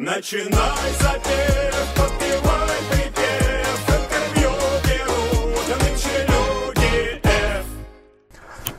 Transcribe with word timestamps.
Начинай 0.00 0.92
запев, 1.00 1.74
подпевай 1.96 2.78
припев, 2.88 3.88
интервью 3.88 4.50
берут 4.84 5.82
нынче 5.82 6.24
люди 6.28 7.20
F. 7.24 7.64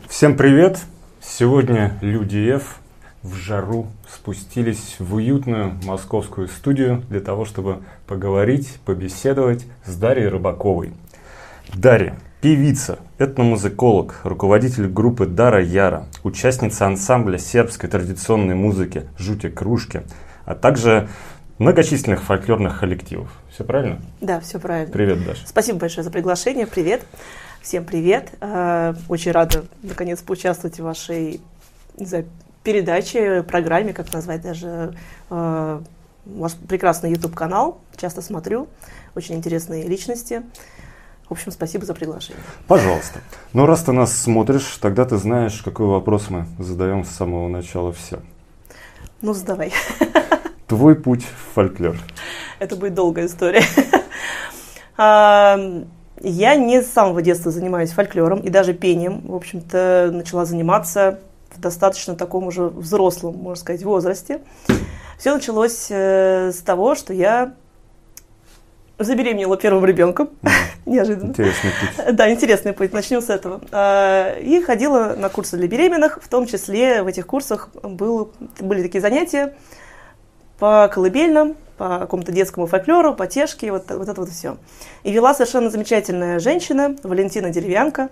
Всем 0.07 0.37
привет! 0.37 0.79
Сегодня 1.21 1.97
люди 1.99 2.37
F 2.55 2.79
в 3.21 3.35
жару 3.35 3.87
спустились 4.09 4.95
в 4.99 5.15
уютную 5.15 5.77
московскую 5.83 6.47
студию 6.47 7.03
для 7.09 7.19
того, 7.19 7.43
чтобы 7.43 7.79
поговорить, 8.07 8.79
побеседовать 8.85 9.65
с 9.83 9.97
Дарьей 9.97 10.29
Рыбаковой. 10.29 10.93
Дарья– 11.73 12.15
певица, 12.41 12.97
этномузыколог, 13.17 14.21
руководитель 14.23 14.87
группы 14.87 15.25
Дара 15.25 15.61
Яра, 15.61 16.05
участница 16.23 16.87
ансамбля 16.87 17.37
сербской 17.37 17.89
традиционной 17.89 18.55
музыки 18.55 19.03
«Жути 19.17 19.49
кружки», 19.49 20.03
а 20.49 20.55
также 20.55 21.07
многочисленных 21.59 22.23
фольклорных 22.23 22.79
коллективов. 22.79 23.29
Все 23.51 23.63
правильно? 23.63 24.01
Да, 24.19 24.39
все 24.39 24.57
правильно. 24.59 24.91
Привет, 24.91 25.23
Даша. 25.23 25.47
Спасибо 25.47 25.77
большое 25.77 26.03
за 26.03 26.09
приглашение. 26.09 26.65
Привет. 26.65 27.03
Всем 27.61 27.85
привет. 27.85 28.31
Э, 28.41 28.95
Очень 29.09 29.31
рада, 29.31 29.65
наконец, 29.83 30.21
поучаствовать 30.23 30.79
в 30.79 30.83
вашей 30.83 31.39
знаю, 31.97 32.25
передаче, 32.63 33.43
программе, 33.43 33.93
как 33.93 34.11
назвать 34.11 34.41
даже. 34.41 34.95
Э, 35.29 35.81
У 36.25 36.39
вас 36.41 36.57
прекрасный 36.67 37.11
YouTube-канал, 37.11 37.79
часто 37.95 38.23
смотрю. 38.23 38.67
Очень 39.13 39.35
интересные 39.35 39.87
личности. 39.87 40.41
В 41.27 41.33
общем, 41.33 41.51
спасибо 41.51 41.85
за 41.85 41.93
приглашение. 41.93 42.41
Пожалуйста. 42.65 43.19
Но 43.53 43.67
раз 43.67 43.83
ты 43.83 43.91
нас 43.91 44.17
смотришь, 44.17 44.79
тогда 44.81 45.05
ты 45.05 45.17
знаешь, 45.17 45.61
какой 45.61 45.85
вопрос 45.85 46.31
мы 46.31 46.47
задаем 46.57 47.05
с 47.05 47.09
самого 47.09 47.47
начала 47.49 47.93
всем. 47.93 48.21
Ну, 49.21 49.33
сдавай. 49.35 49.71
Твой 50.69 50.93
путь 50.93 51.23
в 51.23 51.55
фольклор. 51.55 51.97
Это 52.59 52.75
будет 52.75 52.93
долгая 52.93 53.25
история. 53.25 53.63
А, 55.01 55.57
Я 56.21 56.55
не 56.55 56.81
с 56.81 56.91
самого 56.91 57.21
детства 57.21 57.51
занимаюсь 57.51 57.91
фольклором 57.91 58.41
и 58.41 58.49
даже 58.49 58.73
пением. 58.73 59.21
В 59.21 59.33
общем-то, 59.33 60.09
начала 60.11 60.43
заниматься 60.43 61.19
в 61.51 61.61
достаточно 61.61 62.15
таком 62.15 62.47
уже 62.47 62.63
взрослом, 62.63 63.37
можно 63.37 63.61
сказать, 63.61 63.81
возрасте. 63.83 64.41
Все 65.17 65.33
началось 65.33 65.87
э, 65.89 66.51
с 66.51 66.57
того, 66.57 66.95
что 66.95 67.13
я 67.13 67.53
забеременела 68.97 69.55
первым 69.55 69.85
ребенком. 69.85 70.31
Неожиданно. 70.85 71.29
Интересный 71.29 71.71
путь. 71.71 72.15
Да, 72.15 72.29
интересный 72.29 72.73
путь. 72.73 72.91
Начнем 72.91 73.21
с 73.21 73.29
этого. 73.29 73.61
А, 73.71 74.37
И 74.37 74.61
ходила 74.61 75.15
на 75.17 75.29
курсы 75.29 75.55
для 75.55 75.69
беременных, 75.69 76.19
в 76.21 76.27
том 76.27 76.45
числе 76.45 77.03
в 77.03 77.07
этих 77.07 77.25
курсах 77.25 77.69
был, 77.81 78.33
были 78.59 78.81
такие 78.81 78.99
занятия 78.99 79.55
по 80.59 80.89
колыбельным, 80.93 81.55
по 81.77 81.99
какому-то 81.99 82.31
детскому 82.31 82.67
фольклору, 82.67 83.15
по 83.15 83.25
тешке, 83.25 83.71
вот, 83.71 83.89
вот 83.89 84.07
это 84.09 84.19
вот 84.19 84.29
все. 84.29 84.57
И 85.03 85.11
вела 85.11 85.33
совершенно 85.33 85.69
замечательная 85.69 86.39
женщина, 86.39 86.95
Валентина 87.03 87.49
Деревянка, 87.49 88.09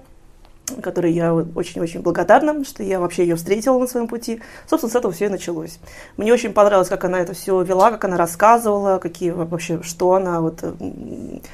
которой 0.81 1.11
я 1.13 1.33
очень-очень 1.33 2.01
благодарна, 2.01 2.63
что 2.65 2.83
я 2.83 2.99
вообще 2.99 3.23
ее 3.23 3.35
встретила 3.35 3.77
на 3.77 3.87
своем 3.87 4.07
пути. 4.07 4.41
Собственно, 4.69 4.91
с 4.91 4.95
этого 4.95 5.13
все 5.13 5.25
и 5.25 5.29
началось. 5.29 5.79
Мне 6.17 6.33
очень 6.33 6.53
понравилось, 6.53 6.89
как 6.89 7.03
она 7.05 7.19
это 7.19 7.33
все 7.33 7.61
вела, 7.61 7.91
как 7.91 8.05
она 8.05 8.17
рассказывала, 8.17 8.99
какие 8.99 9.31
вообще, 9.31 9.81
что 9.83 10.13
она, 10.13 10.41
вот, 10.41 10.63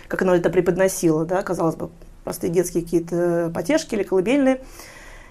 как 0.07 0.21
она 0.21 0.35
это 0.35 0.49
преподносила, 0.49 1.25
да, 1.25 1.41
казалось 1.41 1.75
бы, 1.75 1.89
простые 2.23 2.51
детские 2.51 2.83
какие-то 2.83 3.51
потешки 3.53 3.95
или 3.95 4.03
колыбельные. 4.03 4.61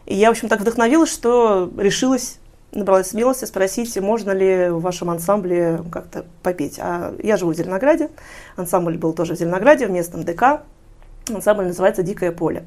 И 0.06 0.14
я, 0.14 0.28
в 0.28 0.32
общем, 0.32 0.48
так 0.48 0.60
вдохновилась, 0.60 1.10
что 1.12 1.70
решилась, 1.76 2.38
набралась 2.72 3.08
смелости 3.08 3.44
спросить, 3.44 3.96
можно 3.98 4.30
ли 4.30 4.68
в 4.70 4.80
вашем 4.80 5.10
ансамбле 5.10 5.82
как-то 5.90 6.24
попеть. 6.42 6.78
А 6.80 7.14
я 7.22 7.36
живу 7.36 7.52
в 7.52 7.56
Зеленограде, 7.56 8.10
ансамбль 8.56 8.96
был 8.96 9.12
тоже 9.12 9.34
в 9.34 9.38
Зеленограде, 9.38 9.86
в 9.86 9.90
местном 9.90 10.24
ДК. 10.24 10.62
Ансамбль 11.28 11.66
называется 11.66 12.02
«Дикое 12.02 12.32
поле». 12.32 12.64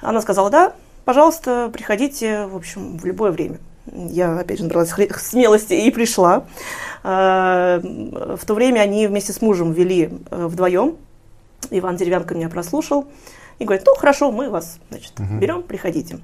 Она 0.00 0.20
сказала, 0.20 0.50
да, 0.50 0.72
пожалуйста, 1.04 1.70
приходите, 1.72 2.46
в 2.46 2.56
общем, 2.56 2.98
в 2.98 3.04
любое 3.04 3.30
время. 3.30 3.58
Я, 3.92 4.38
опять 4.38 4.58
же, 4.58 4.64
набралась 4.64 4.90
смелости 5.16 5.74
и 5.74 5.90
пришла. 5.90 6.44
А, 7.02 7.80
В 7.80 8.44
то 8.44 8.54
время 8.54 8.80
они 8.80 9.06
вместе 9.06 9.32
с 9.32 9.40
мужем 9.40 9.72
вели 9.72 10.10
э, 10.30 10.46
вдвоем. 10.46 10.96
Иван 11.70 11.96
Деревянко 11.96 12.34
меня 12.34 12.48
прослушал 12.48 13.06
и 13.58 13.64
говорит, 13.64 13.84
ну, 13.86 13.94
хорошо, 13.94 14.30
мы 14.30 14.50
вас, 14.50 14.78
значит, 14.90 15.12
берем, 15.18 15.62
приходите. 15.62 16.20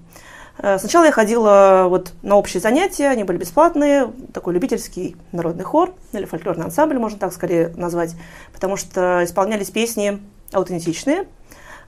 Э, 0.58 0.78
Сначала 0.78 1.04
я 1.04 1.12
ходила 1.12 1.86
вот 1.88 2.12
на 2.22 2.36
общие 2.36 2.60
занятия, 2.60 3.08
они 3.08 3.24
были 3.24 3.38
бесплатные, 3.38 4.12
такой 4.32 4.54
любительский 4.54 5.16
народный 5.32 5.64
хор, 5.64 5.94
или 6.12 6.24
фольклорный 6.24 6.64
ансамбль, 6.64 6.98
можно 6.98 7.18
так 7.18 7.32
скорее 7.32 7.72
назвать, 7.76 8.14
потому 8.52 8.76
что 8.76 9.24
исполнялись 9.24 9.70
песни 9.70 10.20
аутентичные, 10.52 11.26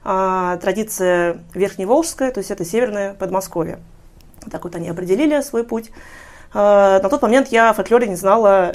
а, 0.03 0.57
традиция 0.57 1.39
верхневолжская, 1.53 2.31
то 2.31 2.39
есть 2.39 2.51
это 2.51 2.65
северное 2.65 3.13
Подмосковье. 3.13 3.79
Так 4.51 4.63
вот 4.63 4.75
они 4.75 4.89
определили 4.89 5.41
свой 5.41 5.63
путь. 5.63 5.91
А, 6.53 7.01
На 7.01 7.09
тот 7.09 7.21
момент 7.21 7.49
я 7.49 7.73
фольклоре 7.73 8.07
не 8.07 8.15
знала 8.15 8.73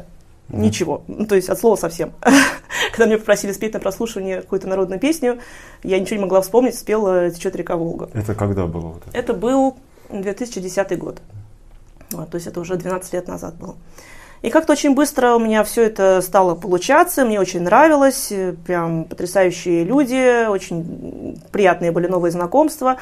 ничего, 0.53 1.03
ну, 1.09 1.27
то 1.27 1.35
есть 1.35 1.49
от 1.49 1.59
слова 1.59 1.77
совсем. 1.77 2.13
Когда 2.93 3.07
меня 3.07 3.19
попросили 3.19 3.53
спеть 3.53 3.73
на 3.75 3.81
прослушивание 3.81 4.43
какую-то 4.43 4.69
народную 4.69 5.01
песню, 5.01 5.39
я 5.83 5.99
ничего 5.99 6.17
не 6.17 6.23
могла 6.23 6.41
вспомнить, 6.43 6.79
спела 6.79 7.31
«Течет 7.31 7.57
река 7.57 7.77
Волга». 7.77 8.11
Это 8.13 8.35
когда 8.35 8.67
было 8.67 8.89
вот 8.89 9.03
это? 9.07 9.17
Это 9.17 9.35
был 9.35 9.77
2010 10.11 10.99
год. 10.99 11.21
Вот, 12.11 12.31
то 12.31 12.35
есть 12.35 12.47
это 12.47 12.61
уже 12.61 12.77
12 12.77 13.13
лет 13.15 13.29
назад 13.29 13.55
было. 13.57 13.77
И 14.43 14.51
как-то 14.51 14.73
очень 14.73 14.95
быстро 14.95 15.35
у 15.35 15.39
меня 15.39 15.63
все 15.63 15.85
это 15.85 16.21
стало 16.21 16.57
получаться, 16.57 17.25
мне 17.25 17.41
очень 17.41 17.61
нравилось, 17.61 18.33
прям 18.67 19.05
потрясающие 19.05 19.85
люди, 19.85 20.49
очень 20.49 21.41
приятные 21.53 21.93
были 21.93 22.09
новые 22.09 22.33
знакомства, 22.33 22.97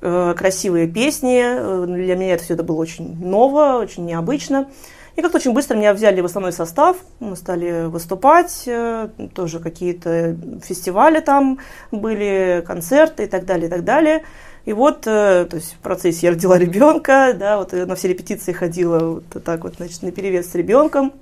э, 0.00 0.34
красивые 0.36 0.88
песни. 0.88 1.40
Э, 1.40 1.86
Для 1.86 2.16
меня 2.16 2.34
это 2.34 2.42
все 2.42 2.54
это 2.54 2.64
было 2.64 2.76
очень 2.76 3.16
ново, 3.24 3.78
очень 3.78 4.06
необычно. 4.06 4.68
И 5.16 5.22
как-то 5.22 5.38
очень 5.38 5.52
быстро 5.52 5.76
меня 5.76 5.92
взяли 5.92 6.20
в 6.20 6.24
основной 6.24 6.52
состав, 6.52 6.96
мы 7.20 7.36
стали 7.36 7.86
выступать, 7.86 8.64
э, 8.66 9.08
тоже 9.34 9.58
какие-то 9.58 10.36
фестивали 10.62 11.20
там 11.20 11.58
были, 11.90 12.64
концерты 12.66 13.24
и 13.24 13.26
так 13.26 13.44
далее, 13.44 13.66
и 13.66 13.70
так 13.70 13.84
далее. 13.84 14.22
И 14.64 14.72
вот, 14.72 15.06
э, 15.06 15.46
то 15.48 15.56
есть 15.56 15.74
в 15.74 15.78
процессе 15.78 16.26
я 16.26 16.32
родила 16.32 16.56
ребенка, 16.58 17.34
да, 17.38 17.58
вот 17.58 17.72
я 17.72 17.84
на 17.86 17.94
все 17.94 18.08
репетиции 18.08 18.52
ходила 18.52 18.98
вот 18.98 19.44
так 19.44 19.64
вот, 19.64 19.74
значит, 19.76 20.02
на 20.02 20.12
перевес 20.12 20.50
с 20.50 20.54
ребенком, 20.54 21.12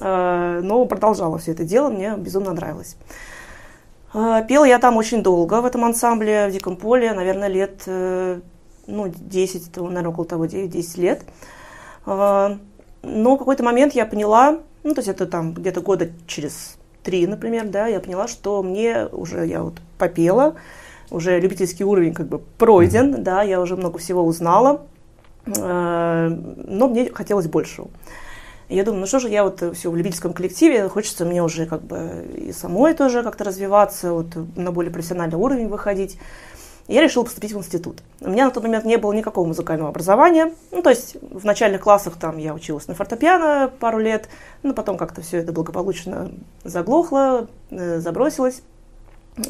Э, 0.00 0.60
но 0.62 0.84
продолжала 0.86 1.38
все 1.38 1.52
это 1.52 1.64
дело, 1.64 1.90
мне 1.90 2.14
безумно 2.16 2.52
нравилось. 2.52 2.96
Э, 4.12 4.42
Пела 4.48 4.64
я 4.64 4.78
там 4.78 4.96
очень 4.96 5.22
долго 5.22 5.60
в 5.60 5.64
этом 5.64 5.84
ансамбле, 5.84 6.48
в 6.48 6.52
Диком 6.52 6.76
поле, 6.76 7.12
наверное, 7.12 7.48
лет, 7.48 7.82
э, 7.86 8.40
ну, 8.86 9.12
10, 9.14 9.72
то, 9.72 9.84
наверное, 9.84 10.10
около 10.10 10.26
того, 10.26 10.46
9-10 10.46 11.00
лет. 11.00 11.22
Но 13.04 13.36
в 13.36 13.38
какой-то 13.38 13.62
момент 13.62 13.94
я 13.94 14.06
поняла, 14.06 14.60
ну, 14.82 14.94
то 14.94 15.00
есть 15.00 15.08
это 15.08 15.26
там 15.26 15.52
где-то 15.52 15.80
года 15.80 16.10
через 16.26 16.76
три, 17.02 17.26
например, 17.26 17.68
да, 17.68 17.86
я 17.86 18.00
поняла, 18.00 18.26
что 18.26 18.62
мне 18.62 19.06
уже, 19.06 19.46
я 19.46 19.62
вот 19.62 19.74
попела, 19.98 20.56
уже 21.10 21.38
любительский 21.38 21.84
уровень 21.84 22.14
как 22.14 22.28
бы 22.28 22.38
пройден, 22.38 23.22
да, 23.22 23.42
я 23.42 23.60
уже 23.60 23.76
много 23.76 23.98
всего 23.98 24.24
узнала, 24.24 24.86
э, 25.46 26.28
но 26.28 26.88
мне 26.88 27.10
хотелось 27.12 27.46
большего. 27.46 27.88
Я 28.70 28.82
думаю, 28.82 29.02
ну 29.02 29.06
что 29.06 29.18
же, 29.18 29.28
я 29.28 29.44
вот 29.44 29.62
все 29.76 29.90
в 29.90 29.96
любительском 29.96 30.32
коллективе, 30.32 30.88
хочется 30.88 31.26
мне 31.26 31.42
уже 31.42 31.66
как 31.66 31.82
бы 31.82 32.26
и 32.34 32.52
самой 32.52 32.94
тоже 32.94 33.22
как-то 33.22 33.44
развиваться, 33.44 34.12
вот 34.12 34.28
на 34.56 34.72
более 34.72 34.90
профессиональный 34.90 35.36
уровень 35.36 35.68
выходить. 35.68 36.18
Я 36.86 37.00
решила 37.00 37.24
поступить 37.24 37.52
в 37.52 37.58
институт. 37.58 38.02
У 38.20 38.28
меня 38.28 38.44
на 38.44 38.50
тот 38.50 38.62
момент 38.62 38.84
не 38.84 38.98
было 38.98 39.12
никакого 39.12 39.46
музыкального 39.46 39.88
образования. 39.88 40.52
Ну, 40.70 40.82
то 40.82 40.90
есть 40.90 41.16
в 41.22 41.44
начальных 41.44 41.80
классах 41.80 42.16
там 42.16 42.36
я 42.36 42.52
училась 42.52 42.88
на 42.88 42.94
фортепиано 42.94 43.70
пару 43.80 43.98
лет, 43.98 44.28
но 44.62 44.74
потом 44.74 44.98
как-то 44.98 45.22
все 45.22 45.38
это 45.38 45.52
благополучно 45.52 46.30
заглохло, 46.62 47.48
э, 47.70 48.00
забросилось. 48.00 48.62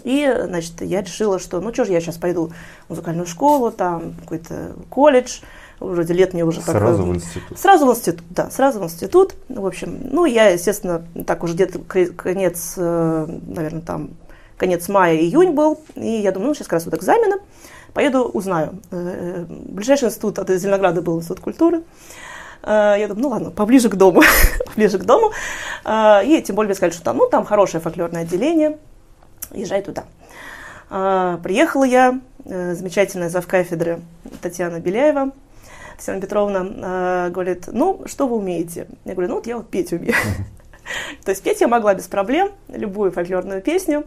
И, 0.05 0.33
значит, 0.45 0.81
я 0.81 1.03
решила, 1.03 1.39
что 1.39 1.61
ну 1.61 1.73
что 1.73 1.85
же 1.85 1.93
я 1.93 2.01
сейчас 2.01 2.17
пойду 2.17 2.53
в 2.87 2.91
музыкальную 2.91 3.27
школу, 3.27 3.71
там 3.71 4.15
какой-то 4.21 4.77
колледж, 4.89 5.41
вроде 5.81 6.15
лет 6.15 6.35
мне 6.35 6.45
уже 6.45 6.61
так, 6.61 6.77
Сразу 6.77 7.03
э, 7.03 7.07
в 7.07 7.15
институт. 7.17 7.59
Сразу 7.59 7.87
в 7.87 7.91
институт, 7.91 8.25
да, 8.31 8.51
сразу 8.51 8.79
в 8.79 8.85
институт. 8.85 9.35
В 9.49 9.67
общем, 9.67 9.99
ну, 10.13 10.25
я, 10.25 10.51
естественно, 10.51 11.05
так 11.27 11.43
уже 11.43 11.55
где-то 11.55 11.81
конец, 11.81 12.75
наверное, 12.77 13.83
там, 13.83 14.11
конец 14.57 14.89
мая, 14.89 15.17
июнь 15.17 15.53
был, 15.53 15.81
и 15.95 16.07
я 16.07 16.33
думаю, 16.33 16.49
ну, 16.49 16.55
сейчас 16.55 16.67
как 16.67 16.75
раз 16.75 16.85
вот 16.87 16.95
экзамены, 16.95 17.37
поеду, 17.93 18.25
узнаю. 18.25 18.81
Э, 18.91 19.45
Ближайший 19.49 20.09
институт 20.09 20.39
от 20.39 20.49
Зеленограда 20.51 21.03
был 21.03 21.19
институт 21.19 21.41
культуры. 21.41 21.83
Э, 22.63 22.97
Я 22.99 23.09
думаю, 23.09 23.23
ну 23.23 23.29
ладно, 23.29 23.51
поближе 23.51 23.89
к 23.89 23.95
дому, 23.95 24.23
поближе 24.67 24.99
к 24.99 25.05
дому. 25.05 25.33
Э, 25.85 26.25
И 26.25 26.43
тем 26.43 26.57
более 26.57 26.69
мне 26.69 26.75
сказали, 26.75 26.93
что 26.93 27.05
там, 27.05 27.17
ну, 27.19 27.29
там 27.29 27.45
хорошее 27.45 27.81
фольклорное 27.83 28.23
отделение, 28.23 28.79
езжай 29.53 29.83
туда. 29.83 30.05
Э, 30.91 31.39
Приехала 31.43 31.85
я, 31.85 32.21
э, 32.45 32.75
замечательная 32.75 33.29
завкафедры 33.29 34.01
Татьяна 34.43 34.81
Беляева, 34.81 35.31
Татьяна 35.97 36.21
Петровна 36.21 36.67
э, 36.67 37.31
говорит, 37.31 37.69
ну, 37.71 38.03
что 38.07 38.27
вы 38.27 38.37
умеете? 38.37 38.89
Я 39.05 39.13
говорю, 39.13 39.29
ну, 39.29 39.35
вот 39.37 39.47
я 39.47 39.57
вот 39.57 39.69
петь 39.71 39.93
умею. 39.93 40.15
То 41.25 41.31
есть 41.31 41.43
петь 41.43 41.61
я 41.61 41.69
могла 41.69 41.95
без 41.95 42.09
проблем, 42.09 42.51
любую 42.69 43.13
фольклорную 43.13 43.63
песню, 43.63 44.05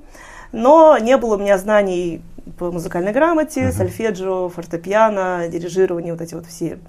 но 0.52 0.98
не 0.98 1.18
было 1.18 1.36
у 1.36 1.40
меня 1.40 1.58
знаний 1.58 2.22
по 2.58 2.72
музыкальной 2.72 3.12
грамоте, 3.12 3.72
сольфеджио, 3.72 4.50
фортепиано, 4.50 5.48
дирижирование, 5.50 6.14
вот 6.14 6.22
эти 6.22 6.34
вот 6.34 6.46
все 6.46 6.80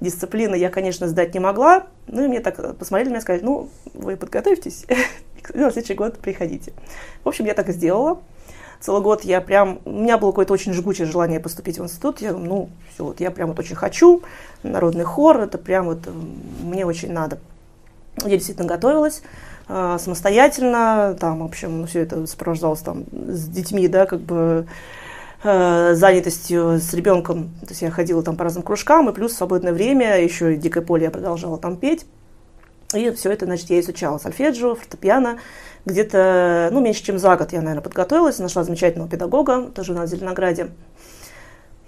дисциплины 0.00 0.56
я, 0.56 0.70
конечно, 0.70 1.08
сдать 1.08 1.34
не 1.34 1.40
могла. 1.40 1.86
Ну 2.06 2.24
и 2.24 2.28
мне 2.28 2.40
так 2.40 2.76
посмотрели 2.76 3.16
и 3.16 3.20
сказали, 3.20 3.42
ну, 3.42 3.68
вы 3.94 4.16
подготовьтесь, 4.16 4.86
на 5.54 5.70
следующий 5.70 5.94
год 5.94 6.18
приходите. 6.18 6.72
В 7.24 7.28
общем, 7.28 7.46
я 7.46 7.54
так 7.54 7.68
и 7.68 7.72
сделала. 7.72 8.20
Целый 8.78 9.00
год 9.00 9.24
я 9.24 9.40
прям, 9.40 9.80
у 9.86 9.90
меня 9.90 10.18
было 10.18 10.32
какое-то 10.32 10.52
очень 10.52 10.74
жгучее 10.74 11.06
желание 11.06 11.40
поступить 11.40 11.78
в 11.78 11.82
институт. 11.82 12.20
Я, 12.20 12.32
ну, 12.32 12.68
все, 12.92 13.04
вот 13.04 13.20
я 13.20 13.30
прям 13.30 13.48
вот 13.48 13.58
очень 13.58 13.74
хочу. 13.74 14.22
Народный 14.62 15.04
хор, 15.04 15.40
это 15.40 15.56
прям 15.56 15.86
вот 15.86 16.00
мне 16.62 16.84
очень 16.84 17.10
надо. 17.10 17.38
Я 18.22 18.36
действительно 18.36 18.68
готовилась 18.68 19.22
э, 19.68 19.96
самостоятельно, 20.00 21.16
там, 21.20 21.40
в 21.40 21.44
общем, 21.44 21.86
все 21.86 22.00
это 22.00 22.26
сопровождалось 22.26 22.80
там 22.80 23.04
с 23.12 23.46
детьми, 23.48 23.88
да, 23.88 24.06
как 24.06 24.20
бы 24.20 24.66
э, 25.42 25.94
занятостью 25.94 26.78
с 26.80 26.92
ребенком. 26.94 27.50
То 27.60 27.70
есть 27.70 27.82
я 27.82 27.90
ходила 27.90 28.22
там 28.22 28.36
по 28.36 28.44
разным 28.44 28.62
кружкам, 28.62 29.08
и 29.08 29.12
плюс 29.12 29.32
в 29.32 29.36
свободное 29.36 29.72
время 29.72 30.22
еще 30.22 30.54
и 30.54 30.56
дикое 30.56 30.82
поле 30.82 31.04
я 31.04 31.10
продолжала 31.10 31.58
там 31.58 31.76
петь. 31.76 32.06
И 32.94 33.10
все 33.10 33.32
это, 33.32 33.46
значит, 33.46 33.68
я 33.70 33.80
изучала 33.80 34.18
сольфеджио, 34.18 34.74
фортепиано. 34.74 35.38
Где-то, 35.84 36.68
ну, 36.72 36.80
меньше 36.80 37.04
чем 37.04 37.18
за 37.18 37.36
год 37.36 37.52
я, 37.52 37.60
наверное, 37.60 37.82
подготовилась, 37.82 38.38
нашла 38.38 38.64
замечательного 38.64 39.10
педагога, 39.10 39.62
тоже 39.74 39.92
на 39.92 40.06
Зеленограде. 40.06 40.70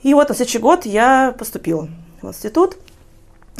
И 0.02 0.14
вот 0.14 0.28
на 0.28 0.34
следующий 0.34 0.58
год 0.58 0.86
я 0.86 1.34
поступила 1.36 1.88
в 2.22 2.28
институт. 2.28 2.76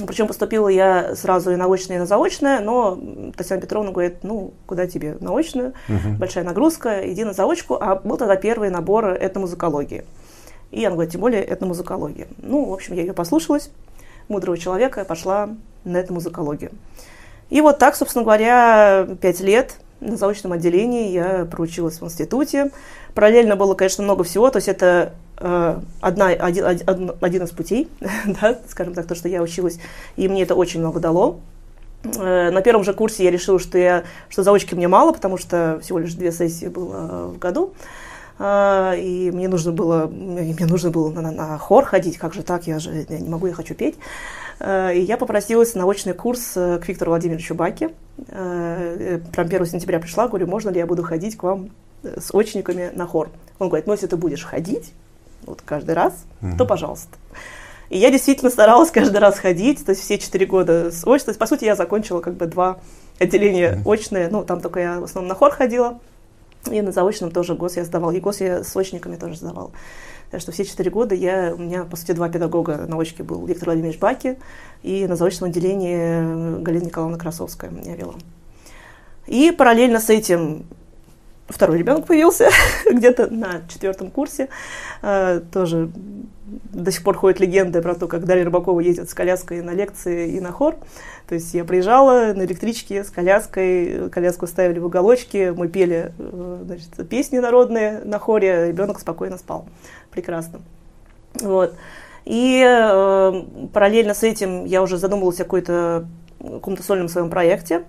Причем 0.07 0.27
поступила 0.27 0.69
я 0.69 1.15
сразу 1.17 1.51
и 1.51 1.57
на 1.57 1.67
очное, 1.73 1.97
и 1.97 2.01
на 2.01 2.07
заочное, 2.07 2.61
но 2.61 2.99
Татьяна 3.37 3.61
Петровна 3.61 3.91
говорит, 3.91 4.23
ну, 4.23 4.53
куда 4.67 4.87
тебе 4.87 5.17
на 5.21 5.37
очную, 5.37 5.73
большая 6.19 6.45
нагрузка, 6.45 7.11
иди 7.11 7.25
на 7.25 7.33
заочку. 7.33 7.77
А 7.81 7.97
был 7.97 8.17
тогда 8.17 8.37
первый 8.37 8.71
набор 8.71 9.17
этномузыкологии. 9.21 10.05
И 10.71 10.85
она 10.85 10.95
говорит, 10.95 11.13
тем 11.13 11.21
более 11.21 11.45
этномузыкология. 11.45 12.29
Ну, 12.39 12.65
в 12.67 12.73
общем, 12.73 12.95
я 12.95 13.03
ее 13.03 13.13
послушалась, 13.13 13.71
мудрого 14.29 14.59
человека, 14.59 15.05
пошла 15.05 15.51
на 15.85 16.01
этномузыкологию. 16.01 16.71
И 17.51 17.61
вот 17.61 17.79
так, 17.79 17.97
собственно 17.97 18.25
говоря, 18.25 19.09
пять 19.21 19.41
лет 19.41 19.77
на 20.01 20.17
заочном 20.17 20.53
отделении 20.53 21.11
я 21.11 21.47
проучилась 21.51 22.01
в 22.01 22.05
институте. 22.05 22.71
Параллельно 23.15 23.57
было, 23.57 23.75
конечно, 23.75 24.05
много 24.05 24.23
всего, 24.23 24.51
то 24.51 24.59
есть 24.59 24.69
это 24.69 25.15
одна, 25.41 26.27
один, 26.27 26.65
один, 26.65 27.13
один 27.21 27.43
из 27.45 27.51
путей, 27.51 27.89
да, 28.41 28.59
скажем 28.69 28.95
так, 28.95 29.07
то, 29.07 29.15
что 29.15 29.29
я 29.29 29.43
училась, 29.43 29.79
и 30.17 30.29
мне 30.29 30.43
это 30.43 30.55
очень 30.55 30.81
много 30.81 31.01
дало. 31.01 31.41
Э, 32.05 32.51
на 32.51 32.61
первом 32.63 32.85
же 32.85 32.95
курсе 32.95 33.25
я 33.25 33.31
решила, 33.31 33.59
что, 33.59 33.79
я, 33.79 34.05
что 34.29 34.43
заочки 34.43 34.75
мне 34.75 34.89
мало, 34.89 35.13
потому 35.13 35.37
что 35.37 35.79
всего 35.83 35.99
лишь 35.99 36.15
две 36.15 36.33
сессии 36.33 36.67
было 36.67 37.29
в 37.29 37.39
году. 37.39 37.75
А, 38.41 38.95
и 38.95 39.33
мне 39.33 39.49
нужно 39.49 39.73
было, 39.73 40.07
мне 40.07 40.55
нужно 40.67 40.91
было 40.91 41.11
на, 41.11 41.33
на 41.33 41.59
хор 41.59 41.85
ходить, 41.85 42.19
как 42.19 42.35
же 42.35 42.45
так, 42.45 42.69
я 42.69 42.79
же 42.79 43.05
я 43.09 43.19
не 43.19 43.29
могу, 43.29 43.49
я 43.49 43.53
хочу 43.53 43.75
петь. 43.75 43.97
И 44.61 45.05
я 45.07 45.17
попросилась 45.17 45.75
на 45.75 45.83
научный 45.83 46.15
курс 46.15 46.53
э, 46.57 46.79
к 46.79 46.89
Виктору 46.89 47.13
Владимировичу 47.13 47.55
Баке. 47.55 47.91
Прям 48.27 49.23
1 49.37 49.67
сентября 49.67 50.01
пришла, 50.01 50.27
говорю, 50.27 50.49
можно 50.49 50.71
ли 50.71 50.79
я 50.79 50.87
буду 50.87 51.05
ходить 51.05 51.37
к 51.37 51.45
вам 51.45 51.71
э, 52.03 52.21
с 52.21 52.35
очниками 52.35 52.91
на 52.93 53.07
хор? 53.07 53.31
Он 53.61 53.69
говорит, 53.69 53.87
ну 53.87 53.93
если 53.93 54.09
ты 54.09 54.17
будешь 54.17 54.45
ходить, 54.45 54.93
вот 55.47 55.63
каждый 55.65 55.95
раз, 55.95 56.15
то 56.57 56.65
пожалуйста. 56.65 57.17
И 57.91 57.97
я 57.97 58.11
действительно 58.11 58.51
старалась 58.51 58.91
каждый 58.91 59.19
раз 59.19 59.39
ходить, 59.39 59.85
то 59.85 59.91
есть 59.91 60.03
все 60.03 60.19
четыре 60.19 60.45
года 60.45 60.91
с 60.91 61.03
очной. 61.05 61.21
То 61.21 61.31
есть, 61.31 61.39
по 61.39 61.47
сути, 61.47 61.65
я 61.65 61.75
закончила 61.75 62.21
как 62.21 62.35
бы 62.35 62.47
два 62.47 62.81
отделения 63.19 63.81
очные, 63.85 64.29
ну, 64.29 64.45
там 64.45 64.61
только 64.61 64.81
я 64.81 65.01
в 65.01 65.05
основном 65.05 65.29
на 65.29 65.35
хор 65.35 65.53
ходила, 65.53 65.99
и 66.71 66.83
на 66.83 66.93
заочном 66.93 67.31
тоже 67.31 67.55
ГОС 67.55 67.77
я 67.77 67.85
сдавала. 67.85 68.11
И 68.11 68.21
ГОС 68.21 68.41
я 68.41 68.63
с 68.63 68.77
очниками 68.77 69.17
тоже 69.17 69.37
сдавала. 69.37 69.71
Так 70.31 70.43
что 70.43 70.53
все 70.53 70.65
четыре 70.65 70.91
года 70.91 71.15
я, 71.15 71.55
у 71.55 71.59
меня, 71.59 71.85
по 71.85 71.97
сути, 71.97 72.13
два 72.13 72.29
педагога 72.29 72.77
на 72.87 73.01
очке 73.01 73.23
был 73.23 73.47
Виктор 73.47 73.69
Владимирович 73.69 73.99
Баки, 73.99 74.39
и 74.83 75.07
на 75.07 75.17
заочном 75.17 75.49
отделении 75.49 76.61
Галина 76.61 76.85
Николаевна 76.85 77.19
Красовская 77.19 77.71
меня 77.71 77.97
вела. 77.97 78.15
И 79.27 79.51
параллельно 79.51 80.01
с 80.01 80.11
этим 80.11 80.67
второй 81.49 81.79
ребенок 81.79 82.07
появился 82.07 82.49
где-то 82.91 83.33
на 83.33 83.63
четвертом 83.69 84.11
курсе. 84.11 84.49
Э, 85.03 85.41
тоже 85.53 85.91
до 86.73 86.91
сих 86.91 87.03
пор 87.03 87.17
ходят 87.17 87.41
легенды 87.41 87.83
про 87.83 87.95
то, 87.95 88.07
как 88.07 88.25
Дарья 88.25 88.45
Рыбакова 88.45 88.81
ездит 88.81 89.11
с 89.11 89.15
коляской 89.15 89.61
на 89.61 89.73
лекции 89.73 90.31
и 90.31 90.41
на 90.41 90.53
хор. 90.53 90.77
То 91.29 91.35
есть 91.35 91.53
я 91.53 91.65
приезжала 91.65 92.33
на 92.33 92.45
электричке 92.45 93.05
с 93.05 93.11
коляской, 93.11 94.09
коляску 94.11 94.47
ставили 94.47 94.79
в 94.79 94.87
уголочке, 94.87 95.53
мы 95.53 95.69
пели 95.69 96.13
э, 96.19 96.63
значит, 96.65 97.09
песни 97.09 97.39
народные 97.39 98.01
на 98.05 98.19
хоре, 98.19 98.69
ребенок 98.69 99.01
спокойно 99.01 99.37
спал. 99.37 99.67
Прекрасно. 100.11 100.61
Вот. 101.41 101.75
И 102.25 102.63
э, 102.67 103.43
параллельно 103.73 104.15
с 104.15 104.23
этим 104.23 104.65
я 104.65 104.83
уже 104.83 104.97
задумывалась 104.97 105.41
о 105.41 105.45
какой-то 105.45 106.07
каком-то 106.41 106.83
сольном 106.83 107.09
своем 107.09 107.31
проекте. 107.31 107.85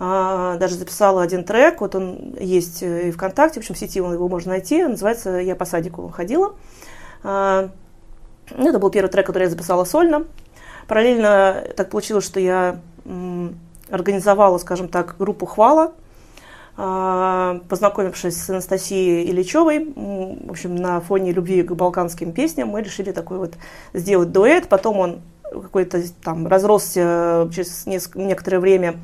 А, 0.00 0.56
даже 0.56 0.76
записала 0.76 1.22
один 1.22 1.44
трек, 1.44 1.80
вот 1.80 1.94
он 1.94 2.36
есть 2.38 2.82
и 2.82 3.10
ВКонтакте, 3.10 3.58
в 3.58 3.62
общем, 3.62 3.74
в 3.74 3.78
сети 3.78 3.98
его 3.98 4.28
можно 4.28 4.52
найти, 4.52 4.84
называется 4.84 5.38
«Я 5.38 5.56
по 5.56 5.64
садику 5.64 6.08
ходила». 6.08 6.54
А, 7.24 7.70
ну, 8.56 8.68
это 8.68 8.78
был 8.78 8.90
первый 8.90 9.08
трек, 9.08 9.26
который 9.26 9.44
я 9.44 9.50
записала 9.50 9.84
сольно. 9.84 10.24
Параллельно 10.86 11.64
так 11.76 11.90
получилось, 11.90 12.24
что 12.24 12.38
я 12.38 12.80
организовала, 13.90 14.58
скажем 14.58 14.88
так, 14.88 15.16
группу 15.18 15.46
«Хвала», 15.46 15.92
а, 16.76 17.60
познакомившись 17.68 18.40
с 18.40 18.50
Анастасией 18.50 19.28
Ильичевой, 19.28 19.92
в 19.96 20.50
общем, 20.50 20.76
на 20.76 21.00
фоне 21.00 21.32
любви 21.32 21.64
к 21.64 21.72
балканским 21.72 22.32
песням, 22.32 22.68
мы 22.68 22.82
решили 22.82 23.10
такой 23.10 23.38
вот 23.38 23.54
сделать 23.94 24.30
дуэт. 24.30 24.68
Потом 24.68 24.98
он 24.98 25.20
какой-то 25.42 26.00
там 26.22 26.46
разросся 26.46 27.50
через 27.52 27.84
некоторое 27.84 28.60
время 28.60 28.94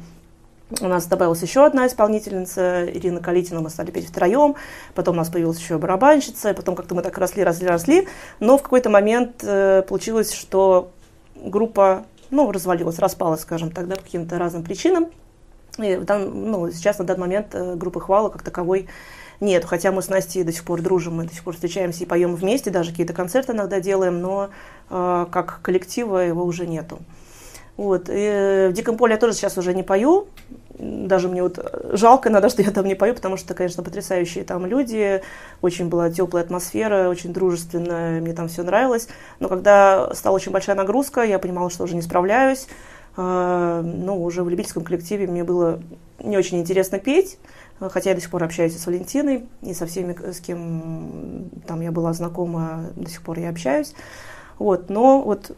у 0.81 0.87
нас 0.87 1.07
добавилась 1.07 1.43
еще 1.43 1.67
одна 1.67 1.87
исполнительница, 1.87 2.87
Ирина 2.87 3.21
Калитина, 3.21 3.61
мы 3.61 3.71
стали 3.71 3.91
петь 3.91 4.09
втроем, 4.09 4.57
потом 4.95 5.15
у 5.15 5.19
нас 5.19 5.29
появилась 5.29 5.59
еще 5.59 5.79
барабанщица, 5.79 6.55
потом 6.55 6.75
как-то 6.75 6.95
мы 6.95 7.03
так 7.03 7.17
росли, 7.19 7.45
росли, 7.45 7.67
росли, 7.67 8.09
но 8.41 8.57
в 8.57 8.63
какой-то 8.63 8.91
момент 8.91 9.43
э, 9.45 9.83
получилось, 9.83 10.33
что 10.33 10.91
группа, 11.37 12.05
ну, 12.31 12.51
развалилась, 12.51 12.99
распалась, 12.99 13.43
скажем 13.43 13.71
так, 13.71 13.89
да, 13.89 13.97
по 13.97 14.03
каким-то 14.03 14.39
разным 14.39 14.63
причинам, 14.63 15.09
и 15.79 15.97
там, 15.97 16.51
ну, 16.51 16.71
сейчас 16.71 16.99
на 16.99 17.05
данный 17.05 17.21
момент 17.21 17.49
э, 17.55 17.75
группы 17.75 18.01
«Хвала» 18.01 18.31
как 18.31 18.43
таковой 18.43 18.89
нет, 19.41 19.65
хотя 19.65 19.93
мы 19.93 20.01
с 20.01 20.09
Настей 20.09 20.45
до 20.45 20.53
сих 20.53 20.65
пор 20.65 20.81
дружим, 20.81 21.17
мы 21.17 21.25
до 21.25 21.35
сих 21.35 21.45
пор 21.45 21.55
встречаемся 21.55 22.05
и 22.05 22.07
поем 22.07 22.35
вместе, 22.37 22.71
даже 22.71 22.93
какие-то 22.93 23.13
концерты 23.13 23.53
иногда 23.53 23.81
делаем, 23.81 24.21
но 24.21 24.51
э, 24.89 25.27
как 25.31 25.61
коллектива 25.61 26.19
его 26.19 26.45
уже 26.45 26.67
нету. 26.67 27.01
Вот. 27.77 28.09
И 28.09 28.69
в 28.71 28.73
Диком 28.73 28.97
поле 28.97 29.15
я 29.15 29.19
тоже 29.19 29.33
сейчас 29.35 29.59
уже 29.59 29.75
не 29.75 29.83
пою. 29.83 30.29
Даже 30.79 31.29
мне 31.29 31.43
вот 31.43 31.59
жалко 31.93 32.29
иногда, 32.29 32.49
что 32.49 32.63
я 32.63 32.71
там 32.71 32.87
не 32.87 32.95
пою, 32.95 33.15
потому 33.15 33.37
что, 33.37 33.55
конечно, 33.55 33.83
потрясающие 33.83 34.45
там 34.45 34.67
люди, 34.67 35.23
очень 35.63 35.89
была 35.89 36.11
теплая 36.11 36.45
атмосфера, 36.45 37.09
очень 37.09 37.33
дружественная, 37.33 38.21
мне 38.21 38.33
там 38.33 38.49
все 38.49 38.65
нравилось. 38.65 39.09
Но 39.39 39.49
когда 39.49 40.13
стала 40.15 40.35
очень 40.35 40.51
большая 40.51 40.75
нагрузка, 40.77 41.23
я 41.23 41.39
понимала, 41.39 41.71
что 41.71 41.85
уже 41.85 41.95
не 41.95 42.03
справляюсь. 42.03 42.67
А, 43.17 43.83
ну, 43.83 44.23
уже 44.23 44.43
в 44.43 44.49
любительском 44.49 44.83
коллективе 44.83 45.29
мне 45.29 45.45
было 45.45 45.81
не 46.19 46.37
очень 46.37 46.59
интересно 46.59 46.99
петь, 46.99 47.39
хотя 47.79 48.11
я 48.11 48.17
до 48.17 48.21
сих 48.21 48.31
пор 48.31 48.43
общаюсь 48.43 48.77
с 48.77 48.87
Валентиной, 48.87 49.47
и 49.63 49.75
со 49.75 49.87
всеми, 49.87 50.17
с 50.33 50.41
кем 50.41 51.51
там 51.67 51.81
я 51.81 51.93
была 51.93 52.13
знакома, 52.13 52.87
до 52.97 53.09
сих 53.09 53.23
пор 53.23 53.39
я 53.39 53.51
общаюсь. 53.51 53.95
Вот, 54.59 54.91
но 54.91 55.23
вот 55.23 55.53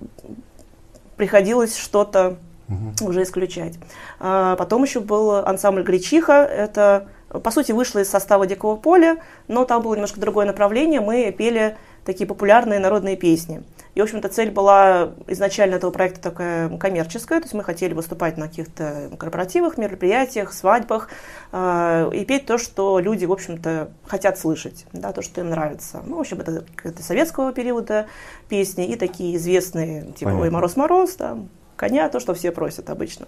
приходилось 1.16 1.76
что-то 1.76 2.37
угу. 2.68 3.08
уже 3.11 3.23
исключать. 3.23 3.75
А, 4.20 4.56
потом 4.56 4.85
еще 4.85 5.00
был 5.00 5.37
ансамбль 5.37 5.82
«Гречиха». 5.82 6.44
Это, 6.44 7.08
по 7.28 7.50
сути, 7.50 7.73
вышло 7.73 8.00
из 8.00 8.08
состава 8.08 8.46
«Дикого 8.46 8.76
поля», 8.76 9.18
но 9.49 9.64
там 9.64 9.82
было 9.82 9.94
немножко 9.94 10.20
другое 10.20 10.46
направление. 10.46 11.00
Мы 11.00 11.32
пели 11.32 11.76
такие 12.04 12.26
популярные 12.26 12.78
народные 12.78 13.16
песни. 13.16 13.62
И, 13.96 14.00
в 14.00 14.02
общем-то, 14.02 14.28
цель 14.28 14.50
была 14.50 15.14
изначально 15.26 15.76
этого 15.76 15.90
проекта 15.90 16.20
такая 16.20 16.68
коммерческая, 16.76 17.40
то 17.40 17.46
есть 17.46 17.54
мы 17.54 17.64
хотели 17.64 17.94
выступать 17.94 18.36
на 18.36 18.46
каких-то 18.46 19.10
корпоративах, 19.18 19.78
мероприятиях, 19.78 20.52
свадьбах 20.52 21.08
э, 21.50 22.10
и 22.12 22.26
петь 22.26 22.44
то, 22.44 22.58
что 22.58 22.98
люди, 22.98 23.24
в 23.24 23.32
общем-то, 23.32 23.88
хотят 24.04 24.38
слышать, 24.38 24.84
да, 24.92 25.14
то, 25.14 25.22
что 25.22 25.40
им 25.40 25.48
нравится. 25.48 26.02
Ну, 26.04 26.16
в 26.16 26.20
общем, 26.20 26.40
это, 26.40 26.66
это 26.84 27.02
советского 27.02 27.54
периода 27.54 28.06
песни 28.50 28.86
и 28.86 28.96
такие 28.96 29.34
известные, 29.36 30.12
типа 30.12 30.28
«Ой, 30.28 30.50
мороз-мороз», 30.50 31.16
да, 31.16 31.38
«Коня», 31.76 32.10
то, 32.10 32.20
что 32.20 32.34
все 32.34 32.52
просят 32.52 32.90
обычно. 32.90 33.26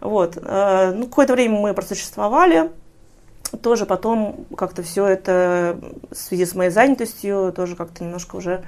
Вот. 0.00 0.38
Э, 0.40 0.92
ну, 0.94 1.08
какое-то 1.08 1.32
время 1.32 1.58
мы 1.58 1.74
просуществовали, 1.74 2.70
тоже 3.60 3.86
потом 3.86 4.46
как-то 4.56 4.84
все 4.84 5.04
это 5.04 5.80
в 6.12 6.14
связи 6.14 6.46
с 6.46 6.54
моей 6.54 6.70
занятостью 6.70 7.52
тоже 7.54 7.74
как-то 7.74 8.04
немножко 8.04 8.36
уже 8.36 8.62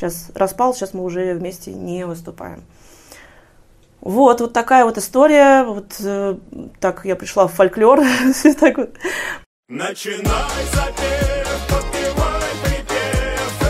сейчас 0.00 0.30
распал, 0.34 0.74
сейчас 0.74 0.94
мы 0.94 1.04
уже 1.04 1.34
вместе 1.34 1.72
не 1.72 2.06
выступаем. 2.06 2.62
Вот, 4.00 4.40
вот 4.40 4.54
такая 4.54 4.84
вот 4.86 4.96
история. 4.96 5.62
Вот 5.64 5.96
э, 6.00 6.36
так 6.80 7.04
я 7.04 7.16
пришла 7.16 7.46
в 7.46 7.52
фольклор. 7.52 8.00
так 8.60 8.78
вот. 8.78 8.90
Начинай 9.68 10.24
запев, 10.72 11.68
подпевай 11.68 12.50
припев, 12.64 13.60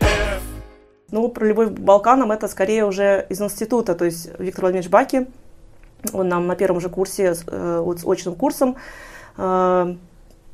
F. 0.00 0.42
Ну, 1.10 1.28
про 1.28 1.46
любовь 1.46 1.68
к 1.68 1.78
Балканам 1.78 2.32
это 2.32 2.48
скорее 2.48 2.86
уже 2.86 3.26
из 3.28 3.40
института. 3.42 3.94
То 3.94 4.06
есть 4.06 4.30
Виктор 4.38 4.62
Владимирович 4.62 4.90
Баки, 4.90 5.26
он 6.14 6.28
нам 6.28 6.46
на 6.46 6.56
первом 6.56 6.80
же 6.80 6.88
курсе, 6.88 7.34
э, 7.46 7.80
вот 7.84 8.00
с 8.00 8.06
очным 8.06 8.34
курсом, 8.34 8.76
э, 9.36 9.94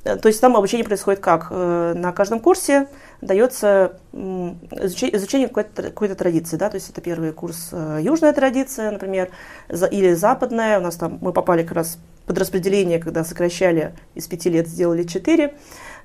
то 0.02 0.28
есть 0.28 0.40
там 0.40 0.56
обучение 0.56 0.84
происходит 0.84 1.20
как? 1.20 1.48
Э, 1.50 1.92
на 1.94 2.12
каждом 2.12 2.40
курсе 2.40 2.88
дается 3.20 3.98
изучение 4.12 5.48
какой-то, 5.48 5.82
какой-то 5.82 6.14
традиции, 6.14 6.56
да, 6.56 6.70
то 6.70 6.76
есть 6.76 6.88
это 6.88 7.00
первый 7.00 7.32
курс 7.32 7.68
э, 7.72 7.98
южная 8.02 8.32
традиция, 8.32 8.90
например, 8.90 9.30
или 9.68 10.14
западная, 10.14 10.78
у 10.78 10.82
нас 10.82 10.96
там, 10.96 11.18
мы 11.20 11.32
попали 11.32 11.62
как 11.62 11.72
раз 11.72 11.98
под 12.26 12.38
распределение, 12.38 12.98
когда 12.98 13.24
сокращали 13.24 13.92
из 14.14 14.26
пяти 14.26 14.48
лет, 14.48 14.68
сделали 14.68 15.02
четыре, 15.02 15.54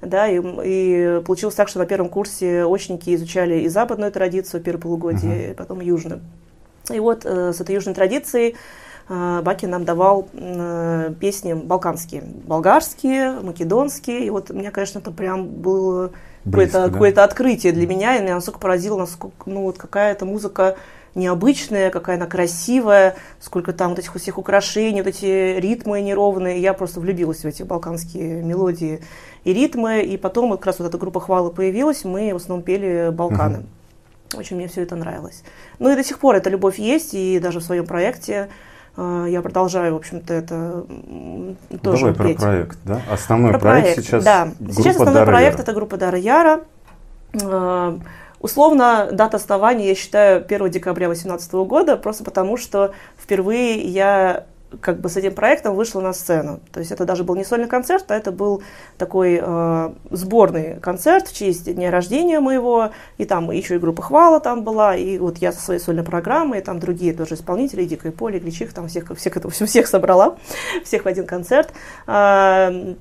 да, 0.02 0.28
и, 0.28 0.42
и 0.64 1.22
получилось 1.26 1.56
так, 1.56 1.70
что 1.70 1.80
на 1.80 1.86
первом 1.86 2.10
курсе 2.10 2.66
очники 2.66 3.16
изучали 3.16 3.62
и 3.62 3.70
западную 3.70 4.12
традицию 4.12 4.62
первое 4.62 4.82
полугодие, 4.82 5.52
и 5.52 5.54
потом 5.54 5.80
южную. 5.80 6.22
И 6.90 7.00
вот 7.00 7.26
э, 7.26 7.54
с 7.54 7.62
этой 7.62 7.76
южной 7.76 7.96
традицией 7.96 8.56
э, 9.10 9.42
Баки 9.44 9.66
нам 9.66 9.86
давал 9.86 10.28
э, 10.34 11.14
песни 11.20 11.54
балканские, 11.54 12.24
болгарские, 12.24 13.40
македонские. 13.42 14.26
И 14.26 14.30
вот 14.30 14.52
у 14.52 14.54
меня, 14.54 14.72
конечно, 14.72 15.00
это 15.00 15.12
прям 15.12 15.48
было 15.48 16.12
какое-то, 16.44 16.88
да? 16.88 16.90
какое-то 16.90 17.24
открытие 17.24 17.74
для 17.74 17.88
меня. 17.88 18.18
И 18.18 18.22
меня 18.22 18.36
настолько 18.36 18.60
поразило, 18.60 18.98
насколько, 18.98 19.50
ну, 19.50 19.64
вот 19.64 19.78
какая-то 19.78 20.26
музыка 20.26 20.78
необычная, 21.16 21.90
какая 21.90 22.18
она 22.18 22.28
красивая, 22.28 23.16
сколько 23.40 23.74
там 23.74 23.92
вот 23.92 24.00
этих 24.00 24.14
вот 24.14 24.22
всех 24.22 24.38
украшений, 24.38 25.02
вот 25.02 25.08
эти 25.08 25.58
ритмы 25.60 26.02
неровные. 26.02 26.60
Я 26.60 26.74
просто 26.74 27.00
влюбилась 27.00 27.40
в 27.40 27.46
эти 27.46 27.64
балканские 27.64 28.44
мелодии 28.44 29.02
и 29.44 29.54
ритмы. 29.54 30.02
И 30.02 30.18
потом 30.18 30.52
как 30.52 30.66
раз 30.66 30.80
вот 30.80 30.88
эта 30.90 30.98
группа 30.98 31.20
«Хвала» 31.20 31.50
появилась, 31.50 32.04
мы 32.04 32.34
в 32.34 32.38
основном 32.38 32.64
пели 32.64 33.10
«Балканы». 33.12 33.64
Очень 34.34 34.58
мне 34.58 34.68
все 34.68 34.82
это 34.82 34.96
нравилось. 34.96 35.44
Ну 35.80 35.92
и 35.92 35.96
до 35.96 36.04
сих 36.04 36.20
пор 36.20 36.36
эта 36.36 36.50
любовь 36.50 36.78
есть, 36.78 37.14
и 37.14 37.40
даже 37.40 37.60
в 37.60 37.64
своем 37.64 37.86
проекте 37.86 38.50
я 38.98 39.42
продолжаю, 39.42 39.94
в 39.94 39.98
общем-то, 39.98 40.34
это 40.34 40.86
тоже 41.82 42.00
Давай 42.00 42.14
про 42.14 42.28
петь. 42.28 42.38
проект, 42.38 42.78
да? 42.86 43.02
Основной 43.12 43.52
Про 43.52 43.60
проект, 43.60 43.86
проект, 43.88 44.04
сейчас 44.04 44.24
да. 44.24 44.50
Сейчас 44.72 44.96
основной 44.96 45.14
«Дара 45.14 45.26
проект 45.26 45.54
Яра». 45.54 45.64
это 45.64 45.74
группа 45.74 45.98
Дара 45.98 46.18
Яра. 46.18 46.62
Э, 47.34 47.98
Условно, 48.46 49.10
дата 49.12 49.38
основания, 49.38 49.88
я 49.88 49.96
считаю, 49.96 50.46
1 50.46 50.70
декабря 50.70 51.08
2018 51.08 51.52
года, 51.68 51.98
просто 51.98 52.24
потому 52.24 52.58
что 52.58 52.94
впервые 53.18 53.82
я 53.82 54.46
как 54.82 55.00
бы 55.00 55.10
с 55.10 55.18
этим 55.18 55.34
проектом 55.34 55.76
вышла 55.76 56.02
на 56.02 56.14
сцену. 56.14 56.60
То 56.72 56.80
есть 56.80 56.92
это 56.92 57.06
даже 57.06 57.24
был 57.24 57.36
не 57.36 57.44
сольный 57.44 57.68
концерт, 57.68 58.06
а 58.10 58.16
это 58.16 58.32
был 58.32 58.64
такой 58.98 59.40
э, 59.42 59.94
сборный 60.12 60.80
концерт 60.80 61.28
в 61.28 61.36
честь 61.36 61.74
дня 61.74 61.92
рождения 61.92 62.40
моего, 62.40 62.92
и 63.18 63.26
там 63.26 63.52
еще 63.52 63.76
и 63.76 63.80
группа 63.80 64.02
Хвала 64.02 64.40
там 64.40 64.64
была, 64.64 64.96
и 64.96 65.18
вот 65.18 65.38
я 65.38 65.52
со 65.52 65.62
своей 65.62 65.80
сольной 65.80 66.04
программой, 66.04 66.60
и 66.60 66.62
там 66.62 66.80
другие 66.80 67.14
тоже 67.14 67.36
исполнители, 67.36 67.86
Дикое 67.86 68.12
поле, 68.12 68.40
Гличих, 68.40 68.74
там 68.74 68.88
всех, 68.88 69.16
всех, 69.18 69.38
это, 69.38 69.50
всех 69.50 69.88
собрала, 69.88 70.38
всех 70.84 71.06
в 71.06 71.08
один 71.08 71.26
концерт. 71.26 71.72
А, 72.08 72.96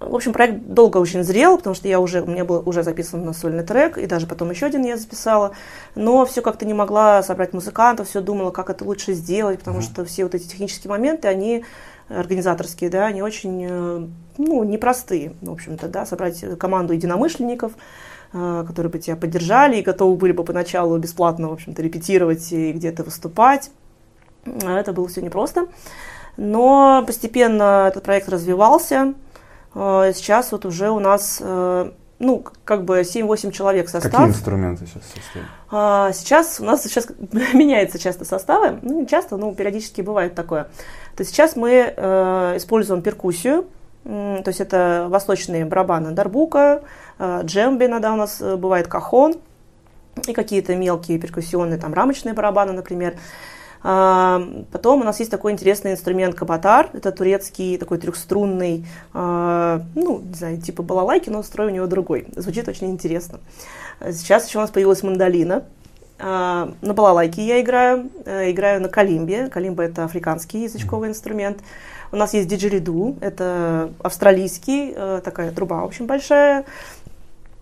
в 0.00 0.14
общем, 0.14 0.32
проект 0.32 0.60
долго 0.62 0.98
очень 0.98 1.22
зрел, 1.22 1.56
потому 1.56 1.74
что 1.74 1.88
я 1.88 2.00
уже, 2.00 2.22
у 2.22 2.26
меня 2.26 2.44
был 2.44 2.62
уже 2.66 2.82
записан 2.82 3.24
на 3.24 3.32
сольный 3.32 3.64
трек, 3.64 3.98
и 3.98 4.06
даже 4.06 4.26
потом 4.26 4.50
еще 4.50 4.66
один 4.66 4.84
я 4.84 4.96
записала. 4.96 5.52
Но 5.94 6.24
все 6.26 6.42
как-то 6.42 6.66
не 6.66 6.74
могла 6.74 7.22
собрать 7.22 7.52
музыкантов, 7.52 8.08
все 8.08 8.20
думала, 8.20 8.50
как 8.50 8.70
это 8.70 8.84
лучше 8.84 9.12
сделать, 9.12 9.60
потому 9.60 9.80
что 9.80 10.04
все 10.04 10.24
вот 10.24 10.34
эти 10.34 10.46
технические 10.46 10.90
моменты, 10.90 11.28
они 11.28 11.64
организаторские, 12.08 12.90
да, 12.90 13.06
они 13.06 13.22
очень, 13.22 13.66
э, 13.68 14.06
ну, 14.38 14.64
непростые, 14.64 15.32
в 15.42 15.52
общем-то, 15.52 15.88
да, 15.88 16.06
собрать 16.06 16.42
команду 16.58 16.94
единомышленников, 16.94 17.72
э, 18.32 18.64
которые 18.66 18.90
бы 18.90 18.98
тебя 18.98 19.16
поддержали 19.16 19.76
и 19.76 19.82
готовы 19.82 20.16
были 20.16 20.32
бы 20.32 20.44
поначалу 20.44 20.96
бесплатно, 20.98 21.48
в 21.48 21.52
общем-то, 21.52 21.82
репетировать 21.82 22.50
и 22.52 22.72
где-то 22.72 23.04
выступать. 23.04 23.70
А 24.46 24.78
Это 24.78 24.92
было 24.92 25.08
все 25.08 25.20
непросто. 25.20 25.66
Но 26.38 27.02
постепенно 27.06 27.86
этот 27.88 28.04
проект 28.04 28.28
развивался. 28.28 29.14
Э, 29.78 30.12
Сейчас 30.14 30.52
вот 30.52 30.66
уже 30.66 30.90
у 30.90 30.98
нас, 30.98 31.38
э, 31.40 31.90
ну, 32.18 32.44
как 32.64 32.84
бы 32.84 33.00
7-8 33.04 33.52
человек 33.52 33.88
состав. 33.88 34.12
Какие 34.12 34.28
инструменты 34.28 34.86
сейчас 34.86 35.02
состоят? 35.04 35.46
А, 35.70 36.12
Сейчас 36.12 36.60
у 36.60 36.64
нас 36.64 36.82
сейчас 36.82 37.06
меняется 37.54 37.98
часто 37.98 38.24
составы, 38.24 38.78
ну 38.82 39.00
не 39.00 39.06
часто, 39.06 39.36
но 39.36 39.54
периодически 39.54 40.00
бывает 40.00 40.34
такое. 40.34 40.64
То 41.16 41.20
есть 41.22 41.30
сейчас 41.30 41.56
мы 41.56 41.94
э, 41.96 42.52
используем 42.56 43.02
перкуссию, 43.02 43.66
то 44.04 44.44
есть 44.46 44.60
это 44.60 45.06
восточные 45.10 45.64
барабаны 45.64 46.12
дарбука, 46.12 46.82
э, 47.18 47.40
джемби 47.44 47.84
иногда 47.86 48.12
у 48.12 48.16
нас 48.16 48.40
бывает 48.40 48.88
кахон 48.88 49.34
и 50.26 50.32
какие-то 50.32 50.74
мелкие 50.74 51.18
перкуссионные 51.18 51.78
там 51.78 51.94
рамочные 51.94 52.34
барабаны, 52.34 52.72
например. 52.72 53.16
А, 53.82 54.42
Потом 54.72 55.00
у 55.00 55.04
нас 55.04 55.18
есть 55.18 55.30
такой 55.30 55.52
интересный 55.52 55.92
инструмент 55.92 56.34
кабатар. 56.34 56.90
Это 56.92 57.12
турецкий 57.12 57.78
такой 57.78 57.98
трехструнный, 57.98 58.86
а, 59.12 59.82
ну, 59.94 60.20
не 60.20 60.34
знаю, 60.34 60.60
типа 60.60 60.82
балалайки, 60.82 61.30
но 61.30 61.42
строй 61.42 61.68
у 61.68 61.70
него 61.70 61.86
другой. 61.86 62.26
Звучит 62.36 62.68
очень 62.68 62.90
интересно. 62.90 63.40
Сейчас 64.00 64.48
еще 64.48 64.58
у 64.58 64.60
нас 64.60 64.70
появилась 64.70 65.02
мандолина. 65.02 65.64
А, 66.18 66.72
На 66.82 66.94
балалайке 66.94 67.46
я 67.46 67.60
играю, 67.60 68.10
э, 68.24 68.50
играю 68.50 68.82
на 68.82 68.88
калимбе. 68.88 69.48
Калимба 69.48 69.84
это 69.84 70.04
африканский 70.04 70.64
язычковый 70.64 71.08
инструмент. 71.10 71.58
У 72.10 72.16
нас 72.16 72.34
есть 72.34 72.48
диджериду, 72.48 73.16
это 73.20 73.92
австралийский, 74.02 74.92
э, 74.96 75.20
такая 75.22 75.52
труба 75.52 75.84
очень 75.84 76.06
большая, 76.06 76.64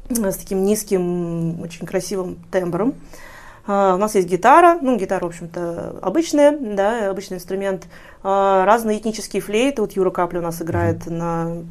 э, 0.08 0.30
с 0.30 0.36
таким 0.36 0.64
низким, 0.64 1.60
очень 1.60 1.84
красивым 1.86 2.38
тембром. 2.50 2.90
А, 2.90 2.96
У 3.68 3.70
нас 3.70 4.14
есть 4.14 4.28
гитара, 4.28 4.78
ну, 4.80 4.96
гитара, 4.96 5.24
в 5.24 5.28
общем-то, 5.28 5.96
обычная, 6.00 6.56
да, 6.56 7.10
обычный 7.10 7.38
инструмент. 7.38 7.88
А, 8.22 8.64
Разные 8.64 8.98
этнические 8.98 9.42
флейты, 9.42 9.82
вот 9.82 9.92
Юра 9.92 10.10
Капля 10.10 10.38
у 10.38 10.42
нас 10.42 10.62
играет 10.62 11.06
на 11.06 11.64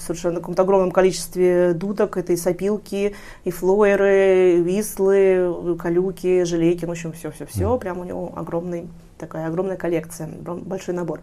совершенно 0.00 0.36
каком-то 0.36 0.62
огромном 0.62 0.90
количестве 0.90 1.74
дудок, 1.74 2.16
это 2.16 2.32
и 2.32 2.36
сопилки, 2.36 3.14
и 3.44 3.50
флоеры, 3.50 4.54
и 4.54 4.62
вислы, 4.62 5.76
калюки, 5.78 6.44
желейки, 6.44 6.86
ну, 6.86 6.88
в 6.88 6.92
общем, 6.92 7.12
все-все-все, 7.12 7.76
прям 7.76 7.98
у 7.98 8.04
него 8.04 8.32
огромный 8.34 8.88
такая 9.18 9.46
огромная 9.46 9.76
коллекция, 9.76 10.28
большой 10.28 10.94
набор. 10.94 11.20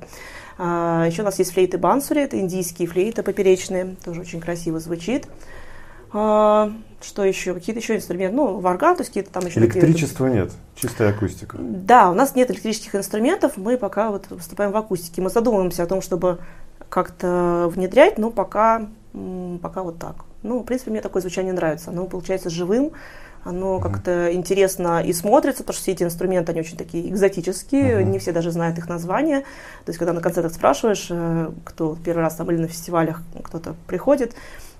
А, 0.57 1.05
еще 1.07 1.23
у 1.23 1.25
нас 1.25 1.39
есть 1.39 1.53
флейты 1.53 1.77
бансури, 1.77 2.21
это 2.21 2.39
индийские 2.39 2.87
флейты 2.87 3.23
поперечные, 3.23 3.95
тоже 4.05 4.21
очень 4.21 4.39
красиво 4.39 4.79
звучит. 4.79 5.27
А, 6.11 6.71
что 7.01 7.23
еще? 7.23 7.53
Какие-то 7.53 7.81
еще 7.81 7.95
инструменты? 7.95 8.35
Ну, 8.35 8.59
варган, 8.59 8.95
то 8.95 9.01
есть 9.01 9.09
какие-то 9.09 9.31
там 9.31 9.45
еще 9.45 9.59
Электричества 9.59 10.27
нет, 10.27 10.51
чистая 10.75 11.09
акустика. 11.11 11.57
да, 11.59 12.09
у 12.09 12.13
нас 12.13 12.35
нет 12.35 12.49
электрических 12.51 12.95
инструментов, 12.95 13.57
мы 13.57 13.77
пока 13.77 14.09
вот 14.09 14.29
выступаем 14.29 14.71
в 14.71 14.77
акустике. 14.77 15.21
Мы 15.21 15.29
задумываемся 15.29 15.83
о 15.83 15.87
том, 15.87 16.01
чтобы 16.01 16.39
как-то 16.89 17.71
внедрять, 17.73 18.17
но 18.17 18.31
пока, 18.31 18.87
пока 19.61 19.83
вот 19.83 19.99
так. 19.99 20.15
Ну, 20.41 20.59
в 20.59 20.63
принципе, 20.63 20.91
мне 20.91 21.01
такое 21.01 21.21
звучание 21.21 21.53
нравится. 21.53 21.91
Оно 21.91 22.05
получается 22.05 22.49
живым, 22.49 22.91
оно 23.43 23.79
как-то 23.79 24.33
интересно 24.33 25.01
и 25.03 25.13
смотрится, 25.13 25.63
потому 25.63 25.73
что 25.75 25.83
все 25.83 25.91
эти 25.91 26.03
инструменты, 26.03 26.51
они 26.51 26.61
очень 26.61 26.77
такие 26.77 27.07
экзотические, 27.09 27.99
Мгм. 27.99 28.11
не 28.11 28.19
все 28.19 28.31
даже 28.31 28.51
знают 28.51 28.77
их 28.77 28.89
названия. 28.89 29.41
То 29.85 29.89
есть, 29.89 29.99
когда 29.99 30.13
на 30.13 30.21
концертах 30.21 30.53
спрашиваешь, 30.53 31.07
э, 31.09 31.51
кто 31.63 31.95
первый 32.03 32.21
раз 32.21 32.35
там 32.35 32.49
или 32.51 32.57
на 32.57 32.67
фестивалях 32.67 33.21
кто-то 33.43 33.75
приходит, 33.87 34.33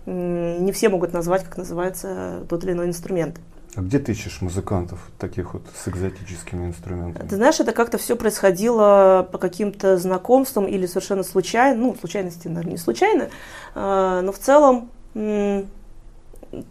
не 0.06 0.72
все 0.72 0.89
могут 0.89 1.13
назвать, 1.13 1.44
как 1.44 1.58
называется 1.58 2.46
тот 2.50 2.63
или 2.63 2.72
иной 2.72 2.88
инструмент. 2.88 3.39
А 3.75 3.82
где 3.82 4.00
ты 4.00 4.13
ищешь 4.13 4.41
музыкантов 4.41 5.00
таких 5.20 5.53
вот 5.53 5.62
с 5.75 5.88
экзотическими 5.88 6.65
инструментами? 6.65 7.27
Ты 7.27 7.36
знаешь, 7.36 7.60
это 7.60 7.72
как-то 7.72 7.98
все 7.98 8.15
происходило 8.15 9.27
по 9.32 9.38
каким-то 9.38 9.98
знакомствам 9.98 10.65
или 10.65 10.88
совершенно 10.88 11.24
случайно, 11.24 11.79
ну, 11.79 11.96
случайности, 11.96 12.48
наверное, 12.48 12.74
не 12.74 12.77
случайно, 12.77 13.29
а, 13.75 14.22
но 14.22 14.32
в 14.32 14.39
целом, 14.39 14.89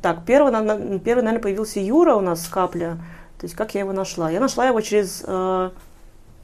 так, 0.03 0.25
первый, 0.27 0.53
первый, 0.99 1.23
наверное, 1.23 1.39
появился 1.41 1.79
Юра 1.79 2.15
у 2.15 2.21
нас 2.21 2.45
с 2.45 2.49
Капля, 2.49 2.99
то 3.39 3.45
есть 3.45 3.55
как 3.55 3.75
я 3.75 3.81
его 3.81 3.93
нашла? 3.93 4.31
Я 4.31 4.41
нашла 4.41 4.67
его 4.67 4.81
через 4.81 5.23
э, 5.25 5.71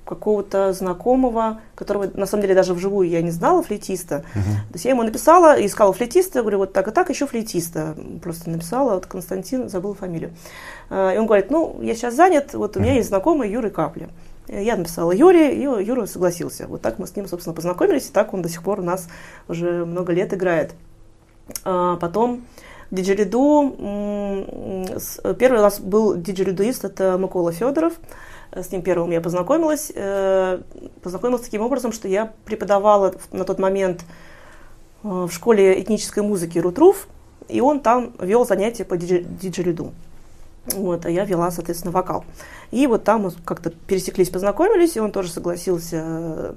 какого-то 0.04 0.73
знакомого, 0.73 1.61
которого, 1.75 2.08
на 2.14 2.26
самом 2.26 2.42
деле, 2.42 2.54
даже 2.54 2.75
вживую 2.75 3.08
я 3.08 3.23
не 3.23 3.30
знала, 3.30 3.62
флейтиста. 3.62 4.25
Мгм. 4.34 4.44
То 4.44 4.75
есть 4.75 4.84
я 4.84 4.90
ему 4.90 5.02
написала, 5.02 5.54
искала 5.64 5.92
флейтиста, 5.92 6.40
говорю, 6.42 6.58
вот 6.58 6.73
так 6.73 6.88
и 6.88 6.90
так, 6.90 7.08
еще 7.11 7.26
флейтиста. 7.26 7.96
Просто 8.23 8.50
написала, 8.50 8.94
вот 8.94 9.06
Константин, 9.06 9.68
забыла 9.68 9.94
фамилию. 9.94 10.32
А, 10.90 11.12
И 11.14 11.18
он 11.18 11.26
говорит, 11.26 11.50
ну, 11.50 11.78
я 11.82 11.94
сейчас 11.94 12.14
занят, 12.14 12.52
вот 12.54 12.76
у 12.76 12.80
меня 12.80 12.90
Мгм. 12.90 12.96
есть 12.99 13.08
знакомый 13.08 13.50
Юрий 13.50 13.70
Капли. 13.70 14.08
Э, 14.49 14.62
Я 14.62 14.76
написала 14.76 15.11
Юре, 15.12 15.54
и 15.56 15.62
Юра 15.62 16.04
согласился. 16.06 16.66
Вот 16.68 16.82
так 16.82 16.99
мы 16.99 17.06
с 17.06 17.16
ним, 17.16 17.26
собственно, 17.26 17.54
познакомились, 17.54 18.08
и 18.08 18.12
так 18.12 18.34
он 18.34 18.42
до 18.42 18.49
сих 18.50 18.62
пор 18.62 18.80
у 18.80 18.82
нас 18.82 19.08
уже 19.49 19.84
много 19.87 20.12
лет 20.12 20.34
играет. 20.34 20.75
А 21.64 21.96
Потом 21.96 22.42
с- 24.99 25.20
первый 25.38 25.58
у 25.58 25.62
нас 25.62 25.80
был 25.80 26.14
диджелидуист, 26.16 26.84
это 26.84 27.16
Микола 27.18 27.52
Федоров. 27.52 27.94
С 28.54 28.70
ним 28.70 28.82
первым 28.82 29.11
я 29.11 29.20
познакомилась. 29.20 29.90
Э, 29.94 30.61
Познакомилась 31.02 31.42
таким 31.42 31.62
образом, 31.62 31.92
что 31.92 32.06
я 32.08 32.32
преподавала 32.44 33.14
на 33.32 33.44
тот 33.44 33.58
момент 33.58 34.04
э, 35.02 35.08
в 35.08 35.30
школе 35.30 35.80
этнической 35.80 36.23
музыки 36.23 36.58
Рутруф, 36.58 37.08
и 37.49 37.61
он 37.61 37.80
там 37.80 38.12
вел 38.20 38.46
занятия 38.46 38.84
по 38.84 38.94
дидже- 38.96 39.25
диджелиду. 39.25 39.92
Вот, 40.66 41.04
а 41.04 41.11
я 41.11 41.25
вела, 41.25 41.50
соответственно, 41.50 41.90
вокал. 41.92 42.25
И 42.70 42.87
вот 42.87 43.04
там 43.04 43.23
мы 43.23 43.32
как-то 43.44 43.70
пересеклись, 43.70 44.30
познакомились, 44.30 44.96
и 44.96 45.00
он 45.00 45.12
тоже 45.12 45.30
согласился, 45.30 46.54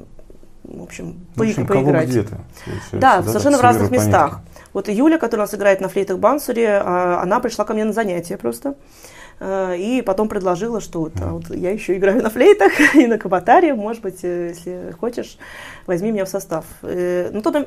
в 0.63 0.84
общем, 0.84 1.16
В 1.36 1.42
общем, 1.42 1.66
по- 1.68 1.74
поиграть. 1.74 2.08
где-то. 2.10 2.38
Да, 2.94 3.18
так, 3.18 3.25
совершенно 3.27 3.58
в 3.58 3.62
разных 3.62 3.92
местах. 3.92 4.39
Вот 4.74 4.88
Юля, 4.88 5.18
которая 5.18 5.46
у 5.46 5.50
нас 5.50 5.56
играет 5.56 5.82
на 5.82 5.89
флейтах 5.89 6.20
Бансуре, 6.20 6.70
а, 6.84 7.22
она 7.22 7.39
пришла 7.39 7.66
ко 7.66 7.74
мне 7.74 7.84
на 7.84 7.94
занятия 7.94 8.38
просто. 8.38 8.75
Э, 9.39 9.75
И 9.77 10.01
потом 10.01 10.29
предложила, 10.29 10.82
что 10.82 11.00
вот, 11.01 11.13
а 11.22 11.34
вот 11.34 11.50
я 11.56 11.72
еще 11.72 11.96
играю 11.96 12.24
на 12.24 12.29
флейтах 12.29 12.72
и 12.96 13.06
на 13.08 13.17
кабатаре, 13.17 13.74
может 13.74 14.01
быть, 14.01 14.24
э, 14.24 14.50
если 14.50 14.91
хочешь, 15.00 15.38
возьми 15.86 16.12
меня 16.12 16.25
в 16.25 16.29
состав. 16.29 16.65
Э, 16.82 17.29
Ну, 17.32 17.41
тогда, 17.41 17.65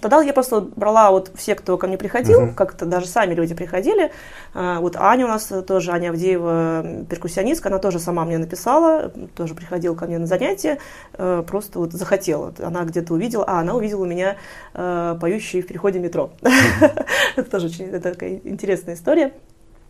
тогда 0.00 0.22
я 0.22 0.32
просто 0.32 0.60
брала 0.60 1.10
вот 1.10 1.32
все, 1.34 1.54
кто 1.54 1.76
ко 1.76 1.86
мне 1.88 1.98
приходил, 1.98 2.42
Мгм. 2.42 2.54
как-то 2.54 2.86
даже 2.86 3.06
сами 3.06 3.34
люди 3.34 3.54
приходили. 3.54 4.12
А, 4.54 4.80
Вот 4.80 4.96
Аня 4.96 5.24
у 5.26 5.28
нас 5.28 5.52
тоже, 5.66 5.90
Аня 5.90 6.10
Авдеева, 6.10 7.04
перкуссионистка, 7.10 7.68
она 7.68 7.78
тоже 7.78 7.98
сама 7.98 8.24
мне 8.24 8.38
написала, 8.38 9.10
тоже 9.36 9.54
приходила 9.54 9.94
ко 9.94 10.06
мне 10.06 10.18
на 10.18 10.26
занятия, 10.26 10.78
просто 11.16 11.78
вот 11.80 11.92
захотела. 11.92 12.52
Она 12.62 12.84
где-то 12.84 13.12
увидела, 13.14 13.44
а 13.46 13.60
она 13.60 13.74
увидела 13.74 14.04
меня 14.04 14.36
поющий 14.72 15.62
в 15.62 15.66
переходе 15.66 15.98
метро. 15.98 16.30
Это 17.36 17.50
тоже 17.50 17.66
очень 17.66 18.00
такая 18.00 18.40
интересная 18.44 18.94
история. 18.94 19.32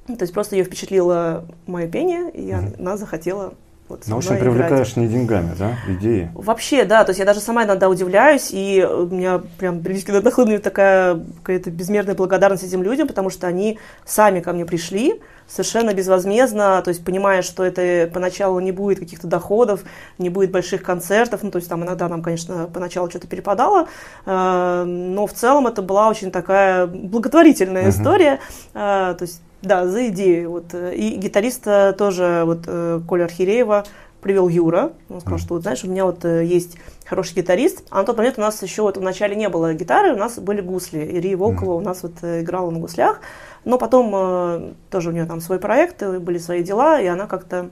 Ну, 0.09 0.17
То 0.17 0.23
есть 0.23 0.33
просто 0.35 0.57
ее 0.57 0.65
впечатлило 0.65 1.45
мое 1.67 1.87
пение, 1.87 2.31
и 2.31 2.53
Мгм. 2.53 2.75
она 2.79 2.97
захотела 2.97 3.53
вот 3.89 4.03
Ну, 4.07 4.17
в 4.17 4.19
общем, 4.19 4.33
мной 4.35 4.43
играть. 4.43 4.55
привлекаешь 4.55 4.97
не 4.97 5.07
деньгами, 5.07 5.55
да, 5.59 5.77
идеи. 5.87 6.31
Вообще, 6.35 6.85
да, 6.85 7.05
то 7.05 7.11
есть 7.11 7.21
я 7.21 7.25
даже 7.25 7.41
сама 7.41 7.65
иногда 7.65 7.89
удивляюсь, 7.89 8.49
и 8.53 8.85
у 8.87 9.07
меня 9.07 9.41
прям 9.59 9.81
прилично 9.81 10.21
нахлынует 10.21 10.63
такая 10.63 11.19
какая-то 11.43 11.71
безмерная 11.71 12.15
благодарность 12.15 12.65
этим 12.65 12.83
людям, 12.83 13.09
потому 13.09 13.31
что 13.31 13.47
они 13.47 13.79
сами 14.05 14.41
ко 14.41 14.53
мне 14.53 14.67
пришли, 14.67 15.23
совершенно 15.47 15.95
безвозмездно, 15.95 16.83
то 16.83 16.89
есть 16.91 17.03
понимая, 17.03 17.41
что 17.41 17.65
это 17.65 18.11
поначалу 18.13 18.61
не 18.61 18.73
будет 18.73 18.99
каких-то 18.99 19.27
доходов, 19.27 19.85
не 20.19 20.29
будет 20.29 20.51
больших 20.51 20.83
концертов, 20.83 21.43
ну 21.43 21.51
то 21.51 21.57
есть 21.57 21.71
там 21.71 21.83
иногда 21.83 22.09
нам, 22.11 22.23
конечно, 22.23 22.67
поначалу 22.67 23.09
что-то 23.09 23.27
перепадало, 23.27 23.89
э, 24.27 24.85
но 24.85 25.27
в 25.27 25.33
целом 25.33 25.67
это 25.67 25.81
была 25.81 26.09
очень 26.11 26.31
такая 26.31 26.87
благотворительная 26.87 27.85
Мгм. 27.85 27.91
история, 27.91 28.41
э, 28.75 29.15
то 29.19 29.23
есть 29.23 29.41
да, 29.63 29.87
за 29.87 30.09
идею. 30.09 30.51
Вот. 30.51 30.75
э, 30.75 30.95
И 30.95 31.17
гитариста 31.17 31.95
тоже, 31.97 32.43
вот 32.47 32.61
э, 32.67 33.01
Коля 33.07 33.25
Архиреева 33.25 33.85
привел 34.21 34.49
Юра. 34.49 34.93
Он 35.09 35.21
сказал, 35.21 35.39
что 35.39 35.55
вот, 35.55 35.63
знаешь, 35.63 35.85
у 35.85 35.89
меня 35.89 36.05
вот 36.05 36.25
э, 36.25 36.45
есть 36.45 36.77
хороший 37.05 37.35
гитарист. 37.37 37.85
А 37.91 37.99
на 37.99 38.05
тот 38.05 38.17
момент 38.17 38.39
у 38.39 38.41
нас 38.41 38.63
еще 38.63 38.83
вот 38.83 38.97
в 38.97 39.03
начале 39.03 39.37
не 39.37 39.49
было 39.49 39.75
гитары, 39.75 40.13
у 40.13 40.17
нас 40.17 40.39
были 40.39 40.61
гусли. 40.61 40.99
Ирия 41.01 41.37
Волкова 41.37 41.75
у 41.75 41.81
нас 41.81 42.03
вот 42.03 42.15
э, 42.23 42.43
играла 42.43 42.71
на 42.71 42.79
гуслях. 42.81 43.21
Но 43.65 43.79
потом 43.79 44.13
э, 44.15 44.73
тоже 44.91 45.11
у 45.11 45.13
нее 45.13 45.27
там 45.27 45.41
свой 45.41 45.59
проект, 45.59 46.03
э, 46.03 46.19
были 46.19 46.39
свои 46.39 46.63
дела, 46.63 47.01
и 47.01 47.07
она 47.07 47.27
как-то 47.27 47.71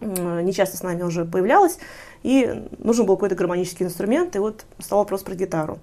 м, 0.00 0.44
не 0.44 0.52
часто 0.52 0.76
с 0.76 0.82
нами 0.82 1.02
уже 1.02 1.24
появлялась, 1.24 1.78
и 2.22 2.64
нужен 2.78 3.06
был 3.06 3.16
какой-то 3.16 3.34
гармонический 3.34 3.86
инструмент, 3.86 4.34
и 4.36 4.38
вот 4.38 4.64
стал 4.78 5.00
вопрос 5.00 5.22
про 5.22 5.34
гитару. 5.34 5.78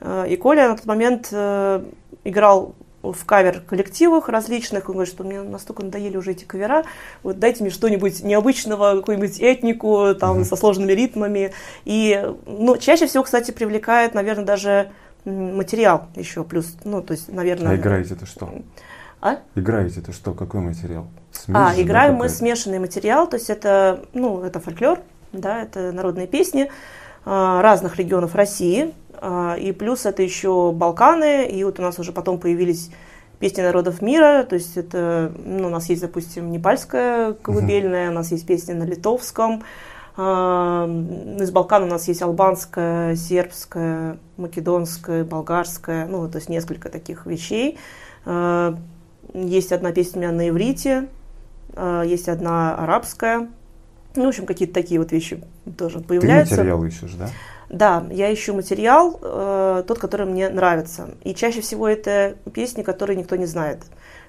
Э, 0.00 0.26
И 0.28 0.36
Коля 0.36 0.68
на 0.68 0.76
тот 0.76 0.86
момент 0.86 1.28
э, 1.32 1.84
играл 2.24 2.74
в 3.12 3.24
кавер-коллективах 3.24 4.28
различных, 4.28 4.88
он 4.88 4.94
говорит, 4.94 5.12
что 5.12 5.24
мне 5.24 5.42
настолько 5.42 5.82
надоели 5.84 6.16
уже 6.16 6.32
эти 6.32 6.44
кавера, 6.44 6.84
вот 7.22 7.38
дайте 7.38 7.62
мне 7.62 7.70
что-нибудь 7.70 8.22
необычного, 8.22 8.96
какую-нибудь 8.96 9.38
этнику, 9.40 10.14
там, 10.14 10.36
Мгм. 10.36 10.44
со 10.44 10.56
сложными 10.56 10.92
ритмами. 10.92 11.52
И, 11.84 12.32
ну, 12.46 12.76
чаще 12.76 13.06
всего, 13.06 13.24
кстати, 13.24 13.50
привлекает, 13.50 14.14
наверное, 14.14 14.44
даже 14.44 14.90
материал 15.24 16.08
еще 16.16 16.44
плюс, 16.44 16.76
ну, 16.84 17.02
то 17.02 17.12
есть, 17.12 17.32
наверное... 17.32 17.72
А 17.72 17.76
играете-то 17.76 18.26
что? 18.26 18.50
А? 19.20 19.38
Играете-то 19.54 20.12
что? 20.12 20.32
Какой 20.32 20.60
материал? 20.60 21.06
А, 21.48 21.70
же, 21.70 21.76
да, 21.76 21.82
играем 21.82 22.14
мы 22.14 22.24
какая-то? 22.24 22.36
смешанный 22.36 22.78
материал, 22.78 23.26
то 23.26 23.36
есть 23.36 23.48
это, 23.48 24.04
ну, 24.12 24.42
это 24.42 24.60
фольклор, 24.60 25.00
да, 25.32 25.62
это 25.62 25.92
народные 25.92 26.26
песни 26.26 26.70
а, 27.24 27.62
разных 27.62 27.96
регионов 27.96 28.34
России, 28.34 28.90
а, 28.90 28.92
и 29.58 29.72
плюс 29.72 30.06
это 30.06 30.22
еще 30.22 30.72
Балканы, 30.72 31.46
и 31.46 31.64
вот 31.64 31.78
у 31.78 31.82
нас 31.82 31.98
уже 31.98 32.12
потом 32.12 32.38
появились 32.38 32.90
песни 33.38 33.62
народов 33.62 34.00
мира, 34.00 34.44
то 34.48 34.54
есть 34.54 34.76
это, 34.76 35.32
ну, 35.44 35.66
у 35.66 35.70
нас 35.70 35.88
есть, 35.88 36.02
допустим, 36.02 36.50
непальская 36.50 37.34
колыбельная, 37.34 38.10
у 38.10 38.14
нас 38.14 38.30
есть 38.32 38.46
песни 38.46 38.72
на 38.72 38.84
литовском, 38.84 39.62
а, 40.16 40.86
из 41.40 41.50
Балкан 41.50 41.82
у 41.82 41.86
нас 41.86 42.06
есть 42.06 42.22
албанская, 42.22 43.16
сербская, 43.16 44.18
македонская, 44.36 45.24
болгарская, 45.24 46.06
ну, 46.06 46.28
то 46.28 46.38
есть 46.38 46.48
несколько 46.48 46.88
таких 46.88 47.26
вещей. 47.26 47.78
А, 48.24 48.76
Есть 49.32 49.72
одна 49.72 49.90
песня 49.90 50.18
у 50.18 50.22
меня 50.22 50.32
на 50.32 50.48
иврите, 50.48 51.08
а, 51.74 52.02
есть 52.02 52.28
одна 52.28 52.76
арабская. 52.76 53.48
Ну, 54.14 54.24
в 54.24 54.28
общем, 54.28 54.46
какие-то 54.46 54.74
такие 54.74 55.00
вот 55.00 55.10
вещи 55.10 55.42
тоже 55.76 55.98
Ты 55.98 56.04
появляются. 56.04 56.54
материал 56.54 56.84
ищешь, 56.84 57.14
да? 57.14 57.28
Да, 57.74 58.04
я 58.10 58.32
ищу 58.32 58.54
материал, 58.54 59.18
э, 59.20 59.82
тот, 59.86 59.98
который 59.98 60.26
мне 60.26 60.48
нравится. 60.48 61.08
И 61.24 61.34
чаще 61.34 61.60
всего 61.60 61.88
это 61.88 62.36
песни, 62.52 62.82
которые 62.82 63.16
никто 63.16 63.34
не 63.34 63.46
знает. 63.46 63.80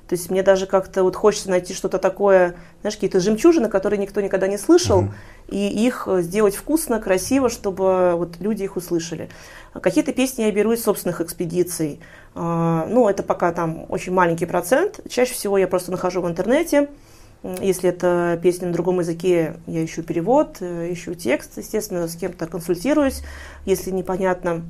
То 0.08 0.14
есть 0.16 0.32
мне 0.32 0.42
даже 0.42 0.66
как-то 0.66 1.04
вот 1.04 1.16
хочется 1.16 1.50
найти 1.52 1.74
что-то 1.76 2.00
такое, 2.00 2.56
знаешь, 2.82 2.96
какие-то 2.96 3.20
жемчужины, 3.20 3.70
которые 3.70 4.00
никто 4.00 4.22
никогда 4.22 4.48
не 4.48 4.58
слышал, 4.58 5.02
Мгм. 5.04 5.14
и 5.48 5.86
их 5.86 6.08
э, 6.08 6.22
сделать 6.22 6.56
вкусно, 6.56 7.00
красиво, 7.00 7.50
чтобы 7.50 8.14
вот 8.16 8.38
люди 8.40 8.64
их 8.64 8.78
услышали. 8.78 9.30
Какие-то 9.80 10.12
песни 10.12 10.42
я 10.44 10.52
беру 10.52 10.72
из 10.72 10.84
собственных 10.84 11.22
экспедиций. 11.22 12.00
А, 12.34 12.88
Ну, 12.90 13.08
это 13.10 13.22
пока 13.22 13.52
там 13.52 13.86
очень 13.90 14.12
маленький 14.14 14.46
процент. 14.48 15.02
Чаще 15.08 15.34
всего 15.36 15.58
я 15.60 15.68
просто 15.68 15.92
нахожу 15.92 16.22
в 16.22 16.28
интернете. 16.28 16.88
Если 17.62 17.90
это 17.90 18.40
песня 18.42 18.68
на 18.68 18.74
другом 18.74 19.00
языке, 19.00 19.58
я 19.68 19.86
ищу 19.86 20.02
перевод, 20.02 20.58
э, 20.62 20.92
ищу 20.92 21.14
текст, 21.14 21.58
естественно, 21.58 22.08
с 22.08 22.16
кем-то 22.16 22.48
консультируюсь, 22.48 23.22
если 23.66 23.92
непонятно. 23.92 24.64